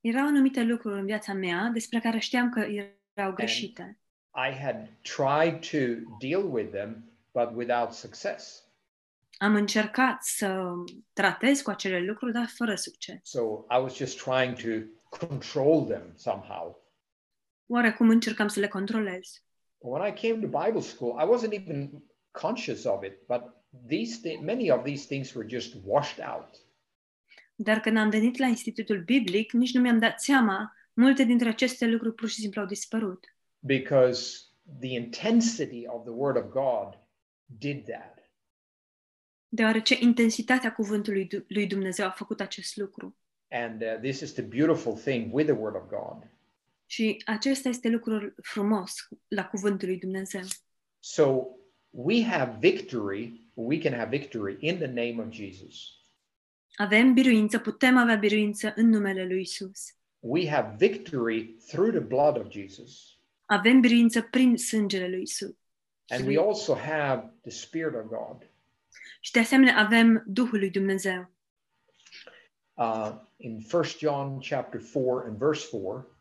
Erau 0.00 0.26
anumite 0.26 0.62
lucruri 0.62 0.98
în 0.98 1.04
viața 1.04 1.32
mea 1.32 1.70
despre 1.72 2.00
care 2.00 2.18
știam 2.18 2.50
că 2.50 2.60
erau 2.60 3.32
greșite. 3.32 3.98
I 4.34 4.50
had 4.62 4.88
tried 5.02 5.58
to 5.70 5.78
deal 6.20 6.52
with 6.52 6.70
them, 6.70 7.12
but 7.32 7.50
without 7.54 7.92
success. 7.92 8.69
Am 9.42 9.54
încercat 9.54 10.22
să 10.22 10.62
tratez 11.12 11.60
cu 11.60 11.70
acele 11.70 12.00
lucruri, 12.00 12.32
dar 12.32 12.46
fără 12.56 12.74
succes. 12.74 13.18
So 13.22 13.40
I 13.70 13.80
was 13.82 13.94
just 13.96 14.22
trying 14.22 14.54
to 14.56 14.86
control 15.26 15.84
them 15.86 16.12
somehow. 16.16 16.88
Oarecum 17.66 18.08
încercam 18.08 18.48
să 18.48 18.60
le 18.60 18.68
controlez. 18.68 19.42
When 19.78 20.06
I 20.08 20.12
came 20.28 20.46
to 20.48 20.64
Bible 20.64 20.80
school, 20.80 21.20
I 21.20 21.26
wasn't 21.38 21.52
even 21.52 22.02
conscious 22.30 22.84
of 22.84 23.02
it, 23.04 23.26
but 23.26 23.42
these 23.88 24.20
thi- 24.28 24.40
many 24.44 24.70
of 24.70 24.82
these 24.84 25.06
things 25.06 25.32
were 25.34 25.48
just 25.48 25.74
washed 25.84 26.24
out. 26.28 26.48
Dar 27.54 27.80
când 27.80 27.96
am 27.96 28.10
venit 28.10 28.38
la 28.38 28.46
Institutul 28.46 29.02
Biblic, 29.04 29.52
nici 29.52 29.74
nu 29.74 29.80
mi-am 29.80 29.98
dat 29.98 30.20
seama, 30.20 30.72
multe 30.92 31.24
dintre 31.24 31.48
aceste 31.48 31.86
lucruri 31.86 32.14
pur 32.14 32.28
și 32.28 32.40
simplu 32.40 32.60
au 32.60 32.66
dispărut. 32.66 33.24
because 33.58 34.40
the 34.80 34.88
intensity 34.94 35.86
of 35.86 36.02
the 36.04 36.12
Word 36.12 36.36
of 36.36 36.44
God 36.50 36.98
did 37.58 37.84
that. 37.84 38.18
Deoarece 39.52 39.96
intensitatea 40.00 40.72
cuvântului 40.72 41.24
Du- 41.24 41.44
lui 41.48 41.66
Dumnezeu 41.66 42.06
a 42.06 42.10
făcut 42.10 42.40
acest 42.40 42.76
lucru. 42.76 43.16
And 43.50 43.82
uh, 43.82 43.98
this 44.00 44.20
is 44.20 44.32
the 44.32 44.42
beautiful 44.42 44.96
thing 44.96 45.34
with 45.34 45.48
the 45.50 45.58
Word 45.58 45.74
of 45.76 45.88
God. 45.88 46.30
Și 46.86 47.22
acesta 47.26 47.68
este 47.68 47.88
lucrul 47.88 48.34
frumos 48.42 49.08
la 49.28 49.46
cuvântul 49.46 49.88
lui 49.88 49.98
Dumnezeu. 49.98 50.40
So 50.98 51.46
we 51.90 52.24
have 52.24 52.56
victory, 52.60 53.48
we 53.54 53.78
can 53.78 53.92
have 53.92 54.16
victory 54.16 54.56
in 54.60 54.76
the 54.76 54.86
name 54.86 55.16
of 55.26 55.32
Jesus. 55.32 55.74
Avem 56.76 57.12
biruință, 57.14 57.58
putem 57.58 57.96
avea 57.96 58.16
biruință 58.16 58.72
în 58.76 58.88
numele 58.88 59.24
lui 59.26 59.40
Isus. 59.40 59.94
we 60.22 60.48
have 60.48 60.74
victory 60.86 61.56
through 61.66 61.90
the 61.90 62.00
blood 62.00 62.36
of 62.38 62.50
Jesus. 62.50 63.18
Avem 63.46 63.80
biruință 63.80 64.22
prin 64.22 64.56
sângele 64.56 65.08
lui 65.08 65.22
Isus. 65.22 65.54
And 66.08 66.26
we 66.26 66.38
also 66.38 66.74
have 66.74 67.32
the 67.42 67.50
Spirit 67.50 67.94
of 67.94 68.04
God. 68.06 68.49
Și 69.20 69.32
de 69.32 69.38
asemenea 69.38 69.78
avem 69.78 70.22
Duhul 70.26 70.58
lui 70.58 70.70
Dumnezeu. 70.70 71.30
Uh, 72.72 73.12
in 73.36 73.60
1 73.72 73.82
John 73.98 74.38
chapter 74.48 74.80
4 74.92 75.24
and 75.26 75.38
verse 75.38 75.68
4, 75.78 76.18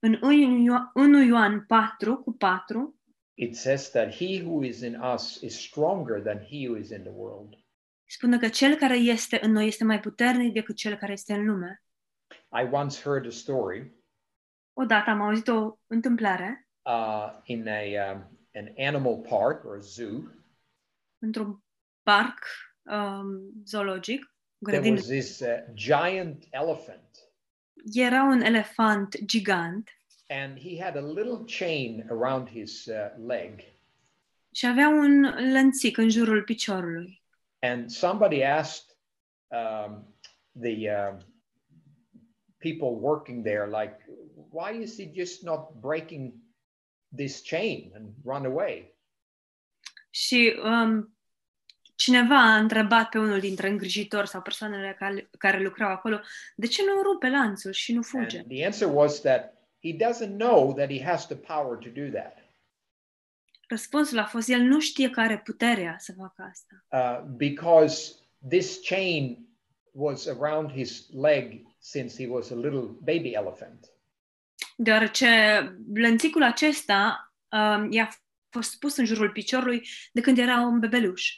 În 0.00 0.18
1 0.22 0.64
Io- 0.64 0.90
1 0.94 1.22
Ioan 1.22 1.64
4 1.66 2.16
cu 2.16 2.32
4 2.32 2.94
it 3.34 3.56
says 3.56 3.90
that 3.90 4.14
he 4.14 4.42
who 4.44 4.64
is 4.64 4.80
in 4.80 5.00
us 5.14 5.40
is 5.40 5.60
stronger 5.66 6.20
than 6.22 6.38
he 6.38 6.66
who 6.68 6.76
is 6.76 6.90
in 6.90 7.00
the 7.02 7.10
world. 7.14 7.54
spune 8.08 8.38
că 8.38 8.48
cel 8.48 8.74
care 8.76 8.96
este 8.96 9.38
în 9.44 9.52
noi 9.52 9.66
este 9.66 9.84
mai 9.84 10.00
puternic 10.00 10.52
decât 10.52 10.76
cel 10.76 10.96
care 10.96 11.12
este 11.12 11.34
în 11.34 11.44
lume. 11.46 11.82
I 12.62 12.68
once 12.72 13.00
heard 13.00 13.26
a 13.26 13.30
story 13.30 13.92
Odată 14.72 15.10
am 15.10 15.20
auzit 15.20 15.48
o 15.48 15.78
întâmplare 15.86 16.68
uh, 16.82 17.40
in 17.44 17.68
a 17.68 18.12
um, 18.12 18.38
an 18.54 18.68
animal 18.86 19.18
park 19.28 19.64
or 19.64 19.76
a 19.76 19.80
zoo. 19.80 20.20
într-un 21.18 21.62
parc 22.10 22.38
um, 22.86 23.28
zoologic, 23.66 24.20
There 24.62 24.92
was 24.92 25.06
this 25.06 25.40
uh, 25.40 25.60
giant 25.74 26.46
elephant, 26.52 27.10
Era 27.94 28.22
un 28.22 28.42
elefant 28.42 29.16
gigant 29.26 29.88
and 30.30 30.58
he 30.58 30.76
had 30.76 30.96
a 30.96 31.00
little 31.00 31.44
chain 31.44 32.06
around 32.10 32.48
his 32.48 32.86
uh, 32.86 33.10
leg. 33.18 33.60
și 34.52 34.66
avea 34.66 34.88
un 34.88 35.20
lănțic 35.52 35.96
în 35.96 36.08
jurul 36.08 36.42
piciorului. 36.42 37.22
And 37.58 37.90
somebody 37.90 38.44
asked 38.44 38.96
um, 39.48 40.14
the 40.60 40.90
um 40.90 41.18
people 42.58 42.88
working 42.88 43.44
there, 43.44 43.66
like, 43.66 43.96
why 44.50 44.82
is 44.82 44.98
he 44.98 45.12
just 45.14 45.42
not 45.42 45.80
breaking 45.80 46.32
this 47.16 47.42
chain 47.42 47.90
and 47.94 48.12
run 48.24 48.44
away? 48.44 48.94
Și 50.10 50.60
um, 50.62 51.16
cineva 52.00 52.36
a 52.36 52.56
întrebat 52.56 53.08
pe 53.08 53.18
unul 53.18 53.40
dintre 53.40 53.68
îngrijitori 53.68 54.28
sau 54.28 54.40
persoanele 54.40 54.96
care, 54.98 55.30
care 55.38 55.62
lucrau 55.62 55.90
acolo, 55.90 56.20
de 56.56 56.66
ce 56.66 56.82
nu 56.84 57.02
rupe 57.02 57.28
lanțul 57.28 57.72
și 57.72 57.92
nu 57.92 58.02
fuge? 58.02 58.38
And 58.38 58.48
the 58.48 58.64
answer 58.64 58.88
was 58.92 59.20
that 59.20 59.54
he 59.82 59.96
doesn't 59.96 60.36
know 60.36 60.74
that 60.74 60.90
he 60.90 61.04
has 61.04 61.26
the 61.26 61.36
power 61.36 61.76
to 61.76 61.88
do 61.88 62.18
that 62.18 62.38
Răspunsul 63.68 64.18
a 64.18 64.24
fost, 64.24 64.48
el 64.48 64.60
nu 64.60 64.80
știe 64.80 65.10
că 65.10 65.20
are 65.20 65.38
puterea 65.38 65.96
să 65.98 66.12
facă 66.12 66.50
asta. 66.50 66.84
uh, 66.88 67.30
because 67.36 68.14
this 68.48 68.80
chain 68.88 69.48
was 69.92 70.26
around 70.26 70.70
his 70.70 71.06
leg 71.22 71.62
since 71.78 72.22
he 72.24 72.30
was 72.30 72.50
a 72.50 72.54
little 72.54 72.96
baby 73.00 73.30
elephant. 73.30 73.90
Deoarece 74.76 75.28
lănțicul 75.94 76.42
acesta 76.42 77.32
um, 77.48 77.92
i-a 77.92 78.08
fost 78.48 78.78
pus 78.78 78.96
în 78.96 79.04
jurul 79.04 79.30
piciorului 79.30 79.88
de 80.12 80.20
când 80.20 80.38
era 80.38 80.60
un 80.60 80.78
bebeluș. 80.78 81.34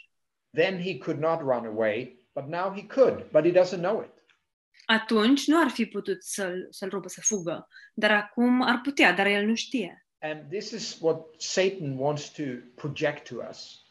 Then 0.54 0.80
he 0.80 0.98
could 0.98 1.18
not 1.18 1.40
run 1.40 1.66
away, 1.66 2.18
but 2.34 2.46
now 2.48 2.72
he 2.74 2.86
could, 2.86 3.30
but 3.30 3.44
he 3.44 3.52
doesn't 3.52 3.80
know 3.80 4.02
it. 4.02 4.24
Atunci 4.86 5.46
nu 5.46 5.60
ar 5.60 5.68
fi 5.68 5.86
putut 5.86 6.22
să-l, 6.24 6.66
să-l 6.70 6.88
rupă 6.88 7.08
să 7.08 7.20
fugă, 7.20 7.68
dar 7.94 8.10
acum 8.10 8.62
ar 8.62 8.80
putea, 8.82 9.12
dar 9.12 9.26
el 9.26 9.46
nu 9.46 9.54
știe. 9.54 10.06
And 10.18 10.48
this 10.50 10.70
is 10.70 10.98
what 11.00 11.26
Satan 11.38 11.98
wants 11.98 12.30
to 12.30 12.42
project 12.74 13.28
to 13.28 13.34
us. 13.50 13.82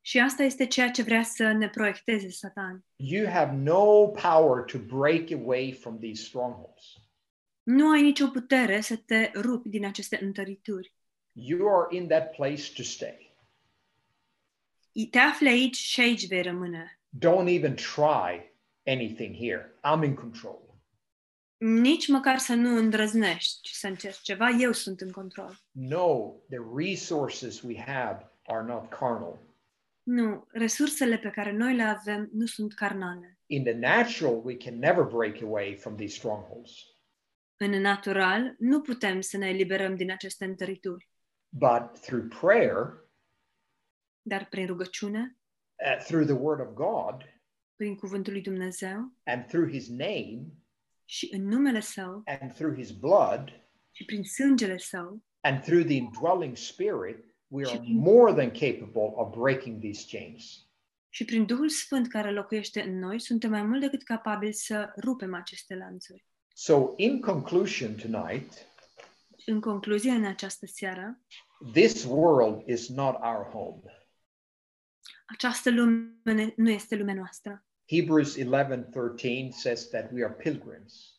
Și 0.00 0.18
asta 0.18 0.42
este 0.42 0.66
ceea 0.66 0.90
ce 0.90 1.02
vrea 1.02 1.22
să 1.22 1.52
ne 1.52 1.68
proiecteze 1.68 2.28
Satan. 2.28 2.84
You 2.96 3.30
have 3.30 3.56
no 3.56 4.06
power 4.06 4.64
to 4.64 4.78
break 4.78 5.30
away 5.30 5.72
from 5.80 5.98
these 5.98 6.22
strongholds. 6.22 6.84
Nu 7.62 7.90
ai 7.90 8.02
nicio 8.02 8.26
putere 8.26 8.80
să 8.80 8.96
te 8.96 9.30
rupi 9.34 9.68
din 9.68 9.84
aceste 9.84 10.18
întărituri. 10.22 10.94
You 11.32 11.68
are 11.68 11.96
in 11.96 12.08
that 12.08 12.30
place 12.30 12.72
to 12.76 12.82
stay. 12.82 13.29
Te 15.10 15.18
afli 15.18 15.48
aici 15.48 15.76
și 15.76 16.00
aici 16.00 16.26
vei 16.26 16.42
rămâne. 16.42 17.00
Don't 17.18 17.48
even 17.48 17.74
try 17.74 18.54
anything 18.86 19.36
here. 19.36 19.74
I'm 19.84 20.04
in 20.04 20.14
control. 20.14 20.58
Nici 21.56 22.08
măcar 22.08 22.38
să 22.38 22.54
nu 22.54 22.76
îndrăznești 22.76 23.68
și 23.68 23.74
să 23.74 23.86
încerci 23.86 24.20
ceva, 24.20 24.48
eu 24.48 24.72
sunt 24.72 25.00
în 25.00 25.10
control. 25.10 25.58
No, 25.70 26.34
the 26.48 26.58
resources 26.76 27.60
we 27.60 27.78
have 27.86 28.30
are 28.42 28.64
not 28.64 28.88
carnal. 28.88 29.48
Nu, 30.02 30.46
resursele 30.52 31.18
pe 31.18 31.30
care 31.30 31.52
noi 31.52 31.74
le 31.74 31.82
avem 31.82 32.28
nu 32.32 32.46
sunt 32.46 32.74
carnale. 32.74 33.38
In 33.46 33.64
the 33.64 33.74
natural, 33.74 34.40
we 34.44 34.56
can 34.56 34.78
never 34.78 35.04
break 35.04 35.42
away 35.42 35.76
from 35.76 35.96
these 35.96 36.14
strongholds. 36.14 36.70
În 37.56 37.70
natural, 37.70 38.54
nu 38.58 38.80
putem 38.80 39.20
să 39.20 39.36
ne 39.36 39.48
eliberăm 39.48 39.96
din 39.96 40.10
aceste 40.10 40.44
întărituri, 40.44 41.10
But 41.52 42.00
through 42.00 42.28
prayer, 42.40 43.09
dar 44.22 44.46
prin 44.50 44.66
rugăciune, 44.66 45.36
uh, 45.86 46.04
through 46.04 46.26
the 46.26 46.34
Word 46.34 46.60
of 46.60 46.74
God, 46.74 47.24
prin 47.76 47.94
cuvântul 47.96 48.32
lui 48.32 48.42
Dumnezeu 48.42 49.12
and 49.24 49.46
through 49.46 49.70
His 49.70 49.88
name, 49.88 50.42
și 51.04 51.28
în 51.32 51.48
numele 51.48 51.80
Său 51.80 52.22
and 52.24 52.52
through 52.52 52.76
His 52.76 52.90
blood, 52.90 53.62
și 53.90 54.04
prin 54.04 54.24
sângele 54.24 54.78
Său 54.78 55.22
and 55.40 55.60
through 55.62 55.84
the 55.84 55.94
indwelling 55.94 56.56
Spirit, 56.56 57.24
we 57.48 57.66
are 57.66 57.80
more 57.86 58.32
than 58.32 58.50
capable 58.50 59.12
of 59.14 59.36
breaking 59.36 59.80
these 59.80 60.18
chains. 60.18 60.64
și 61.08 61.24
prin 61.24 61.46
Duhul 61.46 61.68
Sfânt 61.68 62.08
care 62.08 62.30
locuiește 62.32 62.82
în 62.82 62.98
noi, 62.98 63.20
suntem 63.20 63.50
mai 63.50 63.62
mult 63.62 63.80
decât 63.80 64.02
capabili 64.02 64.52
să 64.52 64.92
rupem 65.02 65.34
aceste 65.34 65.74
lanțuri. 65.76 66.24
So, 66.54 66.92
in 66.96 67.20
conclusion, 67.20 67.94
tonight, 67.94 68.52
În 69.46 69.60
concluzie, 69.60 70.10
în 70.10 70.24
această 70.24 70.66
seară, 70.66 71.20
this 71.72 72.04
world 72.04 72.68
is 72.68 72.88
not 72.88 73.14
our 73.22 73.44
home. 73.52 73.80
Această 75.32 75.70
lume 75.70 76.12
ne- 76.22 76.52
nu 76.56 76.70
este 76.70 76.96
lumea 76.96 77.14
noastră. 77.14 77.64
Hebrews 77.88 78.36
11:13 78.36 79.48
says 79.50 79.88
that 79.88 80.10
we 80.12 80.24
are 80.24 80.32
pilgrims. 80.34 81.14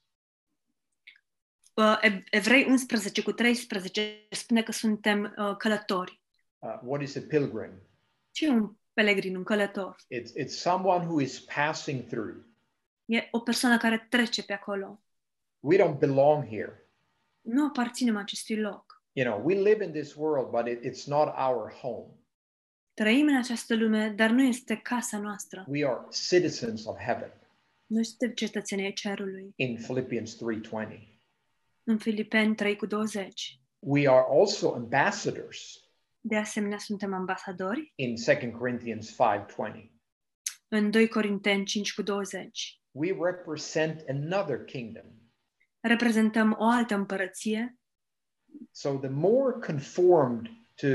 Uh, 1.74 1.97
Ev- 2.01 2.24
Evrei 2.32 2.66
11 2.70 3.24
cu 3.24 3.32
13 3.32 4.28
spune 4.30 4.64
că 4.64 4.72
suntem 4.72 5.34
uh, 5.38 5.55
călători. 5.57 6.22
Uh, 6.59 6.80
what 6.84 7.01
is 7.01 7.16
a 7.16 7.22
pilgrim? 7.28 7.72
Ce 8.32 8.45
e 8.45 8.49
un 8.49 8.76
pelegrin, 8.93 9.36
un 9.36 9.43
călător? 9.43 9.95
It's, 9.95 10.43
it's 10.43 10.55
someone 10.55 11.05
who 11.05 11.22
is 11.22 11.39
passing 11.39 12.03
through. 12.07 12.36
E 13.05 13.28
o 13.32 13.39
persoană 13.39 13.78
care 13.78 14.07
trece 14.09 14.43
pe 14.43 14.53
acolo. 14.53 15.03
We 15.59 15.78
don't 15.78 15.97
belong 15.99 16.47
here. 16.47 16.89
Nu 17.41 17.66
aparținem 17.66 18.18
acestui 18.18 18.57
loc. 18.59 19.03
You 19.14 19.26
know, 19.34 19.45
we 19.45 19.62
live 19.62 19.84
in 19.84 19.91
this 19.91 20.14
world, 20.16 20.49
but 20.49 20.68
it, 20.68 20.84
it's 20.84 21.05
not 21.05 21.28
our 21.38 21.72
home. 21.72 22.12
Trăim 22.94 23.28
în 23.28 23.36
această 23.36 23.76
lume, 23.76 24.10
dar 24.10 24.30
nu 24.30 24.44
este 24.44 24.76
casa 24.76 25.20
noastră. 25.20 25.66
We 25.68 25.88
are 25.88 26.00
citizens 26.12 26.86
of 26.86 26.98
heaven 27.00 27.34
Noi 27.86 28.06
suntem 28.06 28.32
cetățenii 28.34 28.86
ai 28.86 28.94
cerului. 28.94 29.54
in 29.56 29.76
Philippians 29.76 30.36
3:20. 30.36 31.08
În 31.84 31.98
Filipeni 31.98 32.56
3 32.56 32.76
cu 32.76 32.86
20. 32.86 33.60
We 33.80 34.10
are 34.10 34.26
also 34.39 34.74
ambassadors 34.74 35.76
De 36.20 36.36
asemenea, 36.38 36.78
suntem 36.78 37.14
ambasadori 37.14 37.92
in 37.96 38.16
2 38.26 38.52
Corinthians 38.52 39.16
5:20. 39.16 39.92
în 40.68 40.92
2 40.92 41.08
Corinteni 41.08 41.66
5 41.66 41.94
cu 41.94 42.02
20. 42.02 42.82
We 42.92 43.16
represent 43.24 44.04
another 44.10 44.64
kingdom. 44.64 45.06
Reprezentăm 45.80 46.56
o 46.60 46.64
altă 46.70 46.96
împărăție, 46.96 47.76
So 48.72 48.98
the 48.98 49.10
more 49.10 49.52
conformed 49.66 50.48
to 50.76 50.88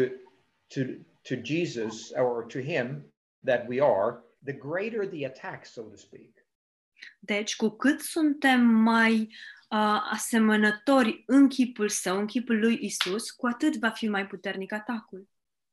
to 0.66 0.80
to 1.28 1.34
Jesus 1.42 2.12
or 2.16 2.46
to 2.46 2.58
him 2.58 3.12
that 3.44 3.68
we 3.68 3.80
are, 3.80 4.22
the 4.44 4.52
greater 4.52 5.06
the 5.06 5.24
attack, 5.24 5.66
so 5.66 5.82
to 5.82 5.96
speak. 5.96 6.46
deci 7.18 7.56
cu 7.56 7.68
cât 7.68 8.00
suntem 8.00 8.60
mai 8.66 9.20
uh, 9.20 10.08
asemănători 10.10 11.22
în 11.26 11.48
chipul 11.48 11.88
său, 11.88 12.18
în 12.18 12.26
chipul 12.26 12.58
lui 12.58 12.78
Isus, 12.80 13.30
cu 13.30 13.46
atât 13.46 13.76
va 13.76 13.90
fi 13.90 14.08
mai 14.08 14.26
puternic 14.26 14.72
atacul. 14.72 15.28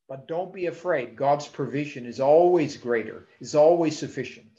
But 0.08 0.20
don't 0.20 0.52
be 0.52 0.68
afraid. 0.68 1.08
God's 1.10 1.52
provision 1.52 2.06
is 2.06 2.20
always 2.20 2.82
greater, 2.82 3.28
is 3.40 3.54
always 3.54 3.98
sufficient. 3.98 4.52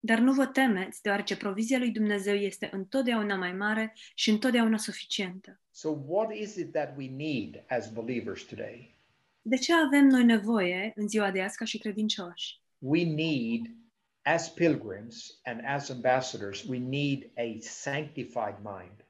Dar 0.00 0.18
nu 0.18 0.32
vă 0.32 0.46
temeți, 0.46 1.02
deoarece 1.02 1.36
provizia 1.36 1.78
lui 1.78 1.90
Dumnezeu 1.90 2.34
este 2.34 2.68
întotdeauna 2.72 3.36
mai 3.36 3.52
mare 3.52 3.94
și 4.14 4.30
întotdeauna 4.30 4.76
suficientă. 4.76 5.60
So 5.70 5.88
what 6.06 6.34
is 6.34 6.54
it 6.54 6.72
that 6.72 6.96
we 6.96 7.08
need 7.10 7.64
as 7.68 7.92
believers 7.92 8.42
today? 8.42 8.97
De 9.42 9.56
ce 9.56 9.74
avem 9.74 10.06
noi 10.06 10.24
nevoie 10.24 10.92
în 10.94 11.08
ziua 11.08 11.30
de 11.30 11.42
azi 11.42 11.56
ca 11.56 11.64
și 11.64 11.78
credincioși? 11.78 12.60
We 12.78 13.04
need 13.04 13.76
as 14.22 14.52
pilgrims 14.52 15.40
and 15.44 15.60
as 15.64 15.88
ambassadors, 15.88 16.62
we 16.62 16.78
need 16.78 17.30
a 17.36 17.56
sanctified 17.60 18.56
mind. 18.62 19.06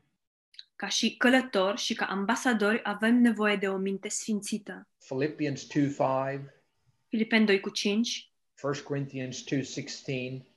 Ca 0.77 0.89
și 0.89 1.17
călători 1.17 1.81
și 1.81 1.95
ca 1.95 2.05
ambasadori 2.05 2.81
avem 2.83 3.15
nevoie 3.15 3.57
de 3.57 3.69
o 3.69 3.77
minte 3.77 4.09
sfințită. 4.09 4.89
Philippians 5.09 5.67
2 5.67 5.89
5, 5.89 6.43
Filipeni 7.09 7.47
2 7.47 7.61
cu 7.61 7.71
5, 7.71 8.33
1 8.63 8.83
Corinthians 8.85 9.45
2 9.45 9.63
16, 9.63 10.49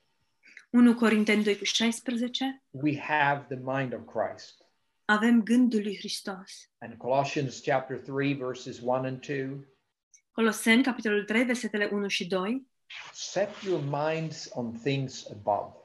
1 0.70 0.96
Corinteni 0.96 1.44
2 1.44 1.58
cu 1.58 1.64
16, 1.64 2.64
we 2.70 3.00
have 3.00 3.46
the 3.56 3.60
mind 3.64 3.94
of 3.94 4.02
Christ. 4.06 4.61
Avem 5.12 5.44
gândul 5.44 5.82
lui 5.82 5.98
Hristos. 5.98 6.70
And 6.78 6.94
Colossians 6.98 7.62
chapter 7.62 7.98
3, 7.98 8.34
verses 8.36 8.80
1 8.80 8.92
and 9.06 9.20
2 9.26 9.68
Coloseni, 10.32 10.84
capitolul 10.84 11.24
3, 11.26 11.44
versetele 11.46 11.90
1 11.92 12.08
și 12.08 12.28
2, 12.28 12.68
set 13.14 13.50
your 13.64 13.84
minds 13.84 14.50
on 14.54 14.74
things 14.74 15.26
above, 15.32 15.76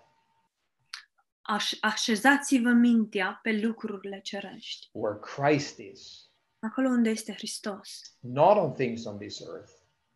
aș, 1.43 1.73
așezați-vă 1.81 2.71
mintea 2.71 3.41
pe 3.43 3.53
lucrurile 3.53 4.21
cerești, 4.21 4.89
where 4.93 5.19
Christ 5.19 5.79
is, 5.79 6.31
acolo 6.59 6.89
unde 6.89 7.11
este 7.11 7.33
Hristos, 7.33 8.17
not 8.21 8.57
on 8.57 8.73
things 8.73 9.05
on 9.05 9.19
this 9.19 9.41
earth. 9.41 9.73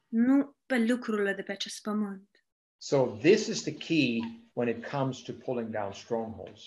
nu 0.09 0.57
pe 0.67 0.79
lucrurile 0.79 1.33
de 1.33 1.43
pe 1.43 1.53
acest 1.53 1.83
pământ. 1.83 2.29
So, 2.79 3.07
this 3.07 3.47
is 3.47 3.63
the 3.63 3.75
key 3.75 4.19
when 4.53 4.69
it 4.69 4.87
comes 4.87 5.23
to 5.23 5.33
pulling 5.33 5.71
down 5.71 5.93
strongholds. 5.93 6.63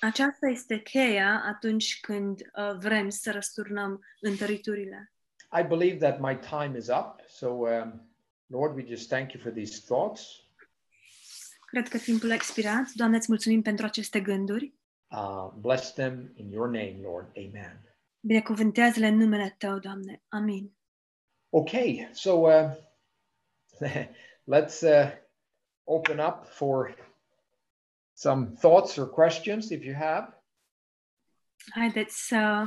Aceasta 0.00 0.46
este 0.46 0.82
cheia 0.82 1.42
atunci 1.46 2.00
când 2.00 2.40
uh, 2.40 2.76
vrem 2.78 3.08
să 3.08 3.30
răsturnăm 3.30 4.04
întăriturile. 4.20 5.12
I 5.58 5.62
believe 5.62 5.96
that 5.96 6.20
my 6.20 6.38
time 6.38 6.78
is 6.78 6.88
up. 6.88 7.20
So, 7.28 7.46
um, 7.46 8.10
Lord, 8.46 8.76
we 8.76 8.84
just 8.86 9.08
thank 9.08 9.32
you 9.32 9.42
for 9.42 9.52
these 9.52 9.80
thoughts. 9.86 10.46
Cred 11.66 11.88
că 11.88 11.98
timpul 11.98 12.30
a 12.30 12.34
expirat. 12.34 12.90
Doamne, 12.94 13.16
îți 13.16 13.26
mulțumim 13.28 13.62
pentru 13.62 13.86
aceste 13.86 14.20
gânduri. 14.20 14.74
Uh, 15.10 15.52
bless 15.60 15.92
them 15.92 16.32
in 16.34 16.50
your 16.50 16.66
name, 16.66 16.98
Lord. 17.02 17.32
Amen. 17.36 17.80
Binecuvântează-le 18.20 19.06
în 19.06 19.16
numele 19.16 19.54
Tău, 19.58 19.78
Doamne. 19.78 20.22
Amin. 20.28 20.72
Okay, 21.48 22.08
so 22.12 22.30
uh, 22.32 22.70
let's 24.54 24.80
uh, 24.82 25.12
open 25.84 26.18
up 26.18 26.46
for 26.46 26.94
some 28.16 28.54
thoughts 28.60 28.96
or 28.96 29.08
questions 29.08 29.70
if 29.70 29.84
you 29.84 29.94
have. 29.94 30.42
Haideți 31.70 32.26
să 32.26 32.64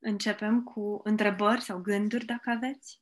începem 0.00 0.62
cu 0.62 1.00
întrebări 1.04 1.60
sau 1.60 1.78
gânduri, 1.78 2.24
dacă 2.24 2.50
aveți. 2.50 3.01